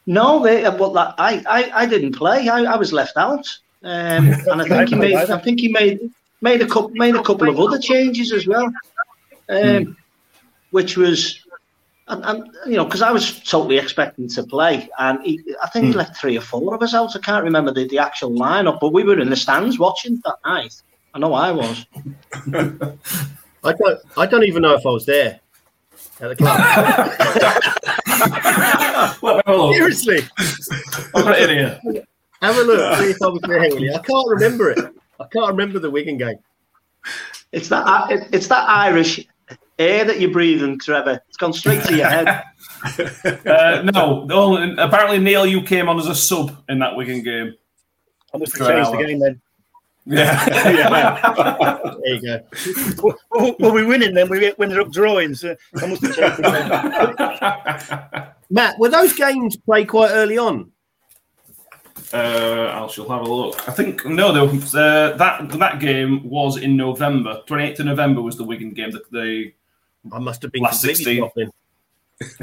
No, 0.05 0.41
they, 0.41 0.63
uh, 0.63 0.77
well, 0.77 0.93
that, 0.93 1.15
I, 1.17 1.43
I, 1.49 1.81
I 1.81 1.85
didn't 1.85 2.13
play. 2.13 2.47
I, 2.49 2.63
I 2.63 2.75
was 2.75 2.93
left 2.93 3.17
out, 3.17 3.45
um, 3.83 4.27
and 4.47 4.61
I 4.61 4.67
think 4.67 4.89
he 4.89 4.95
made. 4.95 5.15
I 5.15 5.39
think 5.39 5.59
he 5.59 5.67
made 5.67 5.99
made 6.41 6.61
a 6.61 6.67
couple 6.67 6.89
made 6.91 7.15
a 7.15 7.23
couple 7.23 7.47
of 7.47 7.59
other 7.59 7.79
changes 7.79 8.31
as 8.31 8.47
well, 8.47 8.71
um, 9.49 9.83
hmm. 9.83 9.91
which 10.71 10.97
was, 10.97 11.45
and, 12.07 12.23
and 12.25 12.57
you 12.65 12.75
know, 12.75 12.85
because 12.85 13.01
I 13.01 13.11
was 13.11 13.39
totally 13.43 13.77
expecting 13.77 14.27
to 14.29 14.43
play, 14.43 14.89
and 14.99 15.23
he, 15.23 15.41
I 15.63 15.69
think 15.69 15.85
he 15.85 15.91
hmm. 15.91 15.99
left 15.99 16.17
three 16.17 16.37
or 16.37 16.41
four 16.41 16.75
of 16.75 16.81
us 16.81 16.93
out. 16.93 17.15
I 17.15 17.19
can't 17.19 17.43
remember 17.43 17.71
the, 17.71 17.87
the 17.87 17.99
actual 17.99 18.31
lineup, 18.31 18.79
but 18.79 18.93
we 18.93 19.03
were 19.03 19.19
in 19.19 19.29
the 19.29 19.35
stands 19.35 19.79
watching 19.79 20.21
that 20.25 20.37
night. 20.45 20.81
I 21.13 21.19
know 21.19 21.33
I 21.33 21.51
was. 21.51 21.85
I 23.63 23.73
don't. 23.73 23.99
I 24.17 24.25
don't 24.25 24.43
even 24.43 24.61
know 24.63 24.73
if 24.73 24.85
I 24.85 24.89
was 24.89 25.05
there 25.05 25.39
at 26.21 26.29
the 26.29 26.35
club. 26.35 26.57
Seriously, 29.73 30.19
I'm 31.13 31.25
right 31.25 31.41
in 31.41 31.49
here. 31.49 31.79
Have 32.41 32.57
a 32.57 32.61
look. 32.61 32.97
See 32.99 33.11
if 33.11 33.21
I 33.21 33.27
was 33.27 33.41
there. 33.41 33.61
I 33.61 33.99
can't 33.99 34.29
remember 34.29 34.71
it. 34.71 34.95
I 35.21 35.27
can't 35.27 35.47
remember 35.47 35.79
the 35.79 35.89
Wigan 35.89 36.17
game. 36.17 36.37
It's 37.51 37.69
that. 37.69 38.29
It's 38.31 38.47
that 38.47 38.67
Irish 38.69 39.27
air 39.79 40.05
that 40.05 40.19
you're 40.19 40.31
breathing, 40.31 40.79
Trevor. 40.79 41.21
It's 41.27 41.37
gone 41.37 41.53
straight 41.53 41.83
to 41.83 41.95
your 41.95 42.07
head. 42.07 42.27
uh, 43.45 43.81
no, 43.93 44.25
no, 44.25 44.75
apparently 44.77 45.19
Neil, 45.19 45.45
you 45.45 45.61
came 45.63 45.89
on 45.89 45.99
as 45.99 46.07
a 46.07 46.15
sub 46.15 46.63
in 46.69 46.79
that 46.79 46.95
Wigan 46.95 47.23
game. 47.23 47.53
I 48.33 48.37
must 48.37 48.57
have 48.57 48.67
changed 48.67 48.91
the 48.93 49.05
game 49.05 49.19
then. 49.19 49.41
Yeah. 50.05 50.45
yeah. 50.71 51.95
there 52.03 52.15
you 52.15 52.21
go. 52.21 53.15
Well, 53.31 53.55
well, 53.59 53.73
we 53.73 53.85
winning 53.85 54.13
then. 54.13 54.29
We 54.29 54.53
ended 54.59 54.79
up 54.79 54.91
drawing. 54.91 55.35
So 55.35 55.55
I 55.75 55.85
must 55.85 56.01
have 56.01 56.15
changed 56.15 56.37
the 56.37 58.09
game. 58.09 58.23
Matt, 58.49 58.79
were 58.79 58.89
those 58.89 59.13
games 59.13 59.57
played 59.57 59.87
quite 59.87 60.11
early 60.11 60.37
on? 60.37 60.71
Uh, 62.13 62.83
I 62.83 62.87
shall 62.91 63.07
have 63.09 63.21
a 63.21 63.33
look. 63.33 63.67
I 63.67 63.71
think 63.71 64.05
no, 64.05 64.31
though 64.33 64.49
uh, 64.77 65.15
that 65.17 65.49
that 65.49 65.79
game 65.79 66.27
was 66.29 66.57
in 66.57 66.75
November. 66.75 67.41
Twenty 67.45 67.65
eighth 67.65 67.79
of 67.79 67.85
November 67.85 68.21
was 68.21 68.37
the 68.37 68.43
Wigan 68.43 68.71
game. 68.71 68.91
The, 68.91 69.01
the 69.11 69.53
I 70.11 70.19
must 70.19 70.41
have 70.41 70.51
been 70.51 70.63
last 70.63 70.81
sixteen. 70.81 71.29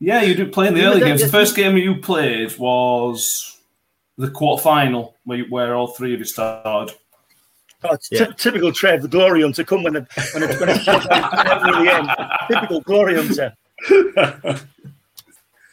yeah, 0.00 0.22
you 0.22 0.34
did 0.34 0.52
play 0.52 0.68
in 0.68 0.74
the 0.74 0.84
early 0.84 1.00
games. 1.00 1.20
The 1.22 1.28
first 1.28 1.54
game 1.54 1.76
you 1.76 1.96
played 1.96 2.56
was 2.58 3.58
the 4.16 4.30
quarter 4.30 4.62
final 4.62 5.16
where, 5.24 5.44
where 5.44 5.74
all 5.74 5.88
three 5.88 6.14
of 6.14 6.20
you 6.20 6.24
started. 6.24 6.94
Oh, 7.82 7.96
yeah. 8.10 8.26
t- 8.26 8.32
typical 8.36 8.72
Trev, 8.72 9.00
the 9.00 9.08
glory 9.08 9.40
hunter, 9.40 9.64
come 9.64 9.82
when, 9.82 9.94
the, 9.94 10.06
when, 10.34 10.42
it's, 10.42 10.60
when 10.60 10.68
it's 10.68 10.84
the 10.84 11.90
end. 11.90 12.10
Typical 12.50 12.80
glory 12.82 13.14
hunter. 13.14 13.54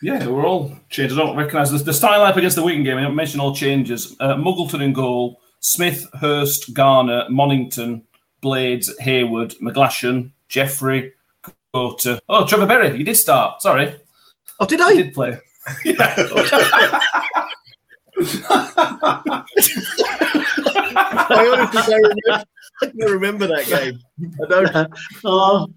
Yeah, 0.01 0.27
we're 0.27 0.45
all 0.45 0.77
changed. 0.89 1.15
I 1.15 1.17
don't 1.17 1.35
recognise 1.35 1.71
the, 1.71 1.79
the 1.79 1.93
style 1.93 2.21
up 2.21 2.37
against 2.37 2.55
the 2.55 2.63
Wigan 2.63 2.83
game. 2.83 2.97
I 2.97 3.09
mentioned 3.09 3.41
all 3.41 3.55
changes. 3.55 4.15
Uh, 4.19 4.35
Muggleton 4.35 4.81
in 4.81 4.93
goal, 4.93 5.41
Smith, 5.59 6.07
Hurst, 6.13 6.73
Garner, 6.73 7.25
Monington, 7.29 8.03
Blades, 8.41 8.95
Hayward, 8.99 9.55
McGlashan, 9.61 10.31
Jeffrey, 10.49 11.13
Goater. 11.73 12.19
Oh, 12.29 12.45
Trevor 12.45 12.67
Berry, 12.67 12.97
you 12.97 13.03
did 13.03 13.15
start. 13.15 13.61
Sorry. 13.61 13.95
Oh, 14.59 14.65
did 14.65 14.81
I? 14.81 14.91
You 14.91 15.03
did 15.03 15.13
play. 15.13 15.39
I 21.29 21.47
honestly 21.51 21.81
don't 21.93 22.01
remember, 22.01 22.45
I 22.81 22.85
don't 22.85 23.11
remember 23.11 23.47
that 23.47 23.67
game. 23.67 23.99
I 24.43 24.47
don't. 24.47 24.93
oh, 25.25 25.67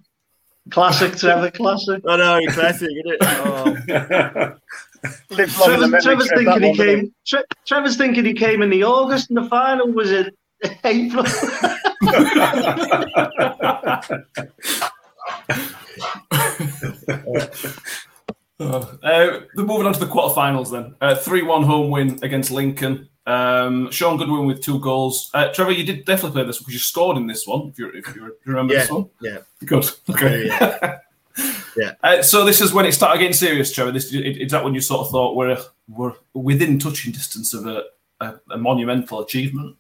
classic, 0.71 1.17
Trevor, 1.17 1.51
classic. 1.51 2.03
I 2.07 2.17
know, 2.17 2.41
classic, 2.53 2.91
isn't 2.91 3.17
it? 3.21 4.57
Oh. 5.03 5.09
Trevor's, 5.47 6.05
Trevor's 6.05 6.29
thinking 6.29 6.63
he 6.63 6.77
came. 6.77 7.15
Tre- 7.27 7.43
Trevor's 7.67 7.97
thinking 7.97 8.27
he 8.27 8.35
came 8.35 8.61
in 8.61 8.69
the 8.69 8.85
August, 8.85 9.31
and 9.31 9.39
the 9.39 9.49
final 9.49 9.89
was 9.89 10.13
in 10.13 10.31
April. 10.85 11.25
uh, 18.61 19.41
moving 19.57 19.87
on 19.87 19.93
to 19.93 20.01
the 20.01 20.07
quarterfinals 20.07 20.71
then. 20.71 20.95
Uh, 21.01 21.15
3 21.15 21.43
1 21.43 21.63
home 21.63 21.91
win 21.91 22.19
against 22.23 22.51
Lincoln. 22.51 23.09
Um, 23.27 23.91
Shaun 23.91 24.17
Goodwin 24.17 24.47
with 24.47 24.63
two 24.63 24.81
goals. 24.81 25.31
Uh, 25.35 25.53
Trevor, 25.53 25.73
you 25.73 25.85
did 25.85 26.05
definitely 26.05 26.41
play 26.41 26.45
this 26.47 26.59
because 26.59 26.75
you 26.75 26.81
scored 26.81 27.17
in 27.17 27.27
this 27.27 27.47
one, 27.47 27.69
if, 27.69 27.79
you 27.79 27.91
if 27.95 28.17
you 28.17 28.35
remember 28.47 28.75
yeah, 28.75 28.81
this 28.81 28.91
one. 28.91 29.11
Yeah. 29.21 29.39
Good. 29.65 29.91
Okay. 30.11 30.47
Yeah. 30.47 30.99
yeah. 31.77 31.95
Uh, 32.03 32.23
so 32.23 32.45
this 32.45 32.61
is 32.61 32.73
when 32.73 32.87
it 32.87 32.93
started 32.93 33.19
getting 33.19 33.35
serious, 33.35 33.73
Trevor. 33.73 33.93
This 33.93 34.13
is 34.13 34.51
that 34.51 34.65
when 34.65 34.75
you 34.75 34.81
sort 34.81 35.07
of 35.07 35.11
thought 35.11 35.37
we're 35.37 35.59
we're 35.89 36.15
within 36.35 36.79
touching 36.79 37.13
distance 37.13 37.55
of 37.55 37.67
a, 37.67 37.85
a, 38.21 38.35
a 38.51 38.59
monumental 38.59 39.21
achievement. 39.21 39.77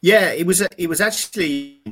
Yeah, 0.00 0.30
it 0.30 0.46
was. 0.46 0.62
It 0.78 0.88
was 0.88 1.00
actually 1.00 1.82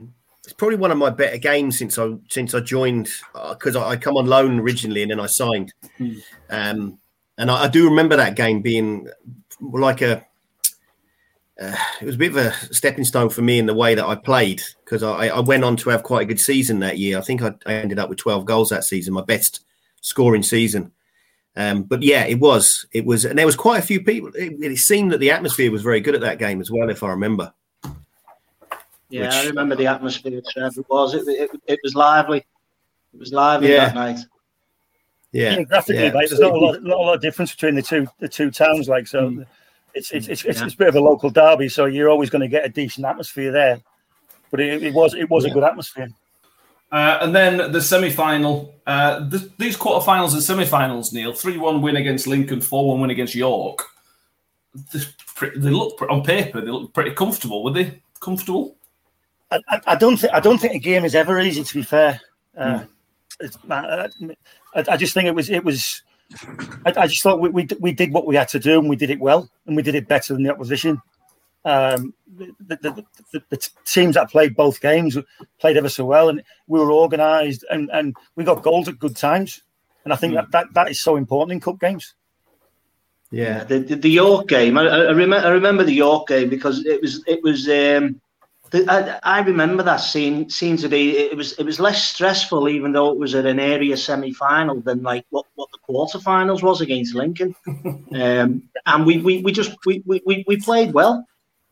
it's 0.45 0.53
probably 0.53 0.77
one 0.77 0.91
of 0.91 0.99
my 0.99 1.11
better 1.11 1.38
games 1.38 1.79
since 1.79 1.99
I 1.99 2.15
since 2.29 2.55
I 2.55 2.61
joined 2.61 3.09
because 3.51 3.77
uh, 3.77 3.85
I, 3.85 3.91
I, 3.91 3.97
come 3.97 4.17
on 4.17 4.27
loan 4.27 4.61
originally 4.61 5.03
and 5.03 5.11
then 5.11 5.21
I 5.21 5.27
signed. 5.27 5.73
Hmm. 5.99 6.15
Um, 6.51 6.99
and 7.38 7.51
I, 7.51 7.65
I, 7.65 7.69
do 7.69 7.88
remember 7.88 8.17
that 8.17 8.37
game 8.37 8.61
being 8.61 9.09
like 9.61 10.03
a 10.03 10.27
uh, 11.61 11.77
it 12.01 12.07
was 12.07 12.15
a 12.15 12.19
bit 12.19 12.31
of 12.31 12.37
a 12.38 12.53
stepping 12.75 13.05
stone 13.05 13.29
for 13.29 13.43
me 13.43 13.59
in 13.59 13.67
the 13.67 13.75
way 13.75 13.95
that 13.95 14.07
I 14.07 14.15
played 14.15 14.62
because 14.85 15.03
I, 15.03 15.29
I, 15.29 15.41
went 15.41 15.65
on 15.65 15.77
to 15.77 15.91
have 15.91 16.03
quite 16.03 16.23
a 16.23 16.27
good 16.27 16.41
season 16.41 16.79
that 16.81 16.99
year. 16.99 17.19
I 17.19 17.21
think 17.21 17.43
I, 17.43 17.53
I 17.67 17.75
ended 17.75 17.99
up 17.99 18.09
with 18.09 18.19
12 18.19 18.47
goals 18.47 18.71
that 18.71 18.85
season, 18.85 19.12
my 19.12 19.23
best 19.23 19.61
scoring 20.01 20.43
season. 20.43 20.93
Um, 21.55 21.83
but 21.83 22.03
yeah, 22.03 22.25
it 22.25 22.41
was, 22.41 22.87
it 22.93 23.05
was, 23.05 23.27
and 23.27 23.38
there 23.38 23.45
was 23.45 23.57
quite 23.57 23.79
a 23.83 23.87
few 23.87 24.03
people. 24.03 24.31
It, 24.35 24.55
it, 24.62 24.79
seemed 24.79 25.12
that 25.12 25.19
the 25.19 25.31
atmosphere 25.31 25.71
was 25.71 25.83
very 25.83 26.01
good 26.01 26.15
at 26.15 26.23
that 26.23 26.38
game 26.38 26.62
as 26.62 26.71
well, 26.71 26.88
if 26.88 27.03
I 27.03 27.11
remember. 27.11 27.53
Yeah, 29.11 29.27
Which, 29.27 29.35
I 29.35 29.47
remember 29.49 29.77
the 29.77 29.88
atmosphere. 29.88 30.41
Trev. 30.51 30.73
It 30.79 30.87
was, 30.88 31.12
it, 31.12 31.29
it, 31.29 31.51
it 31.67 31.81
was 31.83 31.95
lively. 31.95 32.38
It 33.12 33.21
was 33.21 33.31
lively 33.31 33.73
yeah. 33.73 33.87
that 33.87 33.95
night. 33.95 34.19
Yeah, 35.33 35.57
yeah 35.57 35.62
graphically, 35.65 36.05
yeah. 36.05 36.12
Like, 36.12 36.31
there's 36.31 36.41
not 36.41 36.53
a 36.53 36.59
lot, 36.59 36.83
not 36.83 36.99
a 36.99 37.03
lot 37.03 37.15
of 37.17 37.21
difference 37.21 37.53
between 37.53 37.75
the 37.75 37.83
two 37.83 38.07
the 38.21 38.29
two 38.29 38.51
towns. 38.51 38.88
Like 38.88 39.07
so. 39.07 39.29
Mm 39.29 39.47
it's 39.95 40.11
it's 40.11 40.29
it's, 40.29 40.45
it's, 40.45 40.61
it's, 40.61 40.75
a 40.75 40.77
bit 40.77 40.89
of 40.89 40.95
a 40.95 41.01
local 41.01 41.31
derby, 41.31 41.69
so 41.69 41.87
you're 41.87 42.09
always 42.09 42.31
going 42.31 42.43
to 42.43 42.49
get 42.49 42.65
a 42.65 42.69
decent 42.69 43.07
atmosphere 43.07 43.53
there. 43.53 43.81
But 44.51 44.61
it, 44.61 44.83
it 44.83 44.95
was 44.95 45.15
it 45.15 45.29
was 45.31 45.45
yeah. 45.45 45.51
a 45.51 45.55
good 45.55 45.65
atmosphere. 45.65 46.09
Uh, 46.91 47.19
and 47.23 47.35
then 47.35 47.73
the 47.73 47.81
semi-final, 47.81 48.75
uh, 48.87 49.21
the, 49.21 49.51
these 49.57 49.79
quarterfinals 49.79 50.35
and 50.35 50.43
semi-finals, 50.43 51.11
Neil, 51.11 51.33
three-one 51.33 51.81
win 51.81 51.97
against 51.97 52.27
Lincoln, 52.27 52.61
four-one 52.61 53.01
win 53.01 53.09
against 53.09 53.35
York. 53.35 53.83
Pretty, 55.35 55.59
they 55.59 55.71
look 55.71 56.01
on 56.11 56.23
paper, 56.23 56.61
they 56.61 56.71
look 56.71 56.93
pretty 56.93 57.13
comfortable. 57.13 57.65
Were 57.65 57.73
they 57.73 58.03
comfortable? 58.21 58.77
I, 59.51 59.61
I, 59.69 59.81
I 59.87 59.95
don't 59.97 60.19
think 60.19 60.33
I 60.35 60.41
don't 60.41 60.59
think 60.59 60.75
a 60.75 60.79
game 60.79 61.05
is 61.05 61.15
ever 61.15 61.41
easy. 61.41 61.65
To 61.65 61.75
be 61.75 61.83
fair, 61.83 62.21
uh, 62.57 62.85
mm. 63.41 64.37
I, 64.75 64.85
I, 64.89 64.97
just 64.97 65.15
think 65.15 65.27
it 65.27 65.35
was 65.35 65.51
it 65.51 65.65
was 65.65 66.03
I, 66.87 66.92
I 66.97 67.07
just 67.07 67.23
thought 67.23 67.40
we, 67.40 67.49
we, 67.49 67.68
we 67.81 67.92
did 67.92 68.12
what 68.12 68.27
we 68.27 68.37
had 68.37 68.49
to 68.49 68.59
do 68.59 68.79
and 68.79 68.88
we 68.88 68.97
did 68.97 69.11
it 69.11 69.21
well 69.21 69.49
and 69.66 69.77
we 69.77 69.83
did 69.83 69.95
it 69.95 70.09
better 70.09 70.35
than 70.35 70.42
the 70.42 70.53
opposition. 70.53 71.01
Um, 71.64 72.12
the, 72.37 72.55
the, 72.61 73.05
the, 73.33 73.42
the, 73.51 73.68
teams 73.85 74.16
that 74.16 74.31
played 74.31 74.57
both 74.57 74.81
games 74.81 75.16
played 75.61 75.77
ever 75.77 75.88
so 75.88 76.05
well 76.05 76.29
and 76.29 76.42
we 76.66 76.81
were 76.81 76.90
organised 76.90 77.64
and, 77.71 77.88
and 77.92 78.16
we 78.35 78.42
got 78.42 78.62
goals 78.62 78.88
at 78.88 78.99
good 78.99 79.16
times. 79.16 79.62
And 80.05 80.12
I 80.12 80.16
think 80.16 80.33
mm. 80.33 80.37
that, 80.37 80.51
that, 80.51 80.75
that 80.75 80.90
is 80.90 81.01
so 81.01 81.14
important 81.14 81.53
in 81.53 81.61
cup 81.61 81.79
games. 81.79 82.14
Yeah, 83.33 83.64
the, 83.64 83.79
the, 83.79 83.97
the 83.97 84.11
York 84.11 84.47
game. 84.47 84.77
I, 84.77 84.83
I, 84.83 85.11
remember. 85.11 85.37
I 85.37 85.49
remember 85.49 85.85
the 85.85 85.95
York 85.95 86.29
game 86.29 86.51
because 86.51 86.85
it 86.85 87.01
was 87.01 87.25
it 87.27 87.42
was 87.42 87.66
um, 87.66 88.21
I, 88.75 89.19
I 89.23 89.41
remember 89.41 89.83
that 89.83 89.99
scene 89.99 90.49
seemed 90.49 90.79
to 90.79 90.89
be 90.89 91.19
it 91.19 91.37
was 91.37 91.53
it 91.53 91.65
was 91.65 91.79
less 91.79 92.05
stressful 92.05 92.69
even 92.71 92.93
though 92.93 93.11
it 93.11 93.19
was 93.19 93.35
at 93.35 93.45
an 93.45 93.61
area 93.61 93.97
semi 93.97 94.33
final 94.33 94.81
than 94.81 95.03
like 95.03 95.27
what, 95.31 95.47
what 95.57 95.69
the 95.73 95.79
quarterfinals 95.87 96.63
was 96.63 96.81
against 96.81 97.15
Lincoln. 97.15 97.55
um, 97.67 98.63
and 98.87 99.07
we, 99.07 99.19
we, 99.19 99.43
we 99.43 99.53
just 99.53 99.77
we, 99.85 100.03
we, 100.07 100.45
we 100.47 100.57
played 100.57 100.95
well. 100.95 101.27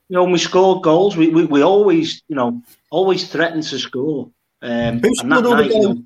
You 0.08 0.14
know, 0.14 0.24
when 0.24 0.32
we 0.32 0.38
scored 0.38 0.82
goals, 0.82 1.16
we, 1.16 1.28
we, 1.28 1.44
we 1.44 1.62
always, 1.62 2.22
you 2.28 2.34
know, 2.34 2.60
always 2.90 3.30
threatened 3.30 3.62
to 3.62 3.78
score. 3.78 4.28
Um, 4.60 4.98
Who 4.98 5.14
scored 5.14 5.46
all 5.46 5.54
night, 5.54 5.68
the 5.68 5.68
goals? 5.68 5.82
You 5.82 5.88
know, 5.94 6.02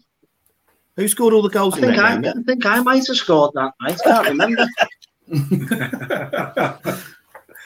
Who 0.96 1.09
scored 1.09 1.35
all 1.35 1.42
the 1.42 1.48
goals 1.48 1.74
I 1.78 1.80
think 1.80 1.98
I, 1.98 2.20
game, 2.20 2.35
I 2.38 2.42
think 2.42 2.66
I 2.66 2.80
might 2.80 3.07
have 3.07 3.16
scored 3.16 3.52
that 3.54 3.72
night. 3.80 3.98
I 4.04 4.04
can't 4.04 4.28
remember. 4.28 4.68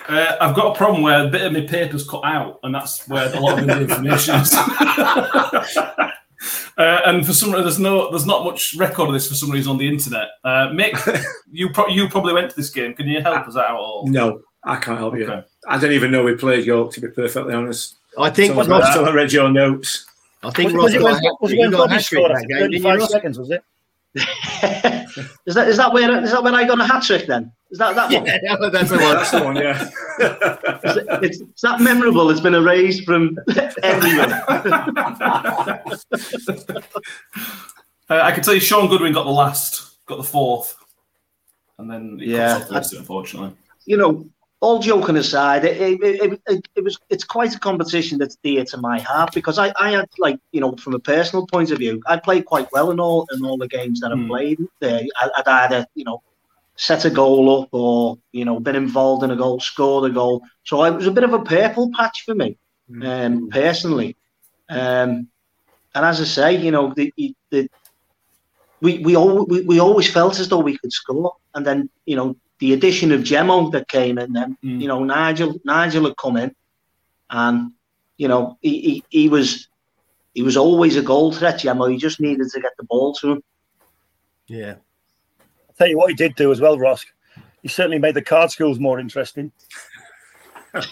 Uh, 0.08 0.36
I've 0.40 0.56
got 0.56 0.74
a 0.74 0.78
problem 0.78 1.02
where 1.02 1.26
a 1.26 1.28
bit 1.28 1.42
of 1.42 1.52
my 1.52 1.60
paper's 1.60 2.08
cut 2.08 2.24
out, 2.24 2.60
and 2.62 2.74
that's 2.74 3.06
where 3.08 3.32
a 3.32 3.40
lot 3.40 3.58
of 3.58 3.66
the 3.66 3.80
information 3.80 4.36
is. 4.36 4.54
Uh, 6.76 7.00
and 7.06 7.26
for 7.26 7.32
some 7.32 7.50
reason, 7.50 7.64
there's 7.64 7.80
no, 7.80 8.08
there's 8.10 8.24
not 8.24 8.44
much 8.44 8.72
record 8.76 9.08
of 9.08 9.12
this 9.12 9.26
for 9.26 9.34
some 9.34 9.50
reason 9.50 9.72
on 9.72 9.78
the 9.78 9.88
internet. 9.88 10.28
Uh, 10.44 10.68
Mick, 10.68 11.24
you 11.50 11.68
pro- 11.70 11.88
you 11.88 12.08
probably 12.08 12.32
went 12.32 12.48
to 12.48 12.56
this 12.56 12.70
game. 12.70 12.94
Can 12.94 13.08
you 13.08 13.20
help 13.20 13.48
us 13.48 13.56
out 13.56 13.70
at 13.70 13.72
all? 13.72 14.06
No, 14.06 14.42
I 14.62 14.76
can't 14.76 14.96
help 14.96 15.16
you. 15.16 15.42
I 15.66 15.78
don't 15.78 15.90
even 15.90 16.12
know 16.12 16.22
we 16.22 16.36
played 16.36 16.64
York, 16.64 16.92
to 16.92 17.00
be 17.00 17.08
perfectly 17.08 17.52
honest. 17.52 17.96
I 18.16 18.30
think 18.30 18.54
Until 18.54 18.78
Ross, 18.78 18.96
I, 18.96 19.02
I 19.02 19.12
read 19.12 19.32
your 19.32 19.50
notes. 19.50 20.06
I 20.44 20.50
think 20.50 20.72
Was, 20.72 20.74
Ross 20.74 20.84
was 20.84 20.94
it 20.94 20.98
got 20.98 21.04
when, 21.04 21.36
was 21.40 21.52
it 21.52 21.58
when 21.58 21.70
You 21.70 21.70
got 21.72 21.74
a 21.74 21.78
Bobby 21.78 21.92
hat 21.94 22.04
trick 22.04 22.20
scored 22.20 22.36
that 22.36 22.48
game, 22.48 22.58
didn't 22.58 22.72
you, 22.72 22.82
35 22.82 22.98
Ross? 23.00 23.10
seconds, 23.10 23.38
was 23.40 23.50
it? 23.50 23.64
is 25.46 25.54
that 25.56 25.68
is 25.68 25.76
that 25.76 25.92
where 25.92 26.22
is 26.22 26.30
that 26.30 26.42
when 26.44 26.54
I 26.54 26.64
got 26.64 26.80
a 26.80 26.84
hat 26.84 27.02
trick 27.02 27.26
then? 27.26 27.52
Is 27.70 27.78
that 27.78 27.94
that 27.96 28.10
one? 28.14 28.26
Yeah, 28.26 28.56
that's 28.72 28.90
the 28.90 28.98
one. 28.98 29.14
That's 29.16 29.30
the 29.30 29.44
one, 29.44 29.56
yeah. 29.56 29.88
Is, 30.84 30.96
it, 30.96 31.06
it's, 31.22 31.40
is 31.40 31.60
that 31.62 31.80
memorable? 31.80 32.30
It's 32.30 32.40
been 32.40 32.54
erased 32.54 33.04
from 33.04 33.36
everyone. 33.82 34.32
Uh, 38.10 38.20
I 38.22 38.32
can 38.32 38.42
tell 38.42 38.54
you, 38.54 38.60
Shaun 38.60 38.88
Goodwin 38.88 39.12
got 39.12 39.24
the 39.24 39.30
last, 39.30 40.04
got 40.06 40.16
the 40.16 40.24
fourth, 40.24 40.74
and 41.78 41.90
then 41.90 42.18
he 42.18 42.32
Yeah. 42.32 42.54
cuts 42.54 42.62
off 42.62 42.68
the 42.68 42.74
rest 42.74 42.92
of 42.92 42.96
it, 42.96 43.00
unfortunately. 43.00 43.52
you 43.84 43.96
know, 43.96 44.26
all 44.60 44.80
joking 44.80 45.16
aside, 45.16 45.64
it, 45.64 45.80
it, 45.80 46.02
it, 46.02 46.40
it, 46.48 46.68
it 46.74 46.82
was 46.84 46.98
it's 47.10 47.22
quite 47.24 47.54
a 47.54 47.58
competition 47.60 48.18
that's 48.18 48.36
dear 48.42 48.64
to 48.64 48.76
my 48.76 48.98
heart 48.98 49.32
because 49.32 49.56
I, 49.58 49.72
I 49.78 49.90
had 49.92 50.06
like 50.18 50.38
you 50.52 50.60
know 50.60 50.74
from 50.76 50.94
a 50.94 50.98
personal 50.98 51.46
point 51.46 51.70
of 51.70 51.78
view, 51.78 52.02
I 52.06 52.16
played 52.18 52.44
quite 52.44 52.66
well 52.72 52.90
in 52.90 52.98
all 52.98 53.24
in 53.32 53.44
all 53.44 53.56
the 53.56 53.68
games 53.68 54.00
that 54.00 54.10
I 54.12 54.16
Hmm. 54.16 54.26
played. 54.26 54.58
There, 54.80 55.02
I, 55.20 55.30
I'd 55.36 55.46
either 55.48 55.86
you 55.94 56.04
know 56.04 56.20
set 56.78 57.04
a 57.04 57.10
goal 57.10 57.62
up 57.62 57.68
or 57.72 58.18
you 58.32 58.44
know 58.44 58.58
been 58.60 58.76
involved 58.76 59.24
in 59.24 59.30
a 59.30 59.36
goal, 59.36 59.60
scored 59.60 60.10
a 60.10 60.14
goal. 60.14 60.42
So 60.64 60.84
it 60.84 60.94
was 60.94 61.06
a 61.06 61.10
bit 61.10 61.24
of 61.24 61.34
a 61.34 61.42
purple 61.42 61.90
patch 61.94 62.22
for 62.24 62.34
me, 62.34 62.56
um, 63.02 63.48
personally. 63.50 64.16
Um, 64.70 65.28
and 65.94 66.04
as 66.06 66.20
I 66.20 66.24
say, 66.24 66.56
you 66.56 66.70
know 66.70 66.94
the 66.94 67.12
the 67.50 67.68
we 68.80 68.98
we, 69.00 69.16
all, 69.16 69.44
we 69.46 69.62
we 69.62 69.80
always 69.80 70.08
felt 70.10 70.38
as 70.38 70.48
though 70.48 70.60
we 70.60 70.78
could 70.78 70.92
score, 70.92 71.34
and 71.54 71.66
then 71.66 71.90
you 72.06 72.16
know 72.16 72.36
the 72.60 72.72
addition 72.72 73.12
of 73.12 73.22
Jemmo 73.22 73.72
that 73.72 73.88
came 73.88 74.18
in, 74.18 74.32
then 74.32 74.56
Mm. 74.64 74.80
you 74.80 74.88
know 74.88 75.02
Nigel 75.04 75.54
Nigel 75.64 76.04
had 76.04 76.16
come 76.16 76.36
in, 76.36 76.54
and 77.30 77.72
you 78.16 78.28
know 78.28 78.56
he, 78.60 78.80
he, 78.80 79.04
he 79.10 79.28
was 79.28 79.68
he 80.34 80.42
was 80.42 80.56
always 80.56 80.96
a 80.96 81.02
goal 81.02 81.32
threat. 81.32 81.60
Jemmo, 81.60 81.90
he 81.90 81.96
just 81.96 82.20
needed 82.20 82.48
to 82.50 82.60
get 82.60 82.72
the 82.78 82.84
ball 82.84 83.14
to 83.14 83.32
him. 83.32 83.42
Yeah. 84.46 84.76
I'll 85.78 85.86
tell 85.86 85.90
you 85.90 85.96
what 85.98 86.08
he 86.10 86.16
did 86.16 86.34
do 86.34 86.50
as 86.50 86.60
well, 86.60 86.76
Ross. 86.76 87.06
He 87.62 87.68
certainly 87.68 88.00
made 88.00 88.14
the 88.14 88.22
card 88.22 88.50
schools 88.50 88.80
more 88.80 88.98
interesting. 88.98 89.52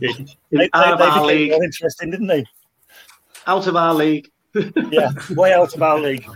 They, 0.00 0.08
they, 0.50 0.68
Out 0.72 0.94
of 0.94 0.98
they 0.98 1.04
our 1.04 1.20
became 1.22 1.26
league, 1.38 1.50
more 1.52 1.62
interesting, 1.62 2.10
didn't 2.10 2.26
they? 2.26 2.44
out 3.46 3.68
of 3.68 3.76
our 3.76 3.94
league. 3.94 4.28
Yeah, 4.90 5.10
way 5.30 5.52
out 5.52 5.72
of 5.76 5.82
our 5.82 6.00
league. 6.00 6.26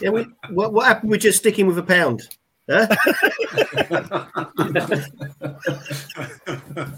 yeah 0.00 0.10
we, 0.10 0.22
what, 0.50 0.72
what 0.72 0.86
happened 0.86 1.10
with 1.10 1.22
just 1.22 1.38
sticking 1.38 1.66
with 1.66 1.78
a 1.78 1.82
pound? 1.82 2.22
Huh? 2.70 2.86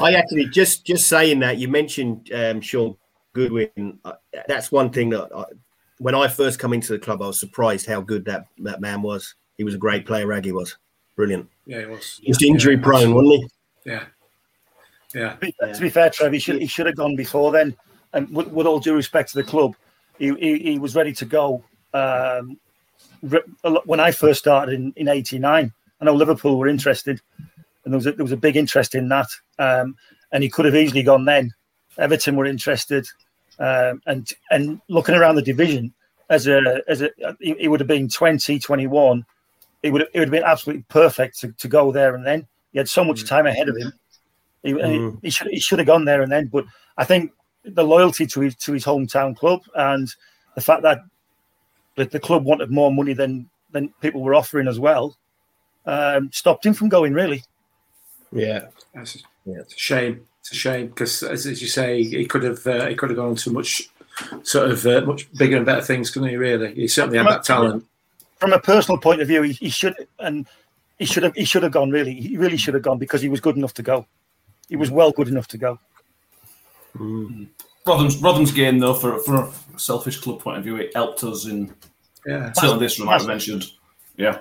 I 0.00 0.14
actually 0.14 0.46
just 0.46 0.84
just 0.84 1.06
saying 1.08 1.38
that 1.40 1.58
you 1.58 1.68
mentioned 1.68 2.30
um, 2.34 2.60
Shaun 2.60 2.96
Goodwin. 3.32 3.98
Uh, 4.04 4.14
that's 4.48 4.72
one 4.72 4.90
thing 4.90 5.10
that 5.10 5.28
I, 5.34 5.44
when 5.98 6.14
I 6.14 6.28
first 6.28 6.58
come 6.58 6.72
into 6.72 6.92
the 6.92 6.98
club, 6.98 7.22
I 7.22 7.26
was 7.26 7.40
surprised 7.40 7.86
how 7.86 8.00
good 8.00 8.24
that 8.26 8.46
that 8.58 8.80
man 8.80 9.02
was. 9.02 9.34
He 9.56 9.64
was 9.64 9.74
a 9.74 9.78
great 9.78 10.06
player. 10.06 10.26
Raggy 10.26 10.52
was 10.52 10.76
brilliant. 11.16 11.48
Yeah, 11.66 11.78
it 11.78 11.90
was. 11.90 12.20
Just 12.24 12.42
injury 12.42 12.76
prone, 12.76 13.14
wasn't 13.14 13.34
he? 13.34 13.90
Yeah. 13.90 14.04
Yeah. 15.14 15.34
To 15.34 15.38
be, 15.38 15.54
to 15.72 15.80
be 15.80 15.90
fair, 15.90 16.10
Trev, 16.10 16.32
he 16.32 16.38
should 16.38 16.60
he 16.60 16.66
should 16.66 16.86
have 16.86 16.96
gone 16.96 17.14
before 17.14 17.52
then. 17.52 17.76
And 18.12 18.28
with, 18.34 18.48
with 18.48 18.66
all 18.66 18.80
due 18.80 18.94
respect 18.94 19.30
to 19.30 19.36
the 19.36 19.44
club, 19.44 19.74
he, 20.18 20.34
he, 20.34 20.58
he 20.58 20.78
was 20.78 20.94
ready 20.96 21.12
to 21.12 21.24
go 21.24 21.62
um, 21.92 22.58
re- 23.22 23.42
a 23.62 23.70
lot- 23.70 23.86
when 23.86 24.00
I 24.00 24.10
first 24.10 24.40
started 24.40 24.74
in 24.74 24.92
in 24.96 25.08
'89. 25.08 25.72
I 26.00 26.04
know 26.04 26.14
Liverpool 26.14 26.58
were 26.58 26.68
interested, 26.68 27.20
and 27.84 27.92
there 27.92 27.98
was 27.98 28.06
a, 28.06 28.12
there 28.12 28.24
was 28.24 28.32
a 28.32 28.36
big 28.36 28.56
interest 28.56 28.94
in 28.94 29.08
that. 29.08 29.28
Um, 29.58 29.96
and 30.32 30.42
he 30.42 30.48
could 30.50 30.64
have 30.64 30.74
easily 30.74 31.04
gone 31.04 31.24
then. 31.24 31.52
Everton 31.96 32.34
were 32.34 32.46
interested, 32.46 33.06
um, 33.58 34.00
and 34.06 34.30
and 34.50 34.80
looking 34.88 35.14
around 35.14 35.36
the 35.36 35.42
division 35.42 35.92
as 36.30 36.46
a 36.46 36.82
as 36.88 37.02
a 37.02 37.10
he, 37.40 37.54
he 37.54 37.68
would 37.68 37.80
have 37.80 37.86
been 37.88 38.08
20, 38.08 38.58
21. 38.58 39.24
It 39.82 39.90
would 39.92 40.00
have, 40.02 40.10
it 40.14 40.18
would 40.18 40.28
have 40.28 40.32
been 40.32 40.42
absolutely 40.44 40.84
perfect 40.88 41.38
to, 41.40 41.52
to 41.52 41.68
go 41.68 41.92
there 41.92 42.14
and 42.14 42.24
then. 42.26 42.46
He 42.72 42.78
had 42.78 42.88
so 42.88 43.04
much 43.04 43.24
time 43.26 43.46
ahead 43.46 43.68
of 43.68 43.76
him. 43.76 43.92
He, 44.62 44.72
Mm. 44.72 45.18
he 45.22 45.28
should 45.30 45.48
he 45.48 45.60
should 45.60 45.78
have 45.78 45.86
gone 45.86 46.06
there 46.06 46.22
and 46.22 46.32
then. 46.32 46.46
But 46.46 46.64
I 46.96 47.04
think 47.04 47.32
the 47.64 47.84
loyalty 47.84 48.26
to 48.26 48.40
his 48.40 48.54
to 48.56 48.72
his 48.72 48.84
hometown 48.84 49.36
club 49.36 49.60
and 49.74 50.08
the 50.54 50.60
fact 50.62 50.82
that 50.82 51.00
the, 51.96 52.06
the 52.06 52.18
club 52.20 52.44
wanted 52.44 52.70
more 52.70 52.90
money 52.92 53.12
than 53.12 53.48
than 53.72 53.90
people 54.00 54.22
were 54.22 54.34
offering 54.34 54.66
as 54.68 54.80
well 54.80 55.16
um, 55.86 56.30
stopped 56.32 56.64
him 56.64 56.72
from 56.74 56.88
going. 56.88 57.12
Really, 57.12 57.42
Yeah. 58.32 58.66
That's 58.94 59.22
Yeah. 59.44 59.58
it's 59.60 59.74
a 59.74 59.78
shame. 59.78 60.26
It's 60.44 60.52
a 60.52 60.56
shame 60.56 60.88
because, 60.88 61.22
as, 61.22 61.46
as 61.46 61.62
you 61.62 61.68
say, 61.68 62.02
he 62.02 62.26
could 62.26 62.42
have 62.42 62.66
uh, 62.66 62.86
he 62.86 62.94
could 62.94 63.08
have 63.08 63.16
gone 63.16 63.30
on 63.30 63.34
to 63.36 63.50
much 63.50 63.88
sort 64.42 64.70
of 64.70 64.86
uh, 64.86 65.00
much 65.06 65.32
bigger 65.32 65.56
and 65.56 65.64
better 65.64 65.80
things, 65.80 66.10
couldn't 66.10 66.28
he? 66.28 66.36
Really, 66.36 66.74
he 66.74 66.86
certainly 66.86 67.16
had 67.16 67.26
that 67.28 67.44
talent. 67.44 67.86
from 68.36 68.52
a 68.52 68.58
personal 68.58 68.98
point 69.00 69.22
of 69.22 69.28
view, 69.28 69.40
he, 69.40 69.52
he 69.54 69.70
should 69.70 69.94
and 70.18 70.46
he 70.98 71.06
should 71.06 71.22
have 71.22 71.34
he 71.34 71.46
should 71.46 71.62
have 71.62 71.72
gone. 71.72 71.90
Really, 71.90 72.12
he 72.12 72.36
really 72.36 72.58
should 72.58 72.74
have 72.74 72.82
gone 72.82 72.98
because 72.98 73.22
he 73.22 73.30
was 73.30 73.40
good 73.40 73.56
enough 73.56 73.72
to 73.72 73.82
go. 73.82 74.06
He 74.68 74.76
was 74.76 74.90
well 74.90 75.12
good 75.12 75.28
enough 75.28 75.48
to 75.48 75.56
go. 75.56 75.78
Rotham's, 77.86 78.16
Rotham's 78.18 78.52
game, 78.52 78.78
though, 78.78 78.94
for, 78.94 79.18
for 79.20 79.44
a 79.44 79.78
selfish 79.78 80.18
club 80.20 80.40
point 80.40 80.58
of 80.58 80.64
view, 80.64 80.76
it 80.76 80.94
helped 80.94 81.24
us 81.24 81.46
in 81.46 81.74
Yeah, 82.26 82.52
certainly 82.52 82.84
this 82.86 82.98
run 83.00 83.08
I 83.08 83.12
Massive. 83.12 83.28
mentioned. 83.28 83.64
Yeah. 84.16 84.38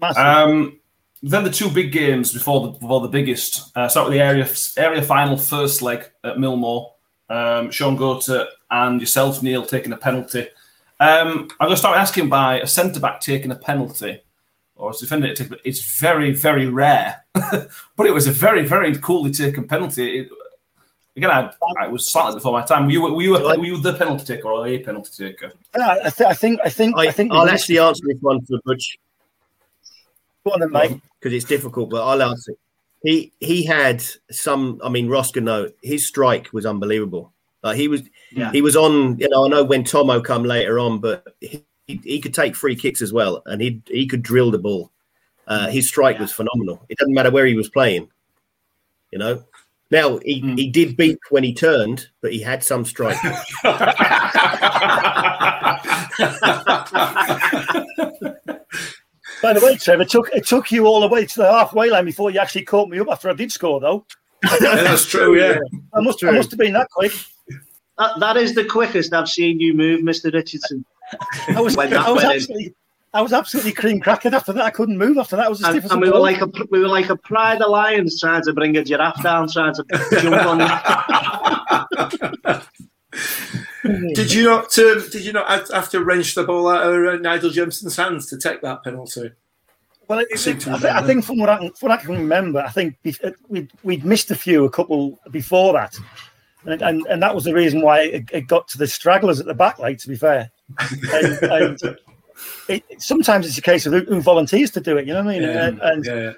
Massive. 0.00 0.22
Um, 0.24 0.78
then 1.22 1.44
the 1.44 1.50
two 1.50 1.70
big 1.70 1.92
games 1.92 2.32
before 2.32 2.60
the 2.60 2.68
before 2.78 3.00
the 3.00 3.08
biggest. 3.08 3.76
Uh, 3.76 3.88
start 3.88 4.08
with 4.08 4.14
the 4.14 4.22
area 4.22 4.48
area 4.76 5.02
final 5.02 5.36
first 5.36 5.82
leg 5.82 6.10
at 6.24 6.36
Millmoor. 6.36 6.92
Um, 7.30 7.70
Shaun 7.70 7.98
Goater 7.98 8.46
and 8.70 9.00
yourself, 9.00 9.42
Neil, 9.42 9.64
taking 9.64 9.92
a 9.92 9.96
penalty. 9.96 10.48
Um, 11.00 11.48
I'm 11.60 11.66
going 11.66 11.70
to 11.72 11.76
start 11.76 11.98
asking 11.98 12.28
by 12.28 12.60
a 12.60 12.66
centre 12.66 13.00
back 13.00 13.20
taking 13.20 13.50
a 13.50 13.54
penalty 13.54 14.20
or 14.76 14.90
a 14.90 14.94
defender 14.94 15.34
taking. 15.34 15.58
It's 15.64 15.98
very 15.98 16.32
very 16.32 16.66
rare, 16.66 17.24
but 17.34 18.06
it 18.06 18.14
was 18.14 18.26
a 18.26 18.32
very 18.32 18.64
very 18.64 18.96
coolly 18.98 19.32
taken 19.32 19.66
penalty. 19.66 20.20
It, 20.20 20.28
again, 21.16 21.30
I, 21.30 21.52
I 21.80 21.88
was 21.88 22.08
slightly 22.08 22.36
before 22.36 22.52
my 22.52 22.64
time. 22.64 22.86
Were 22.86 22.92
you 22.92 23.02
were 23.02 23.22
you, 23.22 23.36
a, 23.36 23.58
were 23.58 23.64
you 23.64 23.76
the 23.78 23.94
penalty 23.94 24.24
taker 24.24 24.48
or 24.48 24.66
a 24.66 24.78
penalty 24.78 25.30
taker? 25.30 25.52
Yeah, 25.76 25.98
I, 26.04 26.10
th- 26.10 26.28
I 26.28 26.34
think 26.34 26.60
I 26.64 26.70
think 26.70 26.96
I, 26.96 27.08
I, 27.08 27.10
think 27.10 27.32
I'll 27.32 27.48
actually 27.48 27.78
answer 27.78 28.04
this 28.06 28.18
one 28.20 28.40
for 28.46 28.58
Butch 28.64 28.98
go 30.48 30.54
on 30.54 30.60
then, 30.60 30.72
mate. 30.72 31.00
Because 31.18 31.32
it's 31.34 31.44
difficult, 31.44 31.90
but 31.90 32.04
I'll 32.06 32.22
answer. 32.22 32.52
He 33.02 33.32
he 33.40 33.64
had 33.64 34.02
some. 34.30 34.80
I 34.82 34.88
mean, 34.88 35.08
Ross 35.08 35.30
can 35.30 35.44
know 35.44 35.70
his 35.82 36.06
strike 36.06 36.52
was 36.52 36.66
unbelievable. 36.66 37.32
Like 37.62 37.76
he 37.76 37.88
was, 37.88 38.02
Yeah. 38.32 38.52
he 38.52 38.62
was 38.62 38.76
on. 38.76 39.18
You 39.18 39.28
know, 39.28 39.46
I 39.46 39.48
know 39.48 39.64
when 39.64 39.84
Tomo 39.84 40.20
come 40.20 40.44
later 40.44 40.78
on, 40.78 40.98
but 41.00 41.24
he, 41.40 41.64
he 41.86 42.20
could 42.20 42.34
take 42.34 42.56
free 42.56 42.76
kicks 42.76 43.02
as 43.02 43.12
well, 43.12 43.42
and 43.46 43.60
he 43.62 43.82
he 43.86 44.06
could 44.06 44.22
drill 44.22 44.50
the 44.50 44.58
ball. 44.58 44.90
Uh, 45.46 45.68
his 45.68 45.88
strike 45.88 46.16
Yeah. 46.16 46.22
was 46.22 46.32
phenomenal. 46.32 46.84
It 46.88 46.98
doesn't 46.98 47.14
matter 47.14 47.30
where 47.30 47.46
he 47.46 47.54
was 47.54 47.68
playing. 47.68 48.08
You 49.12 49.18
know. 49.18 49.44
Now 49.90 50.18
he, 50.18 50.42
Mm. 50.42 50.58
he 50.58 50.68
did 50.68 50.98
beat 50.98 51.18
when 51.30 51.42
he 51.44 51.54
turned, 51.54 52.08
but 52.20 52.30
he 52.30 52.42
had 52.42 52.62
some 52.62 52.84
strike. 52.84 53.16
By 59.42 59.52
the 59.52 59.60
way, 59.64 59.76
Trevor, 59.76 60.02
it 60.02 60.08
took 60.10 60.28
it 60.30 60.46
took 60.46 60.70
you 60.72 60.86
all 60.86 61.00
the 61.00 61.08
way 61.08 61.24
to 61.26 61.36
the 61.38 61.50
halfway 61.50 61.90
line 61.90 62.04
before 62.04 62.30
you 62.30 62.38
actually 62.40 62.64
caught 62.64 62.88
me 62.88 62.98
up 63.00 63.08
after 63.10 63.28
I 63.30 63.34
did 63.34 63.50
score, 63.52 63.80
though. 63.80 64.04
Yeah, 64.60 64.76
that's 64.82 65.06
true. 65.06 65.38
Yeah, 65.38 65.58
I 65.94 66.00
must 66.00 66.22
I 66.24 66.30
must 66.32 66.50
have 66.50 66.58
been 66.58 66.72
that 66.74 66.88
quick. 66.90 67.12
That, 67.98 68.18
that 68.20 68.36
is 68.36 68.54
the 68.54 68.64
quickest 68.64 69.12
I've 69.12 69.28
seen 69.28 69.58
you 69.60 69.74
move, 69.74 70.02
Mister 70.02 70.30
Richardson. 70.30 70.84
I 71.48 71.60
was 71.60 71.76
When 71.76 71.90
that 71.90 72.06
I 72.06 72.10
was 72.10 72.22
went 72.22 72.34
in. 72.34 72.40
absolutely 72.40 72.74
I 73.14 73.22
was 73.22 73.32
absolutely 73.32 73.72
cream 73.72 74.00
cracking 74.00 74.34
after 74.34 74.52
that. 74.52 74.64
I 74.64 74.70
couldn't 74.70 74.98
move 74.98 75.16
after 75.18 75.34
that. 75.36 75.46
I 75.46 75.48
was 75.48 75.60
as 75.60 75.64
And, 75.68 75.72
stiff 75.74 75.84
as 75.86 75.90
a 75.90 75.94
and 75.94 76.02
we 76.02 76.10
were 76.10 76.18
like 76.20 76.40
a 76.42 76.46
we 76.70 76.80
were 76.80 76.88
like 76.88 77.08
a 77.08 77.16
pride 77.16 77.62
of 77.62 77.70
lions 77.70 78.20
trying 78.20 78.42
to 78.42 78.52
bring 78.52 78.76
a 78.76 78.84
giraffe 78.84 79.22
down, 79.22 79.48
trying 79.48 79.74
to 79.74 79.84
jump 80.20 80.36
on. 80.46 80.58
did 83.84 84.32
you 84.32 84.44
not? 84.44 84.76
Um, 84.78 85.04
did 85.10 85.24
you 85.24 85.32
not 85.32 85.48
have- 85.70 85.90
to 85.90 86.04
wrench 86.04 86.34
the 86.34 86.44
ball 86.44 86.68
out 86.68 86.82
of 86.82 86.94
uh, 87.06 87.16
Nigel 87.16 87.50
Jemson's 87.50 87.96
hands 87.96 88.26
to 88.26 88.38
take 88.38 88.60
that 88.62 88.82
penalty? 88.84 89.30
Well, 90.08 90.20
it, 90.20 90.28
it, 90.30 90.66
I, 90.66 90.74
remember. 90.76 90.88
I 90.88 91.02
think 91.02 91.24
from 91.24 91.38
what 91.38 91.48
I, 91.48 91.58
can- 91.58 91.72
from 91.74 91.90
what 91.90 91.98
I 91.98 92.02
can 92.02 92.14
remember, 92.14 92.60
I 92.60 92.70
think 92.70 92.96
be- 93.02 93.16
uh, 93.22 93.30
we'd, 93.48 93.70
we'd 93.82 94.04
missed 94.04 94.30
a 94.30 94.34
few, 94.34 94.64
a 94.64 94.70
couple 94.70 95.18
before 95.30 95.72
that. 95.74 95.96
And, 96.64 96.82
and, 96.82 97.06
and 97.06 97.22
that 97.22 97.34
was 97.34 97.44
the 97.44 97.54
reason 97.54 97.82
why 97.82 98.00
it, 98.02 98.24
it 98.32 98.48
got 98.48 98.68
to 98.68 98.78
the 98.78 98.86
stragglers 98.86 99.38
at 99.38 99.46
the 99.46 99.54
back, 99.54 99.78
like, 99.78 99.98
to 99.98 100.08
be 100.08 100.16
fair. 100.16 100.50
And, 101.12 101.42
and 101.42 101.96
it, 102.68 102.84
sometimes 102.98 103.46
it's 103.46 103.58
a 103.58 103.62
case 103.62 103.86
of 103.86 103.92
who, 103.92 104.00
who 104.00 104.20
volunteers 104.20 104.70
to 104.72 104.80
do 104.80 104.96
it, 104.96 105.06
you 105.06 105.12
know 105.14 105.22
what 105.22 105.34
I 105.34 105.38
mean? 105.38 105.48
Yeah, 105.48 105.66
And, 105.66 105.80
and 105.80 106.04
yeah, 106.04 106.32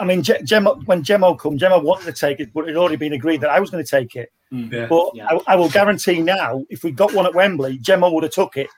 I 0.00 0.04
mean, 0.04 0.22
Gemma, 0.22 0.74
when 0.86 1.02
Jemmo 1.02 1.38
come, 1.38 1.58
Jemmo 1.58 1.82
wanted 1.82 2.06
to 2.06 2.12
take 2.12 2.40
it, 2.40 2.52
but 2.52 2.64
it 2.64 2.68
had 2.68 2.76
already 2.76 2.96
been 2.96 3.12
agreed 3.12 3.40
that 3.40 3.50
I 3.50 3.60
was 3.60 3.70
going 3.70 3.84
to 3.84 3.90
take 3.90 4.16
it. 4.16 4.32
Mm. 4.52 4.72
Yeah. 4.72 4.86
But 4.86 5.10
yeah. 5.14 5.26
I, 5.30 5.54
I, 5.54 5.56
will 5.56 5.68
guarantee 5.68 6.20
now, 6.20 6.64
if 6.70 6.84
we 6.84 6.92
got 6.92 7.12
one 7.12 7.26
at 7.26 7.34
Wembley, 7.34 7.78
Jemmo 7.78 8.12
would 8.12 8.22
have 8.22 8.32
took 8.32 8.56
it. 8.56 8.68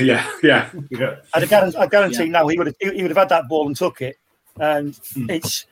yeah, 0.00 0.28
yeah, 0.42 0.70
yeah. 0.90 1.16
I'd 1.34 1.48
guarantee, 1.48 1.78
I 1.78 1.86
guarantee 1.86 2.24
yeah. 2.24 2.30
now 2.30 2.48
he 2.48 2.58
would 2.58 2.68
have 2.68 2.76
he 2.80 3.02
would 3.02 3.10
have 3.10 3.16
had 3.16 3.28
that 3.28 3.48
ball 3.48 3.66
and 3.66 3.76
took 3.76 4.00
it. 4.00 4.16
And 4.58 4.92
mm. 4.92 5.30
it's 5.30 5.66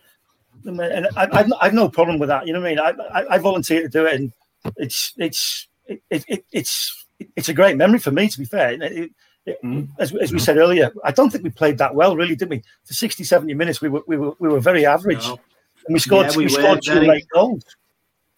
and 0.64 0.80
I, 1.16 1.28
I've, 1.32 1.52
I've 1.60 1.74
no 1.74 1.88
problem 1.88 2.18
with 2.18 2.28
that. 2.28 2.46
You 2.46 2.52
know 2.52 2.60
what 2.60 2.78
I 2.78 2.92
mean? 2.92 2.98
I, 3.12 3.20
I, 3.20 3.34
I 3.34 3.38
volunteer 3.38 3.82
to 3.82 3.88
do 3.88 4.06
it, 4.06 4.14
and 4.14 4.32
it's 4.76 5.14
it's 5.16 5.68
it, 5.86 6.02
it, 6.10 6.44
it's 6.52 7.06
it's 7.36 7.48
a 7.48 7.54
great 7.54 7.76
memory 7.76 7.98
for 7.98 8.10
me. 8.10 8.28
To 8.28 8.38
be 8.38 8.44
fair, 8.44 8.76
it. 8.80 9.10
Mm-hmm. 9.46 9.84
as, 9.98 10.12
as 10.12 10.12
we 10.12 10.18
mm-hmm. 10.20 10.38
said 10.38 10.56
earlier, 10.56 10.92
I 11.04 11.10
don't 11.10 11.30
think 11.30 11.42
we 11.42 11.50
played 11.50 11.78
that 11.78 11.94
well, 11.94 12.16
really, 12.16 12.36
did 12.36 12.48
we? 12.48 12.62
For 12.84 12.94
60, 12.94 13.24
70 13.24 13.54
minutes, 13.54 13.80
we 13.80 13.88
were 13.88 14.02
we 14.06 14.16
were, 14.16 14.34
we 14.38 14.48
were 14.48 14.60
very 14.60 14.86
average, 14.86 15.26
no. 15.26 15.40
and 15.86 15.94
we 15.94 15.98
scored 15.98 16.30
yeah, 16.30 16.36
we, 16.36 16.44
we 16.44 16.50
scored 16.50 16.80
two 16.82 16.94
very, 16.94 17.06
late 17.06 17.26
goals. 17.32 17.64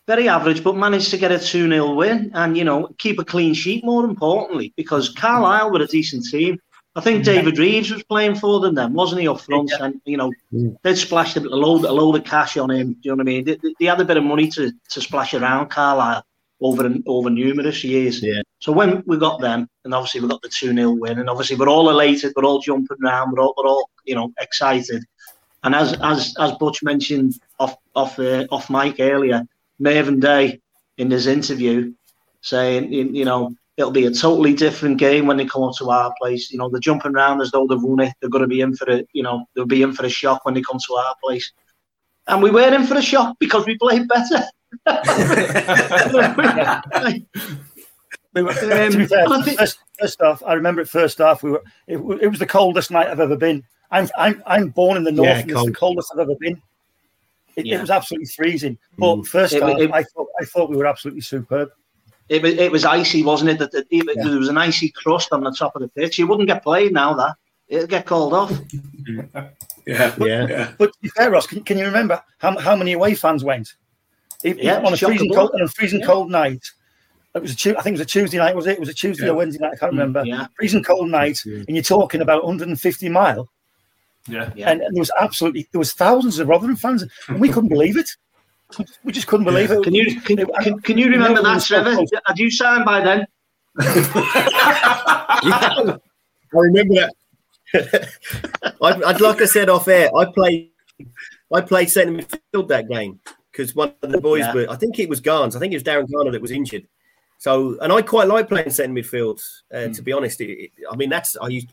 Very 0.06 0.28
average, 0.28 0.64
but 0.64 0.76
managed 0.76 1.10
to 1.10 1.18
get 1.18 1.30
a 1.30 1.38
2 1.38 1.68
0 1.68 1.94
win 1.94 2.30
and, 2.34 2.56
you 2.56 2.64
know, 2.64 2.88
keep 2.98 3.18
a 3.18 3.24
clean 3.24 3.54
sheet, 3.54 3.84
more 3.84 4.04
importantly, 4.04 4.72
because 4.76 5.10
Carlisle 5.10 5.72
were 5.72 5.82
a 5.82 5.86
decent 5.86 6.24
team. 6.24 6.58
I 6.96 7.00
think 7.00 7.22
mm-hmm. 7.22 7.34
David 7.34 7.58
Reeves 7.58 7.90
was 7.90 8.02
playing 8.04 8.36
for 8.36 8.60
them 8.60 8.74
then, 8.74 8.92
wasn't 8.92 9.20
he, 9.22 9.28
up 9.28 9.40
front? 9.40 9.70
Yeah. 9.70 9.86
And, 9.86 10.00
you 10.04 10.16
know, 10.16 10.30
mm. 10.52 10.76
they'd 10.82 10.96
splashed 10.96 11.36
a 11.36 11.40
load, 11.40 11.84
a 11.84 11.92
load 11.92 12.16
of 12.16 12.24
cash 12.24 12.56
on 12.56 12.70
him. 12.70 12.92
Do 12.92 12.98
you 13.02 13.10
know 13.10 13.16
what 13.16 13.22
I 13.22 13.24
mean? 13.24 13.44
They, 13.44 13.58
they 13.80 13.86
had 13.86 14.00
a 14.00 14.04
bit 14.04 14.16
of 14.16 14.24
money 14.24 14.48
to, 14.50 14.70
to 14.90 15.00
splash 15.00 15.34
around 15.34 15.70
Carlisle 15.70 16.24
over 16.60 16.92
over 17.06 17.30
numerous 17.30 17.84
years. 17.84 18.22
Yeah. 18.22 18.42
So 18.60 18.72
when 18.72 19.02
we 19.06 19.18
got 19.18 19.40
them, 19.40 19.68
and 19.84 19.94
obviously 19.94 20.20
we 20.20 20.28
got 20.28 20.42
the 20.42 20.48
2 20.48 20.74
0 20.74 20.90
win, 20.92 21.18
and 21.18 21.28
obviously 21.28 21.56
we're 21.56 21.68
all 21.68 21.90
elated, 21.90 22.32
we're 22.36 22.44
all 22.44 22.60
jumping 22.60 22.96
around, 23.04 23.32
we're 23.32 23.42
all, 23.42 23.54
we're 23.56 23.68
all 23.68 23.90
you 24.04 24.14
know, 24.14 24.32
excited. 24.40 25.04
And 25.62 25.74
as 25.74 25.94
as 26.02 26.34
as 26.38 26.52
Butch 26.52 26.82
mentioned 26.82 27.34
off 27.58 27.76
off 27.94 28.18
uh, 28.18 28.46
off 28.50 28.70
mic 28.70 28.96
earlier, 29.00 29.42
Mervyn 29.78 30.20
Day 30.20 30.60
in 30.98 31.10
his 31.10 31.26
interview 31.26 31.92
saying, 32.42 32.92
you 32.92 33.24
know, 33.24 33.54
it'll 33.76 33.90
be 33.90 34.06
a 34.06 34.10
totally 34.10 34.54
different 34.54 34.98
game 34.98 35.26
when 35.26 35.36
they 35.36 35.46
come 35.46 35.62
up 35.62 35.74
to 35.76 35.90
our 35.90 36.14
place. 36.20 36.50
You 36.50 36.58
know, 36.58 36.68
they're 36.68 36.80
jumping 36.80 37.14
around 37.14 37.40
as 37.40 37.50
though 37.50 37.66
they've 37.66 37.82
won 37.82 38.00
it. 38.00 38.12
They're 38.20 38.30
going 38.30 38.42
to 38.42 38.48
be 38.48 38.60
in 38.60 38.76
for 38.76 38.88
it. 38.90 39.08
You 39.12 39.22
know, 39.22 39.46
they'll 39.54 39.66
be 39.66 39.82
in 39.82 39.92
for 39.92 40.04
a 40.04 40.10
shock 40.10 40.44
when 40.44 40.54
they 40.54 40.62
come 40.62 40.78
to 40.78 40.94
our 40.94 41.14
place. 41.24 41.50
And 42.26 42.42
we 42.42 42.50
were 42.50 42.72
in 42.72 42.86
for 42.86 42.96
a 42.96 43.02
shock 43.02 43.36
because 43.38 43.66
we 43.66 43.76
played 43.78 44.08
better. 44.08 44.44
We 48.34 48.42
were, 48.42 48.52
to 48.54 48.96
be 48.96 49.06
fair, 49.06 49.26
first, 49.56 49.78
first 49.98 50.20
off, 50.20 50.42
I 50.44 50.54
remember 50.54 50.80
it 50.80 50.88
first 50.88 51.20
off. 51.20 51.42
We 51.42 51.52
were. 51.52 51.62
It, 51.86 51.96
it, 51.96 52.28
was 52.28 52.38
the 52.38 52.46
coldest 52.46 52.90
night 52.90 53.08
I've 53.08 53.20
ever 53.20 53.36
been. 53.36 53.64
I'm 53.90 54.08
I'm 54.16 54.42
I'm 54.46 54.68
born 54.70 54.96
in 54.96 55.04
the 55.04 55.12
north, 55.12 55.28
yeah, 55.28 55.40
and 55.40 55.50
it's 55.50 55.64
the 55.64 55.72
coldest 55.72 56.10
I've 56.12 56.20
ever 56.20 56.34
been. 56.40 56.60
It, 57.56 57.66
yeah. 57.66 57.76
it 57.76 57.80
was 57.80 57.90
absolutely 57.90 58.26
freezing. 58.26 58.76
But 58.98 59.16
mm. 59.16 59.26
first 59.26 59.54
off, 59.54 59.62
I 59.62 60.02
thought 60.02 60.28
I 60.40 60.44
thought 60.44 60.70
we 60.70 60.76
were 60.76 60.86
absolutely 60.86 61.20
superb. 61.20 61.70
It 62.28 62.42
was, 62.42 62.54
it 62.54 62.72
was 62.72 62.84
icy, 62.86 63.22
wasn't 63.22 63.50
it? 63.50 63.58
That, 63.58 63.72
that 63.72 63.86
yeah. 63.90 64.02
there 64.16 64.38
was 64.38 64.48
an 64.48 64.56
icy 64.56 64.88
crust 64.88 65.32
on 65.32 65.44
the 65.44 65.52
top 65.52 65.76
of 65.76 65.82
the 65.82 65.88
pitch. 65.88 66.18
You 66.18 66.26
wouldn't 66.26 66.48
get 66.48 66.62
played 66.62 66.92
now. 66.92 67.14
That 67.14 67.36
it'll 67.68 67.86
get 67.86 68.06
called 68.06 68.32
off. 68.32 68.52
yeah, 69.86 70.14
but, 70.16 70.28
yeah. 70.28 70.72
But 70.78 70.92
to 70.92 70.98
be 71.00 71.08
fair, 71.08 71.30
Ross, 71.30 71.46
can, 71.46 71.62
can 71.62 71.78
you 71.78 71.84
remember 71.84 72.22
how, 72.38 72.58
how 72.58 72.76
many 72.76 72.92
away 72.92 73.14
fans 73.14 73.44
went? 73.44 73.74
Yeah, 74.44 74.78
on 74.78 74.92
a 74.92 74.96
freezing 74.96 75.32
cold 75.32 75.50
on 75.54 75.62
a 75.62 75.68
freezing 75.68 76.00
yeah. 76.00 76.06
cold 76.06 76.30
night. 76.30 76.62
It 77.34 77.42
was 77.42 77.50
a 77.50 77.78
I 77.78 77.82
think 77.82 77.94
it 77.94 77.98
was 77.98 78.00
a 78.00 78.04
Tuesday 78.04 78.38
night. 78.38 78.54
Was 78.54 78.66
it? 78.66 78.74
It 78.74 78.80
was 78.80 78.88
a 78.88 78.94
Tuesday 78.94 79.26
yeah. 79.26 79.32
or 79.32 79.36
Wednesday 79.36 79.60
night. 79.60 79.72
I 79.74 79.76
can't 79.76 79.92
mm, 79.92 79.98
remember. 79.98 80.24
Yeah. 80.24 80.46
Freezing 80.56 80.84
cold 80.84 81.10
night, 81.10 81.40
and 81.44 81.68
you're 81.68 81.82
talking 81.82 82.20
about 82.20 82.44
150 82.44 83.08
mile. 83.08 83.48
Yeah. 84.28 84.50
yeah. 84.54 84.70
And, 84.70 84.80
and, 84.80 84.96
there 84.96 85.00
was 85.00 85.10
absolutely 85.20 85.68
there 85.72 85.78
was 85.78 85.92
thousands 85.92 86.38
of 86.38 86.48
Rotherham 86.48 86.76
fans, 86.76 87.04
and 87.28 87.40
we 87.40 87.48
couldn't 87.48 87.70
believe 87.70 87.96
it. 87.96 88.08
We 89.02 89.12
just 89.12 89.26
couldn't 89.26 89.44
believe 89.44 89.70
it. 89.70 89.82
Can 89.82 89.94
you 89.94 90.20
can, 90.20 90.46
can, 90.62 90.78
can 90.80 90.98
you 90.98 91.08
remember 91.08 91.42
that, 91.42 91.62
Trevor? 91.62 92.04
Had 92.26 92.38
you 92.38 92.50
signed 92.50 92.84
by 92.84 93.00
then? 93.00 93.26
I 93.80 95.98
remember 96.52 96.94
that. 96.94 97.14
I'd, 98.82 99.02
I'd, 99.02 99.20
like 99.20 99.42
I 99.42 99.46
said 99.46 99.68
off 99.68 99.88
air, 99.88 100.10
I 100.16 100.26
played 100.26 100.70
I 101.52 101.60
played 101.60 101.90
centre 101.90 102.22
midfield 102.22 102.68
that 102.68 102.88
game 102.88 103.20
because 103.54 103.74
one 103.74 103.94
of 104.02 104.10
the 104.10 104.20
boys 104.20 104.40
yeah. 104.40 104.52
were, 104.52 104.66
I 104.68 104.74
think 104.74 104.98
it 104.98 105.08
was 105.08 105.20
Garns, 105.20 105.54
I 105.54 105.60
think 105.60 105.72
it 105.72 105.76
was 105.76 105.84
Darren 105.84 106.10
Garner 106.10 106.32
that 106.32 106.42
was 106.42 106.50
injured. 106.50 106.86
So, 107.38 107.78
and 107.80 107.92
I 107.92 108.02
quite 108.02 108.26
like 108.26 108.48
playing 108.48 108.70
centre 108.70 109.00
midfield. 109.00 109.40
Uh, 109.72 109.76
mm. 109.76 109.94
To 109.94 110.02
be 110.02 110.12
honest, 110.12 110.40
it, 110.40 110.50
it, 110.50 110.70
I 110.90 110.96
mean 110.96 111.10
that's 111.10 111.36
I 111.36 111.48
used, 111.48 111.72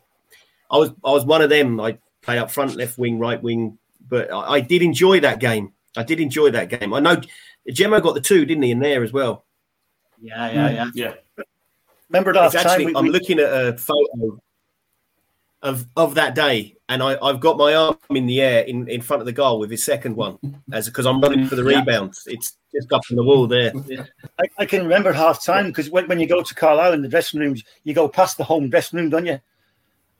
I 0.70 0.78
was 0.78 0.90
I 1.04 1.10
was 1.10 1.24
one 1.24 1.42
of 1.42 1.50
them. 1.50 1.80
I 1.80 1.98
play 2.20 2.38
up 2.38 2.50
front, 2.50 2.76
left 2.76 2.98
wing, 2.98 3.18
right 3.18 3.42
wing, 3.42 3.78
but 4.08 4.32
I, 4.32 4.54
I 4.54 4.60
did 4.60 4.82
enjoy 4.82 5.20
that 5.20 5.40
game. 5.40 5.72
I 5.96 6.02
did 6.02 6.20
enjoy 6.20 6.50
that 6.50 6.68
game. 6.68 6.94
I 6.94 7.00
know 7.00 7.20
Jemmo 7.68 8.02
got 8.02 8.14
the 8.14 8.20
two, 8.20 8.44
didn't 8.44 8.62
he, 8.62 8.70
in 8.70 8.78
there 8.78 9.02
as 9.02 9.12
well? 9.12 9.44
Yeah, 10.20 10.50
yeah, 10.52 10.70
yeah, 10.70 10.90
yeah. 10.94 11.44
Remember 12.10 12.32
that 12.32 12.54
actually, 12.54 12.86
we, 12.86 12.94
I'm 12.94 13.04
we... 13.04 13.10
looking 13.10 13.38
at 13.38 13.50
a 13.50 13.76
photo 13.76 14.40
of 15.62 15.86
of 15.96 16.14
that 16.16 16.34
day, 16.34 16.76
and 16.88 17.02
I, 17.02 17.16
I've 17.22 17.40
got 17.40 17.56
my 17.56 17.74
arm 17.74 17.96
in 18.10 18.26
the 18.26 18.40
air 18.40 18.62
in, 18.64 18.88
in 18.88 19.00
front 19.00 19.20
of 19.20 19.26
the 19.26 19.32
goal 19.32 19.58
with 19.58 19.70
his 19.70 19.84
second 19.84 20.16
one, 20.16 20.38
as 20.72 20.86
because 20.86 21.06
I'm 21.06 21.20
running 21.20 21.46
for 21.46 21.56
the 21.56 21.64
yeah. 21.64 21.78
rebound. 21.78 22.14
It's 22.26 22.56
just 22.74 22.92
up 22.92 23.02
in 23.10 23.16
the 23.16 23.22
wall 23.22 23.46
there. 23.46 23.72
I, 24.38 24.44
I 24.58 24.66
can 24.66 24.82
remember 24.82 25.12
half 25.12 25.44
time 25.44 25.68
because 25.68 25.90
when, 25.90 26.08
when 26.08 26.18
you 26.18 26.26
go 26.26 26.42
to 26.42 26.54
Carlisle 26.54 26.94
in 26.94 27.02
the 27.02 27.08
dressing 27.08 27.40
rooms, 27.40 27.62
you 27.84 27.94
go 27.94 28.08
past 28.08 28.38
the 28.38 28.44
home 28.44 28.70
dressing 28.70 28.98
room, 28.98 29.10
don't 29.10 29.26
you? 29.26 29.40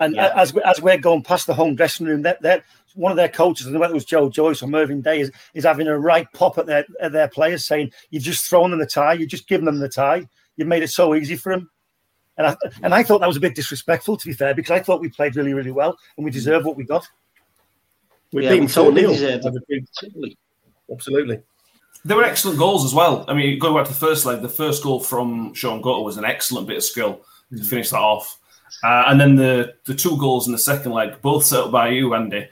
And 0.01 0.15
yeah. 0.15 0.33
as 0.37 0.57
as 0.65 0.81
we're 0.81 0.99
going 0.99 1.23
past 1.23 1.47
the 1.47 1.55
home 1.55 1.75
dressing 1.75 2.07
room, 2.07 2.23
that 2.23 2.41
that 2.43 2.65
one 2.95 3.11
of 3.11 3.17
their 3.17 3.29
coaches, 3.29 3.67
know 3.67 3.79
whether 3.79 3.93
it 3.93 3.95
was 3.95 4.05
Joe 4.05 4.29
Joyce 4.29 4.63
or 4.63 4.69
Mervyn 4.69 5.01
Day, 5.01 5.21
is, 5.21 5.33
is 5.55 5.65
having 5.65 5.89
a 5.89 5.99
right 5.99 6.27
pop 6.35 6.59
at 6.59 6.67
their 6.67 6.85
at 7.01 7.13
their 7.13 7.29
players, 7.29 7.65
saying, 7.65 7.93
"You've 8.11 8.23
just 8.23 8.47
thrown 8.47 8.71
them 8.71 8.81
the 8.81 8.87
tie. 8.87 9.15
You've 9.15 9.31
just 9.31 9.49
given 9.49 9.65
them 9.65 9.79
the 9.79 9.89
tie. 9.89 10.29
You've 10.57 10.69
made 10.69 10.83
it 10.83 10.91
so 10.91 11.15
easy 11.15 11.37
for 11.37 11.53
them." 11.53 11.71
And 12.39 12.47
I, 12.47 12.57
and 12.83 12.95
I 12.95 13.03
thought 13.03 13.21
that 13.21 13.27
was 13.27 13.37
a 13.37 13.41
bit 13.41 13.55
disrespectful, 13.55 14.17
to 14.17 14.27
be 14.27 14.33
fair, 14.33 14.55
because 14.55 14.71
I 14.71 14.81
thought 14.81 15.01
we 15.01 15.11
played 15.11 15.37
really, 15.37 15.53
really 15.53 15.71
well 15.71 15.97
and 16.17 16.25
we 16.25 16.31
deserve 16.31 16.65
what 16.65 16.77
we 16.77 16.85
got. 16.85 17.07
We 18.33 18.45
yeah, 18.45 18.57
beat 18.57 18.71
4 18.71 18.95
0. 18.95 19.41
Absolutely. 20.91 21.43
There 22.05 22.17
were 22.17 22.25
excellent 22.25 22.59
goals 22.59 22.85
as 22.85 22.95
well. 22.95 23.25
I 23.29 23.35
mean, 23.35 23.59
going 23.59 23.77
back 23.77 23.87
to 23.87 23.93
the 23.93 23.99
first 23.99 24.25
leg, 24.25 24.41
the 24.41 24.49
first 24.49 24.83
goal 24.83 25.01
from 25.01 25.55
Shaun 25.55 25.83
Goater 25.83 26.05
was 26.05 26.17
an 26.17 26.25
excellent 26.25 26.67
bit 26.67 26.79
of 26.79 26.85
skill 26.85 27.21
to 27.51 27.61
mm. 27.61 27.67
finish 27.67 27.91
that 27.91 27.99
off. 27.99 28.39
Uh, 28.83 29.05
and 29.09 29.21
then 29.21 29.37
the, 29.37 29.75
the 29.85 29.95
two 29.95 30.17
goals 30.17 30.47
in 30.47 30.53
the 30.53 30.59
second 30.59 30.93
leg, 30.93 31.21
both 31.21 31.45
set 31.45 31.61
up 31.61 31.71
by 31.71 31.89
you, 31.91 32.15
Andy, 32.15 32.49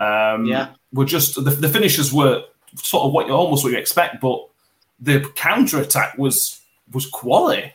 um, 0.00 0.46
yeah. 0.46 0.70
were 0.92 1.04
just 1.04 1.34
the, 1.34 1.50
the 1.50 1.68
finishes 1.68 2.12
were 2.12 2.44
sort 2.76 3.04
of 3.04 3.12
what 3.12 3.26
you 3.26 3.32
almost 3.32 3.64
what 3.64 3.72
you 3.72 3.78
expect, 3.78 4.20
but 4.20 4.48
the 5.00 5.20
counter 5.34 5.80
attack 5.80 6.16
was 6.16 6.60
was 6.92 7.06
quality. 7.06 7.72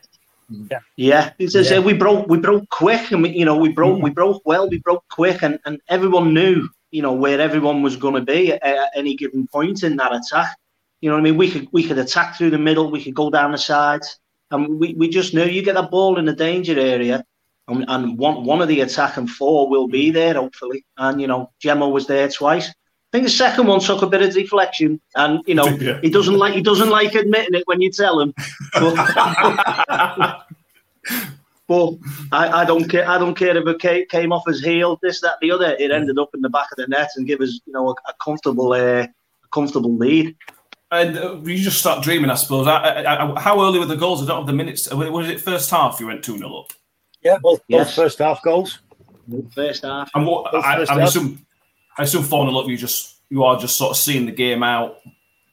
Yeah, 0.50 0.80
yeah. 0.96 1.32
yeah. 1.38 1.80
we 1.80 1.94
broke, 1.94 2.28
we 2.28 2.38
broke 2.38 2.70
quick, 2.70 3.12
and 3.12 3.24
we, 3.24 3.30
you 3.30 3.46
know, 3.46 3.56
we 3.56 3.70
broke, 3.70 4.00
mm. 4.00 4.04
we 4.04 4.10
broke 4.10 4.42
well, 4.46 4.68
we 4.70 4.80
broke 4.80 5.04
quick, 5.10 5.44
and, 5.44 5.60
and 5.66 5.80
everyone 5.88 6.34
knew, 6.34 6.68
you 6.92 7.02
know, 7.02 7.14
where 7.14 7.40
everyone 7.40 7.82
was 7.84 7.96
going 7.96 8.16
to 8.16 8.22
be 8.22 8.54
at, 8.54 8.64
at, 8.64 8.90
any 8.96 9.16
given 9.16 9.48
point 9.48 9.84
in 9.84 9.96
that 9.98 10.14
attack. 10.14 10.58
You 11.02 11.10
know 11.10 11.16
what 11.16 11.22
I 11.22 11.24
mean? 11.24 11.38
We 11.38 11.52
could, 11.52 11.68
we 11.72 11.88
could 11.88 12.00
attack 12.00 12.36
through 12.36 12.50
the 12.50 12.58
middle, 12.58 12.92
we 12.92 13.04
could 13.04 13.16
go 13.16 13.30
down 13.30 13.52
the 13.52 13.58
sides, 13.58 14.20
and 14.52 14.80
we, 14.80 14.94
we 14.96 15.10
just 15.10 15.34
knew 15.34 15.46
you 15.46 15.62
get 15.62 15.76
that 15.76 15.92
ball 15.92 16.18
in 16.18 16.26
the 16.26 16.34
danger 16.34 16.80
area, 16.80 17.24
and, 17.68 17.86
and 17.88 18.18
one 18.18 18.44
one 18.44 18.62
of 18.62 18.68
the 18.68 18.82
attacking 18.82 19.28
four 19.28 19.70
will 19.70 19.88
be 19.88 20.10
there 20.10 20.34
hopefully. 20.34 20.84
And 20.98 21.22
you 21.22 21.28
know, 21.28 21.52
Jemmo 21.64 21.92
was 21.92 22.08
there 22.08 22.28
twice. 22.28 22.74
I 23.12 23.18
think 23.18 23.26
the 23.26 23.32
second 23.32 23.66
one 23.66 23.80
took 23.80 24.04
a 24.04 24.08
bit 24.08 24.22
of 24.22 24.36
deflection, 24.36 25.02
and 25.16 25.42
you 25.48 25.56
know 25.56 25.66
yeah. 25.82 26.00
he 26.02 26.12
doesn't 26.12 26.38
like 26.38 26.54
he 26.54 26.62
doesn't 26.62 26.90
like 26.90 27.16
admitting 27.16 27.56
it 27.56 27.64
when 27.66 27.82
you 27.82 27.92
tell 27.92 28.20
him. 28.20 28.36
But, 28.74 28.96
but 31.68 31.94
I, 32.32 32.62
I, 32.62 32.66
don't 32.66 32.88
care. 32.88 33.10
I 33.10 33.18
don't 33.18 33.34
care 33.34 33.58
if 33.58 33.66
it 33.68 34.10
came 34.10 34.32
off 34.32 34.44
his 34.46 34.64
heel, 34.64 35.00
this, 35.02 35.22
that, 35.22 35.38
the 35.42 35.50
other. 35.50 35.76
It 35.80 35.90
ended 35.90 36.20
up 36.20 36.30
in 36.36 36.42
the 36.42 36.50
back 36.50 36.68
of 36.72 36.78
the 36.78 36.86
net 36.86 37.10
and 37.16 37.26
give 37.26 37.42
us, 37.42 37.60
you 37.66 37.74
know, 37.74 37.90
a, 37.90 37.96
a 38.08 38.14
comfortable, 38.24 38.74
uh, 38.74 39.06
a 39.06 39.10
comfortable 39.52 39.96
lead. 39.96 40.36
And 40.92 41.18
uh, 41.18 41.38
you 41.44 41.58
just 41.58 41.80
start 41.80 42.04
dreaming, 42.04 42.30
I 42.30 42.36
suppose. 42.36 42.68
I, 42.68 43.04
I, 43.06 43.40
how 43.40 43.60
early 43.60 43.80
were 43.80 43.86
the 43.86 43.96
goals? 43.96 44.22
I 44.22 44.28
don't 44.28 44.38
have 44.38 44.48
the 44.48 44.54
minutes. 44.54 44.92
Was 44.94 45.30
it 45.30 45.40
first 45.40 45.72
half? 45.72 46.00
You 46.00 46.08
went 46.08 46.24
two 46.24 46.38
0 46.38 46.60
up. 46.60 46.74
Yeah, 47.24 47.38
both, 47.42 47.62
yes. 47.68 47.88
both 47.88 47.96
first 47.96 48.20
half 48.20 48.42
goals. 48.44 48.80
First 49.54 49.84
half. 49.84 50.12
And 50.14 50.28
what 50.28 50.54
I, 50.54 50.84
I, 50.84 51.04
assume 51.04 51.46
I 52.00 52.04
assume 52.04 52.24
four 52.24 52.48
0 52.48 52.58
up. 52.58 52.68
You 52.68 52.78
just 52.78 53.18
you 53.30 53.44
are 53.44 53.60
just 53.60 53.76
sort 53.76 53.92
of 53.92 53.98
seeing 53.98 54.26
the 54.26 54.32
game 54.32 54.64
out 54.64 55.00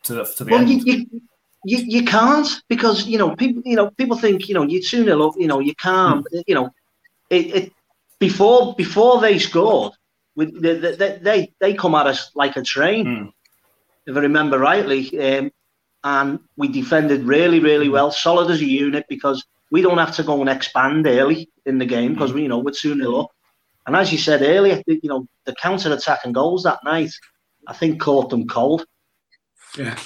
to 0.05 0.15
the 0.15 0.25
to 0.25 0.45
the 0.45 0.51
well, 0.53 0.61
end. 0.61 0.71
You, 0.71 0.81
you, 0.85 1.21
you, 1.65 1.79
you 1.79 2.05
can't 2.05 2.49
because 2.69 3.07
you 3.07 3.19
know 3.19 3.35
people 3.35 3.63
you 3.67 3.75
know 3.75 3.91
people 3.91 4.17
think 4.17 4.49
you 4.49 4.55
know 4.55 4.63
you 4.63 4.81
two 4.81 5.05
0 5.05 5.29
up. 5.29 5.35
You 5.37 5.49
know 5.49 5.59
you 5.59 5.75
can't. 5.75 6.25
Mm. 6.33 6.43
You 6.47 6.55
know 6.55 6.71
it, 7.29 7.47
it 7.55 7.73
before 8.21 8.75
before 8.77 9.21
they 9.21 9.39
scored. 9.39 9.93
With 10.37 10.61
they, 10.63 10.75
they, 10.75 11.19
they, 11.23 11.53
they 11.61 11.75
come 11.75 11.95
at 11.95 12.07
us 12.07 12.31
like 12.35 12.57
a 12.57 12.63
train, 12.63 13.07
mm. 13.07 13.33
if 14.07 14.17
I 14.17 14.21
remember 14.21 14.59
rightly. 14.59 15.19
Um, 15.19 15.51
and 16.05 16.39
we 16.57 16.69
defended 16.69 17.25
really, 17.25 17.59
really 17.59 17.89
well, 17.89 18.13
solid 18.13 18.51
as 18.51 18.61
a 18.61 18.67
unit 18.67 19.07
because 19.09 19.45
we 19.73 19.83
don't 19.83 19.99
have 19.99 20.15
to 20.17 20.23
go 20.23 20.41
and 20.41 20.49
expand 20.49 21.07
early 21.07 21.51
in 21.65 21.79
the 21.79 21.87
game 21.87 22.13
because 22.13 22.33
we, 22.33 22.43
you 22.43 22.49
know, 22.49 22.59
we're 22.59 22.71
2 22.71 22.97
0 22.97 23.17
up. 23.17 23.31
And 23.87 23.95
as 23.97 24.11
you 24.13 24.19
said 24.19 24.43
earlier, 24.43 24.83
you 24.87 25.01
know, 25.05 25.27
the 25.45 25.55
counter 25.55 25.93
attack 25.93 26.21
and 26.25 26.35
goals 26.35 26.65
that 26.65 26.81
night, 26.85 27.13
I 27.69 27.73
think 27.73 28.01
caught 28.01 28.31
them 28.31 28.47
cold. 28.49 28.85
Yeah, 29.79 29.97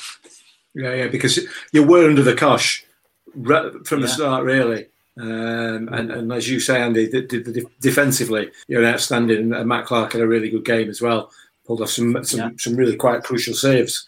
yeah, 0.75 0.95
yeah. 0.95 1.07
Because 1.09 1.41
you 1.73 1.83
were 1.83 2.09
under 2.09 2.23
the 2.23 2.35
cosh 2.35 2.85
from 3.33 4.01
the 4.01 4.09
start, 4.09 4.45
really. 4.45 4.87
Um, 5.19 5.89
and, 5.93 6.11
and 6.11 6.33
as 6.33 6.49
you 6.49 6.61
say, 6.61 6.81
Andy, 6.81 7.07
the, 7.07 7.27
the, 7.27 7.39
the 7.39 7.67
defensively, 7.81 8.51
you're 8.69 8.85
outstanding. 8.87 9.53
And 9.53 9.69
Matt 9.69 9.87
Clarke 9.87 10.13
had 10.13 10.23
a 10.23 10.27
really 10.27 10.51
good 10.51 10.65
game 10.65 10.89
as 10.89 11.01
well. 11.03 11.31
Pulled 11.67 11.83
off 11.83 11.91
some 11.91 12.25
some, 12.25 12.41
Yeah. 12.41 12.51
some 12.59 12.77
really 12.77 12.97
quite 12.97 13.23
crucial 13.23 13.55
saves. 13.55 14.07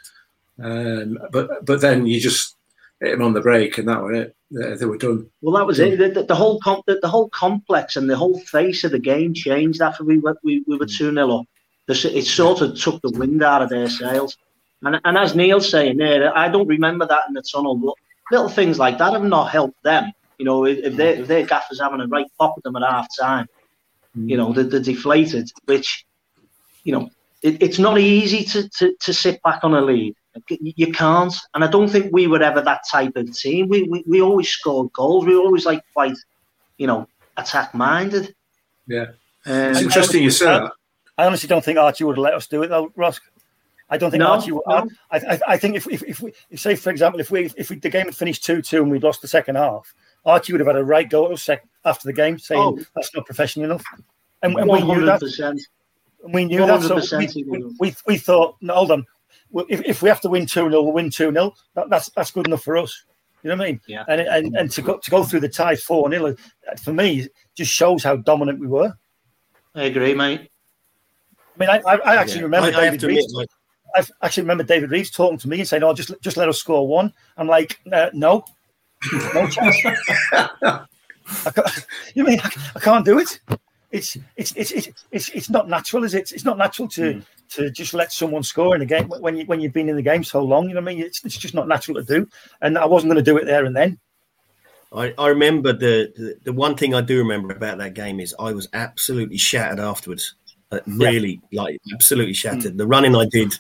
Um, 0.62 1.18
but 1.30 1.64
but 1.64 1.80
then 1.80 2.06
you 2.06 2.20
just 2.20 2.56
hit 3.00 3.14
him 3.14 3.22
on 3.22 3.32
the 3.32 3.40
break, 3.40 3.78
and 3.78 3.88
that 3.88 4.02
was 4.02 4.16
it. 4.16 4.37
They, 4.52 4.74
they 4.74 4.84
were 4.84 4.98
done. 4.98 5.30
Well, 5.40 5.56
that 5.56 5.66
was 5.66 5.80
it. 5.80 5.98
The, 5.98 6.24
the, 6.24 6.34
whole 6.34 6.60
com- 6.60 6.82
the, 6.86 6.98
the 7.00 7.08
whole 7.08 7.30
complex 7.30 7.96
and 7.96 8.08
the 8.08 8.16
whole 8.16 8.38
face 8.40 8.84
of 8.84 8.92
the 8.92 8.98
game 8.98 9.32
changed 9.32 9.80
after 9.80 10.04
we 10.04 10.18
were 10.18 10.36
we, 10.44 10.62
we 10.66 10.76
were 10.76 10.86
mm. 10.86 10.96
two 10.96 11.12
0 11.12 11.38
up. 11.38 11.46
The, 11.86 12.12
it 12.14 12.26
sort 12.26 12.60
of 12.60 12.78
took 12.78 13.00
the 13.02 13.10
wind 13.18 13.42
out 13.42 13.62
of 13.62 13.70
their 13.70 13.88
sails. 13.88 14.36
And 14.82 15.00
and 15.04 15.16
as 15.16 15.34
Neil's 15.34 15.70
saying 15.70 15.96
there, 15.96 16.36
I 16.36 16.48
don't 16.48 16.66
remember 16.66 17.06
that 17.06 17.28
in 17.28 17.34
the 17.34 17.42
tunnel, 17.42 17.76
but 17.76 17.94
little 18.30 18.48
things 18.48 18.78
like 18.78 18.98
that 18.98 19.14
have 19.14 19.24
not 19.24 19.50
helped 19.50 19.82
them. 19.84 20.12
You 20.38 20.44
know, 20.44 20.66
if, 20.66 20.78
if 20.78 20.96
they 20.96 21.18
if 21.18 21.28
their 21.28 21.46
gaffers 21.46 21.80
having 21.80 22.00
a 22.00 22.06
right 22.06 22.26
pop 22.38 22.54
at 22.56 22.62
them 22.62 22.76
at 22.76 22.82
half 22.82 23.08
time, 23.18 23.48
mm. 24.16 24.28
you 24.28 24.36
know, 24.36 24.52
they're, 24.52 24.64
they're 24.64 24.80
deflated. 24.80 25.50
Which, 25.64 26.04
you 26.84 26.92
know, 26.92 27.10
it, 27.40 27.62
it's 27.62 27.78
not 27.78 27.98
easy 27.98 28.44
to, 28.44 28.68
to 28.68 28.94
to 29.00 29.14
sit 29.14 29.42
back 29.42 29.60
on 29.64 29.72
a 29.72 29.80
lead. 29.80 30.14
You 30.49 30.73
you 30.77 30.92
can't, 30.92 31.35
and 31.55 31.62
I 31.62 31.66
don't 31.66 31.88
think 31.88 32.12
we 32.12 32.27
were 32.27 32.42
ever 32.42 32.61
that 32.62 32.83
type 32.90 33.16
of 33.16 33.33
team. 33.37 33.68
We 33.68 33.83
we, 33.85 34.03
we 34.07 34.21
always 34.23 34.49
scored 34.49 34.92
goals. 34.92 35.27
We 35.27 35.35
were 35.37 35.42
always 35.42 35.66
like 35.66 35.83
quite, 35.92 36.16
you 36.79 36.87
know, 36.87 37.07
attack 37.37 37.75
minded. 37.75 38.35
Yeah, 38.87 39.07
Um, 39.47 39.71
it's 39.73 39.83
interesting 39.83 40.23
you 40.23 40.31
say 40.31 40.47
that. 40.47 40.73
I 41.18 41.27
honestly 41.27 41.49
don't 41.49 41.62
think 41.64 41.79
Archie 41.79 42.05
would 42.05 42.16
have 42.16 42.23
let 42.23 42.35
us 42.35 42.47
do 42.47 42.62
it 42.62 42.68
though, 42.68 42.90
Ross. 42.97 43.21
I 43.90 43.99
don't 43.99 44.11
think 44.11 44.23
No, 44.23 44.29
Archie 44.33 44.53
would. 44.53 44.62
no. 44.66 44.88
I, 45.11 45.18
I, 45.18 45.40
I 45.49 45.57
think 45.59 45.77
if, 45.77 45.87
if, 45.87 46.03
if 46.03 46.21
we 46.23 46.33
say 46.57 46.75
for 46.77 46.88
example 46.90 47.21
if 47.21 47.31
we 47.31 47.51
if 47.57 47.68
we, 47.68 47.77
the 47.77 47.90
game 47.90 48.07
had 48.07 48.16
finished 48.16 48.42
two 48.45 48.62
two 48.62 48.81
and 48.83 48.90
we'd 48.90 49.03
lost 49.03 49.21
the 49.21 49.29
second 49.29 49.57
half, 49.57 49.95
Archie 50.25 50.53
would 50.55 50.61
have 50.61 50.66
had 50.66 50.77
a 50.77 50.85
right 50.85 51.09
go 51.09 51.27
at 51.27 51.33
us 51.33 51.42
sec- 51.42 51.66
after 51.85 52.09
the 52.09 52.12
game 52.14 52.38
saying 52.38 52.61
Oh. 52.62 52.79
that's 52.95 53.14
not 53.14 53.27
professional 53.27 53.66
enough, 53.66 53.85
and, 54.42 54.57
and 54.59 54.68
we 54.68 54.81
knew 54.83 55.05
that. 55.05 55.21
percent. 55.21 55.61
And 56.25 56.33
we 56.33 56.45
knew 56.47 56.64
that. 56.66 56.81
So 56.83 56.97
100% 56.97 57.31
he 57.33 57.45
we, 57.45 57.59
we, 57.59 57.75
we, 57.81 57.95
we 58.07 58.16
thought, 58.16 58.57
no, 58.61 58.75
hold 58.75 58.92
on. 58.92 59.07
Well, 59.52 59.66
If, 59.68 59.82
if 59.84 60.02
we 60.02 60.08
have 60.08 60.20
to 60.22 60.28
win 60.28 60.46
2 60.46 60.68
0, 60.70 60.70
we'll 60.70 60.92
win 60.92 61.10
2 61.10 61.30
0. 61.32 61.54
That, 61.74 61.88
that's 61.90 62.10
that's 62.10 62.30
good 62.30 62.46
enough 62.46 62.62
for 62.64 62.76
us. 62.76 63.04
You 63.42 63.50
know 63.50 63.56
what 63.56 63.64
I 63.64 63.70
mean? 63.72 63.80
Yeah. 63.86 64.04
And, 64.08 64.20
and, 64.20 64.56
and 64.56 64.70
to, 64.70 64.82
go, 64.82 64.98
to 64.98 65.10
go 65.10 65.24
through 65.24 65.40
the 65.40 65.48
tie 65.48 65.76
4 65.76 66.10
0, 66.10 66.36
for 66.82 66.92
me, 66.92 67.28
just 67.54 67.72
shows 67.72 68.02
how 68.04 68.16
dominant 68.16 68.58
we 68.60 68.66
were. 68.66 68.92
I 69.74 69.82
agree, 69.84 70.14
mate. 70.14 70.50
I 71.54 71.58
mean, 71.58 71.68
I, 71.68 71.82
I, 71.86 71.96
I 71.96 72.16
actually 72.16 72.38
Yeah. 72.38 72.42
remember 72.44 72.66
I, 72.68 72.80
I 72.80 72.84
have 72.84 72.94
David 72.94 73.00
to 73.00 73.06
admit, 73.06 73.18
Reeves. 73.22 73.34
like, 73.34 73.48
I 73.94 74.26
actually 74.26 74.44
remember 74.44 74.64
David 74.64 74.90
Reeves 74.90 75.10
talking 75.10 75.38
to 75.38 75.48
me 75.48 75.58
and 75.58 75.68
saying, 75.68 75.82
"Oh, 75.82 75.92
just 75.92 76.12
just 76.22 76.38
let 76.38 76.48
us 76.48 76.58
score 76.58 76.88
one." 76.88 77.12
I'm 77.36 77.46
like, 77.46 77.78
uh, 77.92 78.08
"No, 78.14 78.42
no 79.34 79.46
chance." 79.48 79.76
I 80.32 81.50
can't, 81.54 81.86
you 82.14 82.24
mean 82.24 82.40
I, 82.42 82.50
I 82.76 82.80
can't 82.80 83.04
do 83.04 83.18
it? 83.18 83.38
It's 83.90 84.16
it's 84.36 84.52
it's 84.56 84.70
it's 84.72 84.88
it's, 85.10 85.28
it's 85.30 85.50
not 85.50 85.68
natural, 85.68 86.04
is 86.04 86.14
it? 86.14 86.32
It's 86.32 86.44
not 86.44 86.56
natural 86.56 86.88
to 86.88 87.20
to 87.54 87.70
just 87.70 87.94
let 87.94 88.12
someone 88.12 88.42
score 88.42 88.74
in 88.74 88.82
a 88.82 88.86
game 88.86 89.08
when 89.08 89.36
you 89.36 89.44
when 89.46 89.60
you've 89.60 89.72
been 89.72 89.88
in 89.88 89.96
the 89.96 90.02
game 90.02 90.24
so 90.24 90.42
long. 90.42 90.68
You 90.68 90.74
know 90.74 90.80
what 90.80 90.90
I 90.90 90.94
mean? 90.94 91.04
It's, 91.04 91.24
it's 91.24 91.36
just 91.36 91.54
not 91.54 91.68
natural 91.68 91.96
to 91.96 92.02
do, 92.02 92.28
and 92.60 92.78
I 92.78 92.86
wasn't 92.86 93.12
going 93.12 93.24
to 93.24 93.30
do 93.30 93.36
it 93.36 93.44
there 93.44 93.64
and 93.64 93.76
then. 93.76 93.98
I, 94.94 95.14
I 95.16 95.28
remember 95.28 95.72
the, 95.72 96.12
the 96.16 96.36
the 96.44 96.52
one 96.52 96.76
thing 96.76 96.94
I 96.94 97.00
do 97.00 97.18
remember 97.18 97.54
about 97.54 97.78
that 97.78 97.94
game 97.94 98.20
is 98.20 98.34
I 98.38 98.52
was 98.52 98.68
absolutely 98.72 99.38
shattered 99.38 99.80
afterwards. 99.80 100.34
Uh, 100.70 100.80
really, 100.86 101.40
like 101.52 101.78
absolutely 101.92 102.34
shattered. 102.34 102.78
The 102.78 102.86
running 102.86 103.14
I 103.14 103.26
did, 103.30 103.54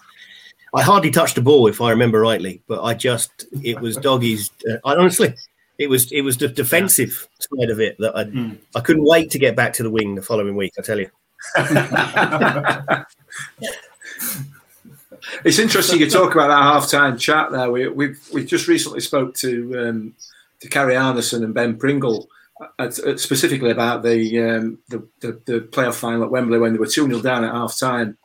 I 0.74 0.82
hardly 0.82 1.10
touched 1.10 1.34
the 1.34 1.42
ball 1.42 1.66
if 1.66 1.80
I 1.80 1.90
remember 1.90 2.20
rightly, 2.20 2.62
but 2.66 2.82
I 2.82 2.94
just 2.94 3.46
it 3.62 3.80
was 3.80 3.96
doggies. 4.08 4.50
Uh, 4.70 4.76
I 4.84 4.94
honestly, 4.94 5.34
it 5.78 5.88
was 5.88 6.10
it 6.12 6.22
was 6.22 6.36
the 6.36 6.48
defensive 6.48 7.28
side 7.38 7.70
of 7.70 7.80
it 7.80 7.96
that 7.98 8.16
I 8.16 8.78
I 8.78 8.80
couldn't 8.80 9.04
wait 9.04 9.30
to 9.30 9.38
get 9.38 9.56
back 9.56 9.72
to 9.74 9.82
the 9.82 9.90
wing 9.90 10.14
the 10.14 10.22
following 10.22 10.56
week. 10.56 10.72
I 10.78 10.82
tell 10.82 10.98
you. 10.98 11.10
It's 15.44 15.58
interesting 15.58 16.00
you 16.00 16.10
talk 16.10 16.34
about 16.34 16.48
that 16.48 16.62
half-time 16.62 17.16
chat 17.16 17.52
there. 17.52 17.70
We, 17.70 17.88
we've 17.88 18.20
we 18.32 18.44
just 18.44 18.68
recently 18.68 19.00
spoke 19.00 19.34
to 19.36 19.88
um, 19.88 20.14
to 20.60 20.68
Kari 20.68 20.94
Arnason 20.94 21.44
and 21.44 21.54
Ben 21.54 21.76
Pringle 21.76 22.28
uh, 22.60 22.66
uh, 22.78 23.16
specifically 23.16 23.70
about 23.70 24.02
the, 24.02 24.40
um, 24.40 24.78
the, 24.88 25.06
the 25.20 25.40
the 25.44 25.60
playoff 25.60 25.94
final 25.94 26.24
at 26.24 26.30
Wembley 26.30 26.58
when 26.58 26.72
they 26.72 26.78
were 26.78 26.86
two 26.86 27.06
0 27.06 27.20
down 27.20 27.44
at 27.44 27.54
half-time 27.54 28.16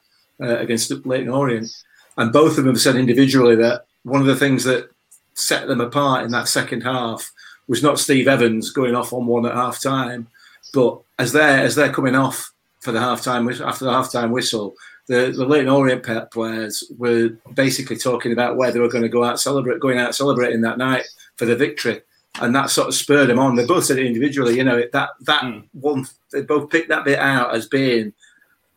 uh, 0.41 0.57
against 0.57 0.91
Leyton 1.05 1.29
Orient, 1.29 1.69
and 2.17 2.33
both 2.33 2.57
of 2.57 2.65
them 2.65 2.75
said 2.75 2.95
individually 2.95 3.55
that 3.55 3.85
one 4.03 4.21
of 4.21 4.27
the 4.27 4.35
things 4.35 4.63
that 4.63 4.89
set 5.33 5.67
them 5.67 5.81
apart 5.81 6.25
in 6.25 6.31
that 6.31 6.47
second 6.47 6.81
half 6.81 7.31
was 7.67 7.83
not 7.83 7.99
Steve 7.99 8.27
Evans 8.27 8.71
going 8.71 8.95
off 8.95 9.13
on 9.13 9.25
one 9.27 9.45
at 9.45 9.53
half-time, 9.53 10.27
but 10.73 10.99
as 11.19 11.31
they're 11.31 11.63
as 11.63 11.75
they're 11.75 11.93
coming 11.93 12.15
off 12.15 12.51
for 12.79 12.91
the 12.91 12.99
half-time 12.99 13.49
after 13.49 13.85
the 13.85 13.91
half-time 13.91 14.31
whistle 14.31 14.75
the, 15.07 15.33
the 15.35 15.45
Leyton 15.45 15.69
Orient 15.69 16.03
pe- 16.03 16.25
players 16.31 16.83
were 16.97 17.29
basically 17.53 17.97
talking 17.97 18.33
about 18.33 18.57
where 18.57 18.71
they 18.71 18.79
were 18.79 18.89
going 18.89 19.03
to 19.03 19.09
go 19.09 19.23
out 19.23 19.39
celebrate, 19.39 19.79
going 19.79 19.97
out 19.97 20.15
celebrating 20.15 20.61
that 20.61 20.77
night 20.77 21.05
for 21.37 21.45
the 21.45 21.55
victory, 21.55 22.01
and 22.41 22.53
that 22.55 22.69
sort 22.69 22.89
of 22.89 22.95
spurred 22.95 23.29
them 23.29 23.39
on. 23.39 23.55
They 23.55 23.65
both 23.65 23.85
said 23.85 23.99
it 23.99 24.05
individually, 24.05 24.57
you 24.57 24.63
know, 24.63 24.83
that 24.93 25.09
that 25.21 25.43
hmm. 25.43 25.59
one 25.71 26.05
they 26.31 26.41
both 26.41 26.69
picked 26.69 26.89
that 26.89 27.05
bit 27.05 27.19
out 27.19 27.55
as 27.55 27.67
being 27.67 28.13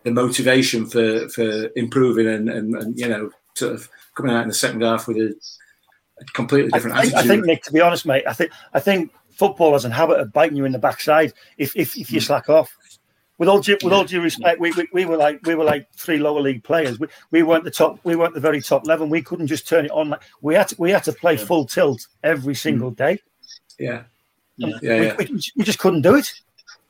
the 0.05 0.13
motivation 0.13 0.87
for 0.87 1.29
for 1.29 1.69
improving 1.77 2.29
and 2.29 2.49
and, 2.49 2.75
and 2.75 2.99
you 2.99 3.09
know 3.09 3.31
sort 3.55 3.75
of 3.75 3.89
coming 4.15 4.35
out 4.35 4.43
in 4.43 4.49
the 4.49 4.55
second 4.55 4.83
half 4.83 5.09
with 5.09 5.17
a, 5.17 5.35
a 6.21 6.25
completely 6.33 6.71
I 6.73 6.77
different 6.77 7.01
think, 7.01 7.15
I 7.15 7.23
think, 7.23 7.45
Nick, 7.45 7.63
to 7.65 7.73
be 7.73 7.81
honest, 7.81 8.07
mate, 8.07 8.25
I 8.27 8.33
think 8.33 8.53
I 8.73 8.81
think 8.81 9.13
football 9.31 9.73
has 9.73 9.85
a 9.85 9.91
habit 9.91 10.21
of 10.21 10.33
biting 10.33 10.57
you 10.57 10.65
in 10.65 10.73
the 10.73 10.79
backside 10.79 11.33
if 11.59 11.75
if, 11.75 11.97
if 11.97 12.13
you 12.13 12.21
hmm. 12.21 12.25
slack 12.25 12.49
off. 12.49 12.77
With 13.41 13.49
all 13.49 13.61
due, 13.61 13.79
with 13.83 13.95
all 13.95 14.05
due 14.05 14.21
respect, 14.21 14.61
we, 14.61 14.71
we, 14.73 14.87
we 14.93 15.07
were 15.07 15.17
like 15.17 15.41
we 15.47 15.55
were 15.55 15.65
like 15.65 15.91
three 15.95 16.19
lower 16.19 16.43
league 16.43 16.63
players. 16.63 17.01
We, 17.01 17.07
we 17.31 17.43
weren't 17.43 17.65
the 17.65 17.71
top. 17.71 17.99
We 18.05 18.15
weren't 18.15 18.35
the 18.35 18.41
very 18.41 18.61
top 18.61 18.87
level. 18.87 19.07
We 19.07 19.23
couldn't 19.23 19.47
just 19.47 19.67
turn 19.67 19.87
it 19.87 19.91
on. 19.93 20.11
Like, 20.11 20.21
we 20.43 20.55
had 20.55 20.69
to, 20.69 20.77
we 20.79 20.91
had 20.91 21.05
to 21.05 21.13
play 21.15 21.39
full 21.39 21.65
tilt 21.65 22.07
every 22.23 22.55
single 22.55 22.93
mm. 22.93 22.97
day. 22.97 23.19
yeah, 23.79 24.03
Yeah. 24.59 24.79
yeah, 24.83 25.01
We, 25.01 25.07
yeah. 25.07 25.17
we, 25.19 25.41
we 25.57 25.65
just 25.65 25.79
couldn't 25.79 26.03
do 26.03 26.17
it. 26.17 26.31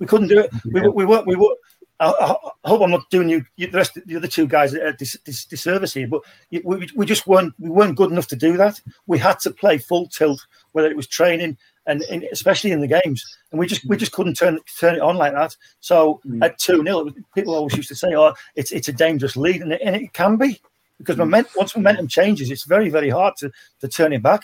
We 0.00 0.06
couldn't 0.06 0.26
do 0.26 0.40
it. 0.40 0.50
We, 0.64 0.80
we 0.88 1.04
weren't. 1.04 1.28
We 1.28 1.36
were. 1.36 1.54
I, 2.00 2.34
I 2.64 2.68
hope 2.68 2.82
I'm 2.82 2.90
not 2.90 3.08
doing 3.10 3.28
you, 3.28 3.44
you 3.54 3.68
the 3.68 3.76
rest 3.76 3.96
of 3.96 4.04
the 4.06 4.16
other 4.16 4.26
two 4.26 4.48
guys 4.48 4.74
a 4.74 4.92
dis, 4.94 5.18
dis, 5.24 5.44
disservice 5.44 5.94
here, 5.94 6.08
but 6.08 6.22
we, 6.50 6.88
we 6.96 7.06
just 7.06 7.28
weren't 7.28 7.54
we 7.60 7.70
weren't 7.70 7.96
good 7.96 8.10
enough 8.10 8.26
to 8.26 8.36
do 8.36 8.56
that. 8.56 8.80
We 9.06 9.18
had 9.18 9.38
to 9.40 9.52
play 9.52 9.78
full 9.78 10.08
tilt, 10.08 10.44
whether 10.72 10.90
it 10.90 10.96
was 10.96 11.06
training 11.06 11.58
and 11.90 12.02
in, 12.02 12.26
especially 12.32 12.70
in 12.70 12.80
the 12.80 12.86
games, 12.86 13.24
and 13.50 13.58
we 13.58 13.66
just 13.66 13.84
we 13.86 13.96
just 13.96 14.12
couldn't 14.12 14.34
turn 14.34 14.58
turn 14.78 14.94
it 14.94 15.00
on 15.00 15.16
like 15.16 15.32
that. 15.32 15.56
So 15.80 16.20
mm. 16.26 16.42
at 16.44 16.58
two 16.58 16.82
0 16.82 17.10
people 17.34 17.54
always 17.54 17.76
used 17.76 17.88
to 17.88 17.96
say, 17.96 18.14
"Oh, 18.14 18.34
it's 18.54 18.72
it's 18.72 18.88
a 18.88 18.92
dangerous 18.92 19.36
lead," 19.36 19.62
and 19.62 19.72
it, 19.72 19.80
and 19.84 19.96
it 19.96 20.12
can 20.12 20.36
be 20.36 20.60
because 20.98 21.16
mm. 21.16 21.20
moment, 21.20 21.48
once 21.56 21.74
momentum 21.74 22.08
changes, 22.08 22.50
it's 22.50 22.64
very 22.64 22.88
very 22.88 23.10
hard 23.10 23.36
to 23.38 23.50
to 23.80 23.88
turn 23.88 24.12
it 24.12 24.22
back. 24.22 24.42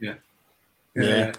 yeah. 0.00 0.14
Yeah. 0.94 1.32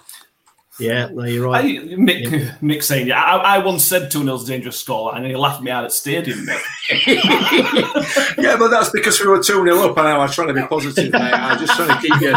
Yeah, 0.79 1.09
no, 1.11 1.25
you're 1.25 1.47
I, 1.47 1.61
right. 1.61 1.79
Mick, 1.91 2.57
Mick 2.59 2.81
saying, 2.81 3.07
yeah, 3.07 3.21
I, 3.21 3.57
I 3.57 3.57
once 3.59 3.83
said 3.83 4.09
2 4.09 4.23
0's 4.23 4.45
dangerous 4.45 4.79
score, 4.79 5.13
and 5.15 5.25
he 5.25 5.35
laughed 5.35 5.61
me 5.61 5.69
out 5.69 5.83
at 5.83 5.91
stadium, 5.91 6.39
Mick. 6.39 6.61
yeah, 8.37 8.57
but 8.57 8.69
that's 8.69 8.89
because 8.89 9.19
we 9.19 9.27
were 9.27 9.43
two 9.43 9.63
0 9.63 9.77
up, 9.89 9.97
and 9.97 10.07
I 10.07 10.17
was 10.17 10.33
trying 10.33 10.47
to 10.47 10.53
be 10.55 10.65
positive, 10.65 11.11
mate. 11.11 11.21
I'm 11.21 11.59
just 11.59 11.75
trying 11.75 11.89
to 11.89 12.01
keep 12.01 12.21
you. 12.21 12.35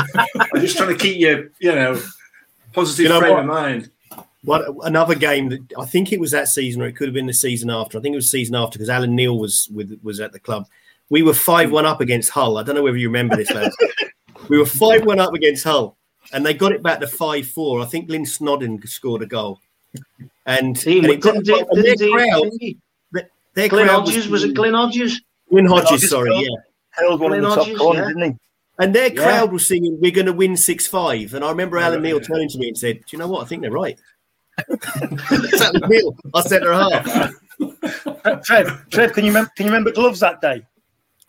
I'm 0.52 0.60
just 0.60 0.76
trying 0.76 0.90
to 0.90 0.96
keep 0.96 1.18
you, 1.18 1.50
you 1.58 1.74
know, 1.74 2.02
positive 2.74 3.04
You 3.04 3.08
know 3.08 3.20
frame 3.20 3.32
what? 3.32 3.40
of 3.40 3.46
mind. 3.46 3.90
What 4.42 4.64
another 4.82 5.14
game 5.14 5.48
that 5.48 5.60
I 5.78 5.86
think 5.86 6.12
it 6.12 6.20
was 6.20 6.30
that 6.32 6.48
season, 6.48 6.82
or 6.82 6.86
it 6.86 6.92
could 6.96 7.08
have 7.08 7.14
been 7.14 7.26
the 7.26 7.32
season 7.32 7.70
after. 7.70 7.96
I 7.96 8.02
think 8.02 8.12
it 8.12 8.16
was 8.16 8.30
season 8.30 8.54
after 8.54 8.78
because 8.78 8.90
Alan 8.90 9.14
Knill 9.16 9.38
was 9.38 9.68
with 9.72 9.98
was 10.02 10.20
at 10.20 10.32
the 10.32 10.38
club. 10.38 10.66
We 11.08 11.22
were 11.22 11.34
five 11.34 11.70
one 11.70 11.86
up 11.86 12.00
against 12.00 12.30
Hull. 12.30 12.58
I 12.58 12.62
don't 12.62 12.74
know 12.74 12.82
whether 12.82 12.96
you 12.98 13.08
remember 13.08 13.36
this, 13.36 13.50
lads. 13.50 13.76
we 14.50 14.58
were 14.58 14.66
five 14.66 15.04
one 15.06 15.18
up 15.18 15.32
against 15.32 15.64
Hull, 15.64 15.96
and 16.32 16.44
they 16.44 16.52
got 16.52 16.72
it 16.72 16.82
back 16.82 17.00
to 17.00 17.06
five 17.06 17.46
four. 17.48 17.80
I 17.80 17.86
think 17.86 18.10
Lynn 18.10 18.26
Snodden 18.26 18.86
scored 18.86 19.22
a 19.22 19.26
goal, 19.26 19.60
and, 20.44 20.76
He 20.76 20.98
and 20.98 21.06
it 21.06 21.20
got, 21.20 21.42
didn't, 21.42 21.68
did, 21.74 21.84
their 21.84 21.94
didn't, 21.96 22.12
crowd, 22.12 22.50
didn't 22.60 22.76
their 23.54 23.68
Glenn 23.68 23.86
crowd 23.86 24.00
Hodges 24.06 24.28
was 24.28 24.44
it 24.44 24.54
Glenn 24.54 24.74
Hodges? 24.74 25.22
Glyn 25.48 25.66
Hodges, 25.66 25.90
Hodges 25.90 26.10
sorry, 26.10 26.30
goal. 26.30 26.42
yeah. 26.42 26.48
Held 26.90 27.20
one 27.20 27.32
in 27.34 27.42
the 27.42 27.48
top 27.48 27.58
Hodges, 27.60 27.78
corner, 27.78 28.00
yeah. 28.00 28.08
didn't 28.08 28.22
he? 28.32 28.38
And 28.78 28.94
their 28.94 29.12
Yeah. 29.12 29.22
crowd 29.22 29.52
was 29.52 29.66
singing, 29.66 29.98
"We're 30.00 30.10
going 30.10 30.26
to 30.26 30.32
win 30.32 30.56
six 30.56 30.86
five. 30.86 31.34
And 31.34 31.44
I 31.44 31.50
remember 31.50 31.78
Alan 31.78 32.02
Knill 32.02 32.20
turning 32.20 32.48
to 32.50 32.58
me 32.58 32.68
and 32.68 32.78
said, 32.78 32.96
"Do 32.98 33.04
you 33.10 33.18
know 33.18 33.28
what? 33.28 33.44
I 33.44 33.46
think 33.48 33.62
they're 33.62 33.70
right." 33.70 33.98
That 34.68 35.70
was 35.80 35.90
Neil. 35.90 36.16
I 36.34 36.40
centre 36.42 36.72
half. 36.72 37.32
Uh, 38.24 38.36
Trev, 38.44 38.88
Trev, 38.90 39.12
can 39.12 39.24
you 39.24 39.30
remember? 39.30 39.50
Can 39.56 39.66
you 39.66 39.72
remember 39.72 39.92
gloves 39.92 40.20
that 40.20 40.40
day? 40.40 40.62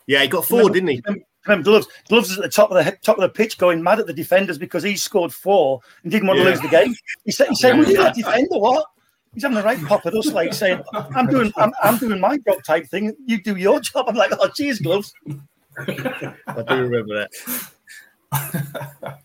Yeah, 0.06 0.22
he 0.22 0.28
got 0.28 0.44
four, 0.44 0.70
didn't 0.70 0.88
he? 0.88 1.02
Remember, 1.04 1.24
remember 1.46 1.64
gloves? 1.64 1.88
Gloves 2.08 2.30
is 2.30 2.38
at 2.38 2.44
the 2.44 2.50
top 2.50 2.70
of 2.70 2.84
the 2.84 2.96
top 3.02 3.16
of 3.18 3.22
the 3.22 3.28
pitch, 3.28 3.58
going 3.58 3.82
mad 3.82 4.00
at 4.00 4.06
the 4.06 4.12
defenders 4.12 4.58
because 4.58 4.82
he 4.82 4.96
scored 4.96 5.32
four 5.32 5.80
and 6.02 6.12
didn't 6.12 6.28
want 6.28 6.38
to 6.38 6.44
lose 6.44 6.60
the 6.60 6.68
game. 6.68 6.94
He 7.24 7.32
said, 7.32 7.48
"He 7.48 7.54
said, 7.56 7.78
well, 7.78 7.90
you're 7.90 8.06
a 8.06 8.12
defender, 8.12 8.58
what?" 8.58 8.86
He's 9.34 9.42
having 9.42 9.58
a 9.58 9.62
right 9.62 9.82
pop 9.84 10.06
at 10.06 10.14
us, 10.14 10.32
like 10.32 10.54
saying, 10.54 10.82
"I'm 10.94 11.26
doing, 11.26 11.52
I'm, 11.56 11.72
I'm 11.82 11.98
doing 11.98 12.18
my 12.20 12.38
job 12.38 12.62
type 12.64 12.86
thing. 12.86 13.14
You 13.26 13.42
do 13.42 13.56
your 13.56 13.80
job." 13.80 14.06
I'm 14.08 14.14
like, 14.16 14.32
"Oh, 14.38 14.48
cheers, 14.48 14.78
gloves." 14.78 15.12
I 15.78 16.62
do 16.68 16.74
remember 16.88 17.26
that. 17.26 17.70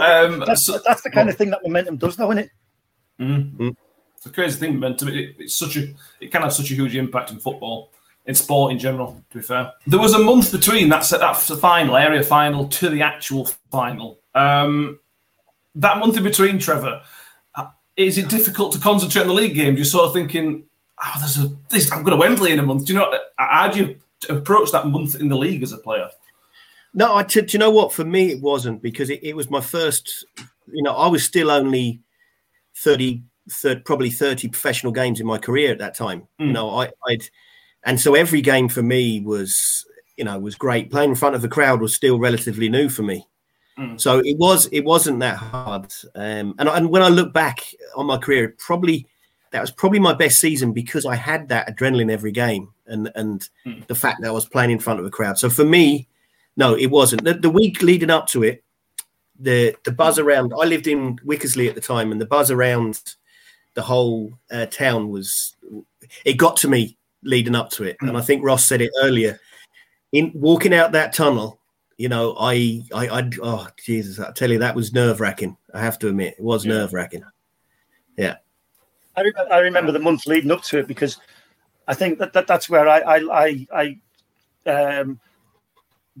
um, 0.00 0.40
that's, 0.46 0.64
so, 0.64 0.80
that's 0.84 1.02
the 1.02 1.10
kind 1.10 1.28
of 1.28 1.36
thing 1.36 1.50
that 1.50 1.62
momentum 1.62 1.96
does, 1.96 2.16
though, 2.16 2.30
isn't 2.32 2.44
it? 2.44 2.50
Mm, 3.20 3.76
it's 4.16 4.26
a 4.26 4.30
crazy 4.30 4.58
thing, 4.58 4.74
momentum. 4.74 5.08
It, 5.08 5.36
it's 5.38 5.56
such 5.56 5.76
a, 5.76 5.92
it 6.20 6.32
can 6.32 6.42
have 6.42 6.52
such 6.52 6.70
a 6.70 6.74
huge 6.74 6.96
impact 6.96 7.30
in 7.30 7.38
football, 7.38 7.92
in 8.26 8.34
sport 8.34 8.72
in 8.72 8.78
general. 8.78 9.22
To 9.30 9.38
be 9.38 9.42
fair, 9.42 9.72
there 9.86 10.00
was 10.00 10.14
a 10.14 10.18
month 10.18 10.52
between 10.52 10.88
that 10.90 11.08
that 11.10 11.36
final 11.36 11.96
area 11.96 12.22
final 12.22 12.68
to 12.68 12.88
the 12.88 13.02
actual 13.02 13.46
final. 13.70 14.18
Um, 14.34 14.98
that 15.74 15.98
month 15.98 16.16
in 16.16 16.24
between, 16.24 16.58
Trevor, 16.58 17.02
uh, 17.54 17.66
is 17.96 18.18
it 18.18 18.28
difficult 18.28 18.72
to 18.72 18.78
concentrate 18.78 19.22
on 19.22 19.28
the 19.28 19.34
league 19.34 19.54
game? 19.54 19.76
You're 19.76 19.84
sort 19.84 20.06
of 20.06 20.12
thinking, 20.12 20.64
oh, 21.02 21.14
there's 21.18 21.38
a 21.38 21.50
this. 21.68 21.92
I'm 21.92 22.02
going 22.02 22.16
to 22.16 22.20
Wembley 22.20 22.52
in 22.52 22.58
a 22.58 22.62
month. 22.62 22.86
Do 22.86 22.92
you 22.92 22.98
know 22.98 23.18
how 23.36 23.68
do 23.68 23.78
you 23.78 24.00
approach 24.28 24.72
that 24.72 24.86
month 24.86 25.14
in 25.14 25.28
the 25.28 25.36
league 25.36 25.62
as 25.62 25.72
a 25.72 25.78
player? 25.78 26.08
No, 26.92 27.14
I. 27.14 27.22
T- 27.22 27.40
do 27.42 27.52
you 27.52 27.58
know 27.58 27.70
what? 27.70 27.92
For 27.92 28.04
me, 28.04 28.32
it 28.32 28.40
wasn't 28.40 28.82
because 28.82 29.10
it, 29.10 29.20
it 29.22 29.36
was 29.36 29.50
my 29.50 29.60
first. 29.60 30.26
You 30.66 30.82
know, 30.82 30.94
I 30.94 31.06
was 31.08 31.24
still 31.24 31.50
only 31.50 32.00
30, 32.76 33.22
30, 33.50 33.80
probably 33.82 34.10
30 34.10 34.48
professional 34.48 34.92
games 34.92 35.20
in 35.20 35.26
my 35.26 35.38
career 35.38 35.72
at 35.72 35.78
that 35.78 35.94
time. 35.94 36.22
Mm. 36.40 36.46
You 36.46 36.52
know, 36.52 36.70
I, 36.70 36.90
I'd, 37.06 37.28
and 37.84 38.00
so 38.00 38.14
every 38.14 38.40
game 38.40 38.68
for 38.68 38.82
me 38.82 39.20
was, 39.20 39.84
you 40.16 40.24
know, 40.24 40.38
was 40.38 40.54
great. 40.54 40.90
Playing 40.90 41.10
in 41.10 41.16
front 41.16 41.34
of 41.34 41.42
the 41.42 41.48
crowd 41.48 41.80
was 41.80 41.94
still 41.94 42.18
relatively 42.18 42.68
new 42.68 42.88
for 42.88 43.02
me. 43.02 43.26
Mm. 43.78 44.00
So 44.00 44.18
it 44.18 44.36
was, 44.38 44.66
it 44.66 44.84
wasn't 44.84 45.20
that 45.20 45.36
hard. 45.36 45.92
Um, 46.14 46.54
and, 46.58 46.68
and 46.68 46.90
when 46.90 47.02
I 47.02 47.08
look 47.08 47.32
back 47.32 47.64
on 47.96 48.06
my 48.06 48.18
career, 48.18 48.54
probably 48.58 49.06
that 49.52 49.60
was 49.60 49.70
probably 49.70 49.98
my 49.98 50.14
best 50.14 50.38
season 50.38 50.72
because 50.72 51.04
I 51.04 51.16
had 51.16 51.48
that 51.48 51.68
adrenaline 51.68 52.10
every 52.10 52.32
game 52.32 52.68
and 52.90 53.10
and 53.14 53.48
mm. 53.64 53.86
the 53.86 53.94
fact 53.94 54.20
that 54.20 54.28
I 54.28 54.32
was 54.32 54.46
playing 54.46 54.70
in 54.70 54.78
front 54.78 55.00
of 55.00 55.06
a 55.06 55.10
crowd. 55.10 55.38
So 55.38 55.48
for 55.48 55.64
me, 55.64 56.08
no, 56.56 56.74
it 56.74 56.86
wasn't. 56.86 57.24
The, 57.24 57.34
the 57.34 57.50
week 57.50 57.82
leading 57.82 58.10
up 58.10 58.26
to 58.28 58.42
it, 58.42 58.62
the 59.38 59.74
the 59.84 59.92
buzz 59.92 60.18
around. 60.18 60.52
I 60.60 60.64
lived 60.64 60.86
in 60.86 61.16
Wickersley 61.18 61.68
at 61.68 61.74
the 61.74 61.80
time, 61.80 62.12
and 62.12 62.20
the 62.20 62.26
buzz 62.26 62.50
around 62.50 63.14
the 63.74 63.82
whole 63.82 64.32
uh, 64.50 64.66
town 64.66 65.08
was. 65.08 65.56
It 66.24 66.34
got 66.34 66.56
to 66.58 66.68
me 66.68 66.96
leading 67.22 67.54
up 67.54 67.70
to 67.70 67.84
it, 67.84 67.96
mm. 68.02 68.08
and 68.08 68.18
I 68.18 68.20
think 68.20 68.44
Ross 68.44 68.66
said 68.66 68.80
it 68.80 68.90
earlier. 69.02 69.38
In 70.12 70.32
walking 70.34 70.74
out 70.74 70.90
that 70.92 71.12
tunnel, 71.12 71.60
you 71.96 72.08
know, 72.08 72.34
I, 72.40 72.82
I, 72.92 73.08
I 73.08 73.30
oh 73.42 73.68
Jesus, 73.84 74.18
I 74.18 74.32
tell 74.32 74.50
you, 74.50 74.58
that 74.58 74.74
was 74.74 74.92
nerve 74.92 75.20
wracking. 75.20 75.56
I 75.72 75.80
have 75.80 75.98
to 76.00 76.08
admit, 76.08 76.34
it 76.38 76.42
was 76.42 76.64
yeah. 76.64 76.72
nerve 76.72 76.92
wracking. 76.92 77.22
Yeah. 78.16 78.36
I, 79.16 79.20
re- 79.22 79.32
I 79.50 79.58
remember 79.58 79.92
the 79.92 79.98
month 79.98 80.26
leading 80.26 80.50
up 80.50 80.62
to 80.62 80.78
it 80.78 80.88
because 80.88 81.18
I 81.90 81.94
think 81.94 82.20
that, 82.20 82.32
that 82.34 82.46
that's 82.46 82.70
where 82.70 82.88
I 82.88 83.00
I 83.00 83.66
I, 83.74 83.96
I 84.64 84.70
um, 84.70 85.18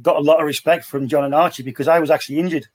got 0.02 0.16
a 0.16 0.20
lot 0.20 0.40
of 0.40 0.46
respect 0.46 0.84
from 0.84 1.06
John 1.06 1.24
and 1.24 1.32
Archie 1.32 1.62
because 1.62 1.86
I 1.86 2.00
was 2.00 2.10
actually 2.10 2.40
injured, 2.40 2.66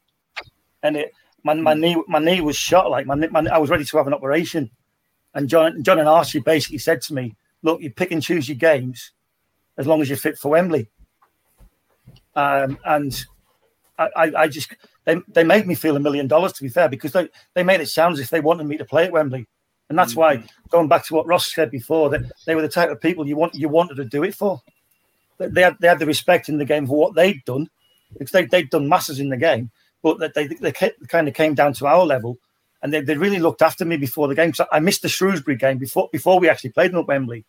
and 0.82 0.96
it 0.96 1.12
my, 1.44 1.56
my 1.56 1.74
knee 1.74 2.02
my 2.08 2.20
knee 2.20 2.40
was 2.40 2.56
shot 2.56 2.90
like 2.90 3.06
my, 3.06 3.16
my 3.16 3.46
I 3.52 3.58
was 3.58 3.70
ready 3.70 3.84
to 3.84 3.98
have 3.98 4.08
an 4.08 4.14
operation, 4.14 4.72
and 5.34 5.50
John 5.50 5.84
John 5.84 6.00
and 6.00 6.08
Archie 6.08 6.40
basically 6.40 6.78
said 6.78 7.02
to 7.02 7.14
me, 7.14 7.36
"Look, 7.64 7.82
you 7.82 7.92
pick 7.92 8.12
and 8.12 8.24
choose 8.24 8.48
your 8.48 8.56
games, 8.56 9.12
as 9.78 9.86
long 9.86 10.02
as 10.02 10.08
you're 10.08 10.18
fit 10.18 10.38
for 10.38 10.52
Wembley." 10.52 10.88
Um, 12.34 12.80
and 12.86 13.26
I, 14.00 14.10
I, 14.16 14.32
I 14.44 14.48
just 14.48 14.74
they, 15.04 15.18
they 15.28 15.44
made 15.44 15.68
me 15.68 15.76
feel 15.76 15.98
a 15.98 16.00
million 16.00 16.28
dollars 16.28 16.54
to 16.54 16.64
be 16.64 16.70
fair 16.70 16.88
because 16.88 17.12
they, 17.12 17.28
they 17.56 17.64
made 17.64 17.82
it 17.82 17.90
sound 17.90 18.14
as 18.14 18.22
if 18.22 18.30
they 18.30 18.40
wanted 18.40 18.68
me 18.68 18.78
to 18.78 18.86
play 18.86 19.04
at 19.04 19.12
Wembley. 19.12 19.48
And 19.90 19.98
that's 19.98 20.16
why, 20.16 20.38
mm-hmm. 20.38 20.48
going 20.70 20.88
back 20.88 21.06
to 21.06 21.14
what 21.14 21.28
Ross 21.28 21.54
said 21.54 21.70
before, 21.70 22.10
that 22.10 22.32
they 22.46 22.56
were 22.56 22.62
the 22.62 22.70
type 22.70 22.90
of 22.90 23.02
people 23.02 23.28
you 23.28 23.36
want 23.36 23.54
you 23.56 23.70
wanted 23.70 23.96
to 23.96 24.06
do 24.06 24.24
it 24.24 24.34
for. 24.34 24.62
They 25.38 25.62
had 25.62 25.78
they 25.80 25.88
had 25.88 26.00
the 26.00 26.06
respect 26.06 26.50
in 26.50 26.58
the 26.58 26.66
game 26.66 26.88
for 26.88 26.98
what 26.98 27.16
they'd 27.16 27.44
done, 27.46 27.70
because 28.14 28.32
they 28.32 28.46
they'd 28.46 28.70
done 28.70 28.90
masses 28.90 29.20
in 29.20 29.30
the 29.30 29.38
game, 29.38 29.70
but 30.02 30.20
that 30.20 30.34
they 30.34 30.48
they 30.48 30.72
kind 30.72 31.28
of 31.28 31.34
came 31.34 31.54
down 31.54 31.74
to 31.74 31.88
our 31.88 32.06
level, 32.06 32.40
and 32.82 32.92
they, 32.92 33.02
they 33.02 33.18
really 33.18 33.40
looked 33.40 33.62
after 33.62 33.86
me 33.86 33.98
before 33.98 34.28
the 34.28 34.36
game. 34.36 34.54
So 34.54 34.66
I 34.72 34.80
missed 34.80 35.02
the 35.02 35.10
Shrewsbury 35.10 35.58
game 35.58 35.78
before 35.78 36.10
before 36.12 36.40
we 36.40 36.50
actually 36.50 36.72
played 36.72 36.92
them 36.92 37.02
at 37.02 37.08
Wembley. 37.08 37.46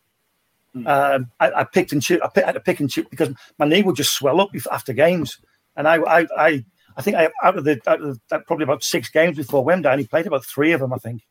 Mm. 0.75 0.87
Um, 0.87 1.31
I, 1.39 1.51
I, 1.51 1.63
picked 1.63 1.93
and 1.93 2.03
shoot. 2.03 2.21
I, 2.21 2.29
I 2.35 2.45
had 2.45 2.51
to 2.53 2.59
pick 2.59 2.79
and 2.79 2.91
shoot 2.91 3.09
because 3.09 3.29
my 3.57 3.65
knee 3.65 3.83
would 3.83 3.95
just 3.95 4.13
swell 4.13 4.41
up 4.41 4.49
after 4.71 4.93
games, 4.93 5.39
and 5.75 5.87
I 5.87 5.95
I 5.95 6.27
I, 6.37 6.65
I 6.97 7.01
think 7.01 7.15
I 7.15 7.29
out 7.41 7.57
of 7.57 7.63
the 7.63 7.81
out 7.87 8.01
of 8.01 8.19
the, 8.29 8.39
probably 8.41 8.63
about 8.63 8.83
six 8.83 9.09
games 9.09 9.37
before 9.37 9.63
Wembley, 9.63 9.89
I 9.89 9.93
only 9.93 10.07
played 10.07 10.27
about 10.27 10.45
three 10.45 10.73
of 10.73 10.81
them. 10.81 10.93
I 10.93 10.97
think 10.97 11.23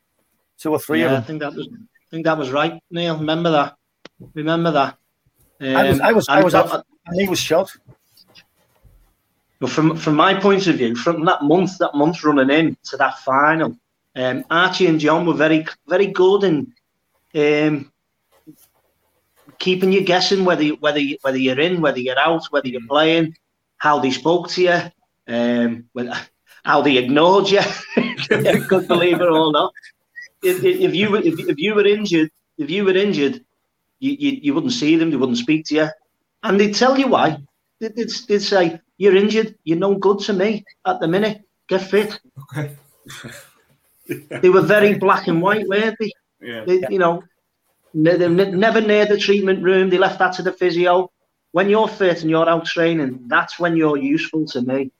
two 0.57 0.71
or 0.71 0.79
three 0.79 1.01
yeah, 1.01 1.05
of 1.05 1.11
them. 1.11 1.21
I 1.21 1.25
think 1.25 1.39
that 1.41 1.53
was 1.55 1.67
I 1.71 2.09
think 2.09 2.25
that 2.25 2.37
was 2.37 2.51
right, 2.51 2.81
Neil. 2.89 3.17
Remember 3.17 3.51
that. 3.51 3.75
Remember 4.33 4.71
that. 4.71 4.97
Um, 5.59 5.75
I 5.75 5.89
was 5.89 5.99
I 5.99 6.11
was 6.11 6.29
I 6.29 6.43
was, 6.43 6.53
I 6.53 6.61
was 6.61 6.83
and 7.07 7.21
he 7.21 7.27
was 7.27 7.39
shot. 7.39 7.71
But 9.59 9.69
from 9.69 9.97
from 9.97 10.15
my 10.15 10.35
point 10.35 10.67
of 10.67 10.75
view, 10.75 10.95
from 10.95 11.25
that 11.25 11.43
month, 11.43 11.77
that 11.79 11.95
month 11.95 12.23
running 12.23 12.49
in 12.49 12.77
to 12.85 12.97
that 12.97 13.19
final, 13.19 13.77
um, 14.15 14.45
Archie 14.49 14.87
and 14.87 14.99
John 14.99 15.25
were 15.25 15.33
very 15.33 15.65
very 15.87 16.07
good 16.07 16.43
in 16.43 16.73
um, 17.35 17.91
keeping 19.59 19.91
you 19.91 20.01
guessing 20.01 20.45
whether 20.45 20.63
you, 20.63 20.75
whether 20.79 20.99
you, 20.99 21.17
whether 21.21 21.37
you're 21.37 21.59
in, 21.59 21.81
whether 21.81 21.99
you're 21.99 22.19
out, 22.19 22.45
whether 22.51 22.67
you're 22.67 22.87
playing, 22.87 23.35
how 23.77 23.99
they 23.99 24.11
spoke 24.11 24.49
to 24.49 24.61
you, 24.61 24.81
um, 25.27 25.89
how 26.63 26.81
they 26.81 26.97
ignored 26.97 27.49
you. 27.49 27.61
Could 28.67 28.87
believe 28.87 29.19
it 29.19 29.27
or 29.27 29.51
not 29.51 29.73
if, 30.43 30.63
if 30.63 30.93
you 30.93 31.11
were 31.11 31.19
if, 31.19 31.39
if 31.39 31.57
you 31.57 31.75
were 31.75 31.85
injured, 31.85 32.29
if 32.57 32.69
you 32.69 32.85
were 32.85 32.95
injured, 32.95 33.43
you, 33.99 34.11
you, 34.11 34.39
you 34.43 34.53
wouldn't 34.53 34.73
see 34.73 34.95
them, 34.95 35.09
they 35.09 35.17
wouldn't 35.17 35.37
speak 35.37 35.65
to 35.67 35.75
you, 35.75 35.87
and 36.43 36.59
they'd 36.59 36.75
tell 36.75 36.97
you 36.97 37.07
why. 37.07 37.37
They'd, 37.79 37.95
they'd, 37.95 38.09
they'd 38.27 38.39
say, 38.39 38.79
"You're 38.97 39.15
injured. 39.15 39.55
You're 39.63 39.77
no 39.77 39.95
good 39.95 40.19
to 40.19 40.33
me 40.33 40.63
at 40.85 40.99
the 40.99 41.07
minute. 41.07 41.41
Get 41.67 41.81
fit." 41.81 42.19
Okay. 42.43 42.75
they 44.41 44.49
were 44.49 44.61
very 44.61 44.95
black 44.95 45.27
and 45.27 45.41
white, 45.41 45.67
weren't 45.67 45.97
they? 45.99 46.11
Yeah. 46.41 46.63
They, 46.65 46.81
you 46.89 46.99
know, 46.99 47.23
they 47.93 48.27
never 48.27 48.81
near 48.81 49.05
the 49.05 49.17
treatment 49.17 49.63
room. 49.63 49.89
They 49.89 49.97
left 49.97 50.19
that 50.19 50.33
to 50.33 50.43
the 50.43 50.53
physio. 50.53 51.11
When 51.51 51.69
you're 51.69 51.87
fit 51.87 52.21
and 52.21 52.29
you're 52.29 52.47
out 52.47 52.65
training, 52.65 53.25
that's 53.27 53.57
when 53.57 53.75
you're 53.75 53.97
useful 53.97 54.45
to 54.47 54.61
me. 54.61 54.91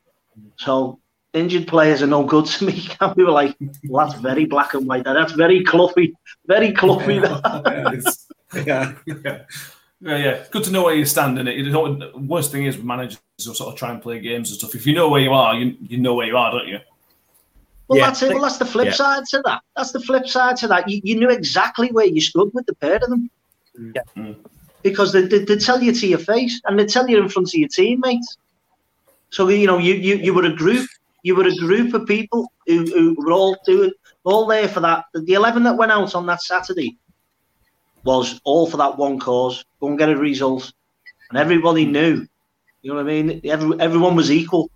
So 0.57 0.99
injured 1.37 1.67
players 1.67 2.01
are 2.01 2.07
no 2.07 2.23
good 2.23 2.45
to 2.45 2.65
me. 2.65 2.87
And 2.99 3.15
we 3.17 3.23
were 3.23 3.31
like, 3.31 3.55
well, 3.87 4.07
that's 4.07 4.19
very 4.19 4.45
black 4.45 4.73
and 4.73 4.87
white. 4.87 5.03
That's 5.03 5.33
very 5.33 5.63
Cloughie, 5.63 6.13
very 6.45 6.71
Cloughie. 6.71 7.21
yeah, 8.65 8.93
yeah. 9.05 9.43
Yeah, 9.99 10.17
yeah. 10.17 10.45
Good 10.51 10.63
to 10.65 10.71
know 10.71 10.83
where 10.83 10.93
you 10.93 11.05
stand 11.05 11.39
in 11.39 11.47
it. 11.47 11.71
The 11.71 12.11
worst 12.15 12.51
thing 12.51 12.65
is 12.65 12.77
managers 12.77 13.19
who 13.43 13.53
sort 13.53 13.73
of 13.73 13.79
try 13.79 13.91
and 13.91 14.01
play 14.01 14.19
games 14.19 14.51
and 14.51 14.59
stuff. 14.59 14.75
If 14.75 14.85
you 14.85 14.93
know 14.93 15.09
where 15.09 15.21
you 15.21 15.31
are, 15.31 15.55
you 15.55 15.75
you 15.81 15.97
know 15.97 16.13
where 16.13 16.27
you 16.27 16.37
are, 16.37 16.51
don't 16.51 16.67
you? 16.67 16.79
Well, 17.87 17.99
yeah. 17.99 18.07
that's 18.07 18.21
it. 18.21 18.33
Well, 18.33 18.41
that's 18.41 18.57
the 18.57 18.65
flip 18.65 18.87
yeah. 18.87 18.93
side 18.93 19.23
to 19.31 19.41
that. 19.45 19.61
That's 19.75 19.91
the 19.91 19.99
flip 20.01 20.27
side 20.27 20.57
to 20.57 20.67
that. 20.67 20.89
You, 20.89 21.01
you 21.03 21.15
knew 21.15 21.29
exactly 21.29 21.89
where 21.89 22.05
you 22.05 22.21
stood 22.21 22.53
with 22.53 22.65
the 22.65 22.75
pair 22.75 22.95
of 22.95 23.09
them. 23.09 23.29
Yeah. 23.95 24.01
Mm. 24.15 24.35
Because 24.83 25.13
they, 25.13 25.21
they, 25.21 25.39
they 25.39 25.57
tell 25.57 25.81
you 25.81 25.93
to 25.93 26.07
your 26.07 26.19
face 26.19 26.61
and 26.65 26.77
they 26.77 26.85
tell 26.85 27.09
you 27.09 27.21
in 27.21 27.29
front 27.29 27.47
of 27.49 27.53
your 27.53 27.69
teammates. 27.69 28.37
So, 29.29 29.47
you 29.47 29.67
know, 29.67 29.77
you, 29.77 29.93
you, 29.93 30.15
you 30.15 30.33
were 30.33 30.45
a 30.45 30.55
group 30.55 30.87
you 31.23 31.35
were 31.35 31.47
a 31.47 31.55
group 31.55 31.93
of 31.93 32.05
people 32.05 32.51
who, 32.67 32.85
who 32.85 33.15
were 33.17 33.31
all 33.31 33.57
doing 33.65 33.91
all 34.23 34.45
there 34.45 34.67
for 34.67 34.79
that. 34.81 35.05
The 35.13 35.33
eleven 35.33 35.63
that 35.63 35.77
went 35.77 35.91
out 35.91 36.15
on 36.15 36.25
that 36.27 36.41
Saturday 36.41 36.97
was 38.03 38.39
all 38.43 38.67
for 38.69 38.77
that 38.77 38.97
one 38.97 39.19
cause. 39.19 39.65
Go 39.79 39.87
and 39.87 39.97
get 39.97 40.09
a 40.09 40.17
result, 40.17 40.71
and 41.29 41.37
everybody 41.37 41.85
knew. 41.85 42.25
You 42.81 42.91
know 42.91 42.95
what 42.95 43.11
I 43.11 43.21
mean? 43.21 43.41
Every, 43.43 43.79
everyone 43.79 44.15
was 44.15 44.31
equal. 44.31 44.69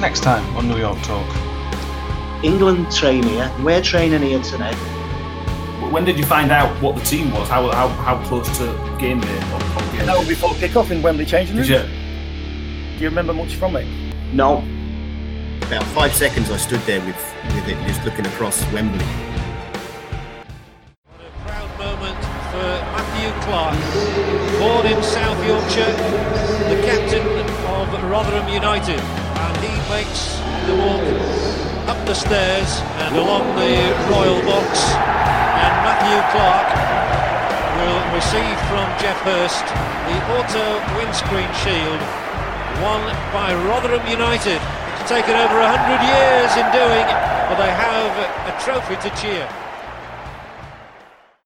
Next 0.00 0.22
time 0.22 0.44
on 0.56 0.68
New 0.68 0.78
York 0.78 0.98
Talk. 1.02 1.26
England 2.44 2.92
train 2.92 3.24
here. 3.24 3.50
We're 3.62 3.82
training 3.82 4.22
here 4.22 4.40
today. 4.42 4.74
When 5.90 6.04
did 6.04 6.18
you 6.18 6.24
find 6.24 6.52
out 6.52 6.70
what 6.82 6.94
the 6.94 7.02
team 7.02 7.32
was? 7.32 7.48
How 7.48 7.70
how, 7.72 7.88
how 7.88 8.22
close 8.28 8.46
to 8.58 8.66
game 9.00 9.20
day? 9.20 9.38
Or, 9.52 9.54
or 9.54 9.92
game 9.92 10.06
that 10.06 10.16
was 10.16 10.28
before 10.28 10.54
kick-off 10.54 10.90
in 10.90 11.02
Wembley 11.02 11.24
changing 11.24 11.56
rooms. 11.56 11.68
Did 11.68 11.88
you? 11.88 12.98
Do 12.98 13.04
you 13.04 13.08
remember 13.08 13.32
much 13.32 13.54
from 13.54 13.74
it? 13.76 13.86
No. 14.32 14.62
About 15.62 15.84
five 15.96 16.14
seconds 16.14 16.50
I 16.50 16.58
stood 16.58 16.80
there 16.80 17.00
with, 17.00 17.16
with 17.54 17.68
it, 17.68 17.78
just 17.86 18.04
looking 18.04 18.26
across 18.26 18.60
Wembley. 18.72 19.04
What 21.08 21.24
a 21.24 21.30
proud 21.48 21.70
moment 21.78 22.18
for 22.52 22.68
Matthew 22.92 23.32
Clarke, 23.48 23.80
born 24.60 24.84
in 24.84 25.02
South 25.02 25.40
Yorkshire, 25.46 25.96
the 26.68 26.76
captain 26.84 27.24
of 27.72 27.88
Rotherham 28.10 28.52
United, 28.52 29.00
and 29.00 29.56
he 29.64 29.72
makes 29.88 30.36
the 30.68 30.76
walk 30.76 31.04
up 31.88 32.06
the 32.06 32.14
stairs 32.14 32.80
and 33.08 33.16
along 33.16 33.48
the 33.56 33.80
royal 34.12 34.44
box, 34.44 34.84
and 34.92 35.72
Matthew 35.88 36.20
Clarke 36.36 36.76
will 37.80 38.00
receive 38.12 38.56
from 38.68 38.84
Geoff 39.00 39.20
Hurst 39.24 39.64
the 40.04 40.20
auto 40.36 40.96
windscreen 40.98 41.48
shield 41.64 42.27
won 42.82 43.02
by 43.32 43.54
Rotherham 43.66 44.06
United. 44.06 44.60
It's 45.00 45.08
taken 45.08 45.34
over 45.34 45.58
100 45.58 46.00
years 46.04 46.50
in 46.56 46.66
doing, 46.70 47.06
but 47.50 47.56
they 47.56 47.70
have 47.70 48.12
a 48.46 48.54
trophy 48.62 48.96
to 49.02 49.10
cheer. 49.16 49.67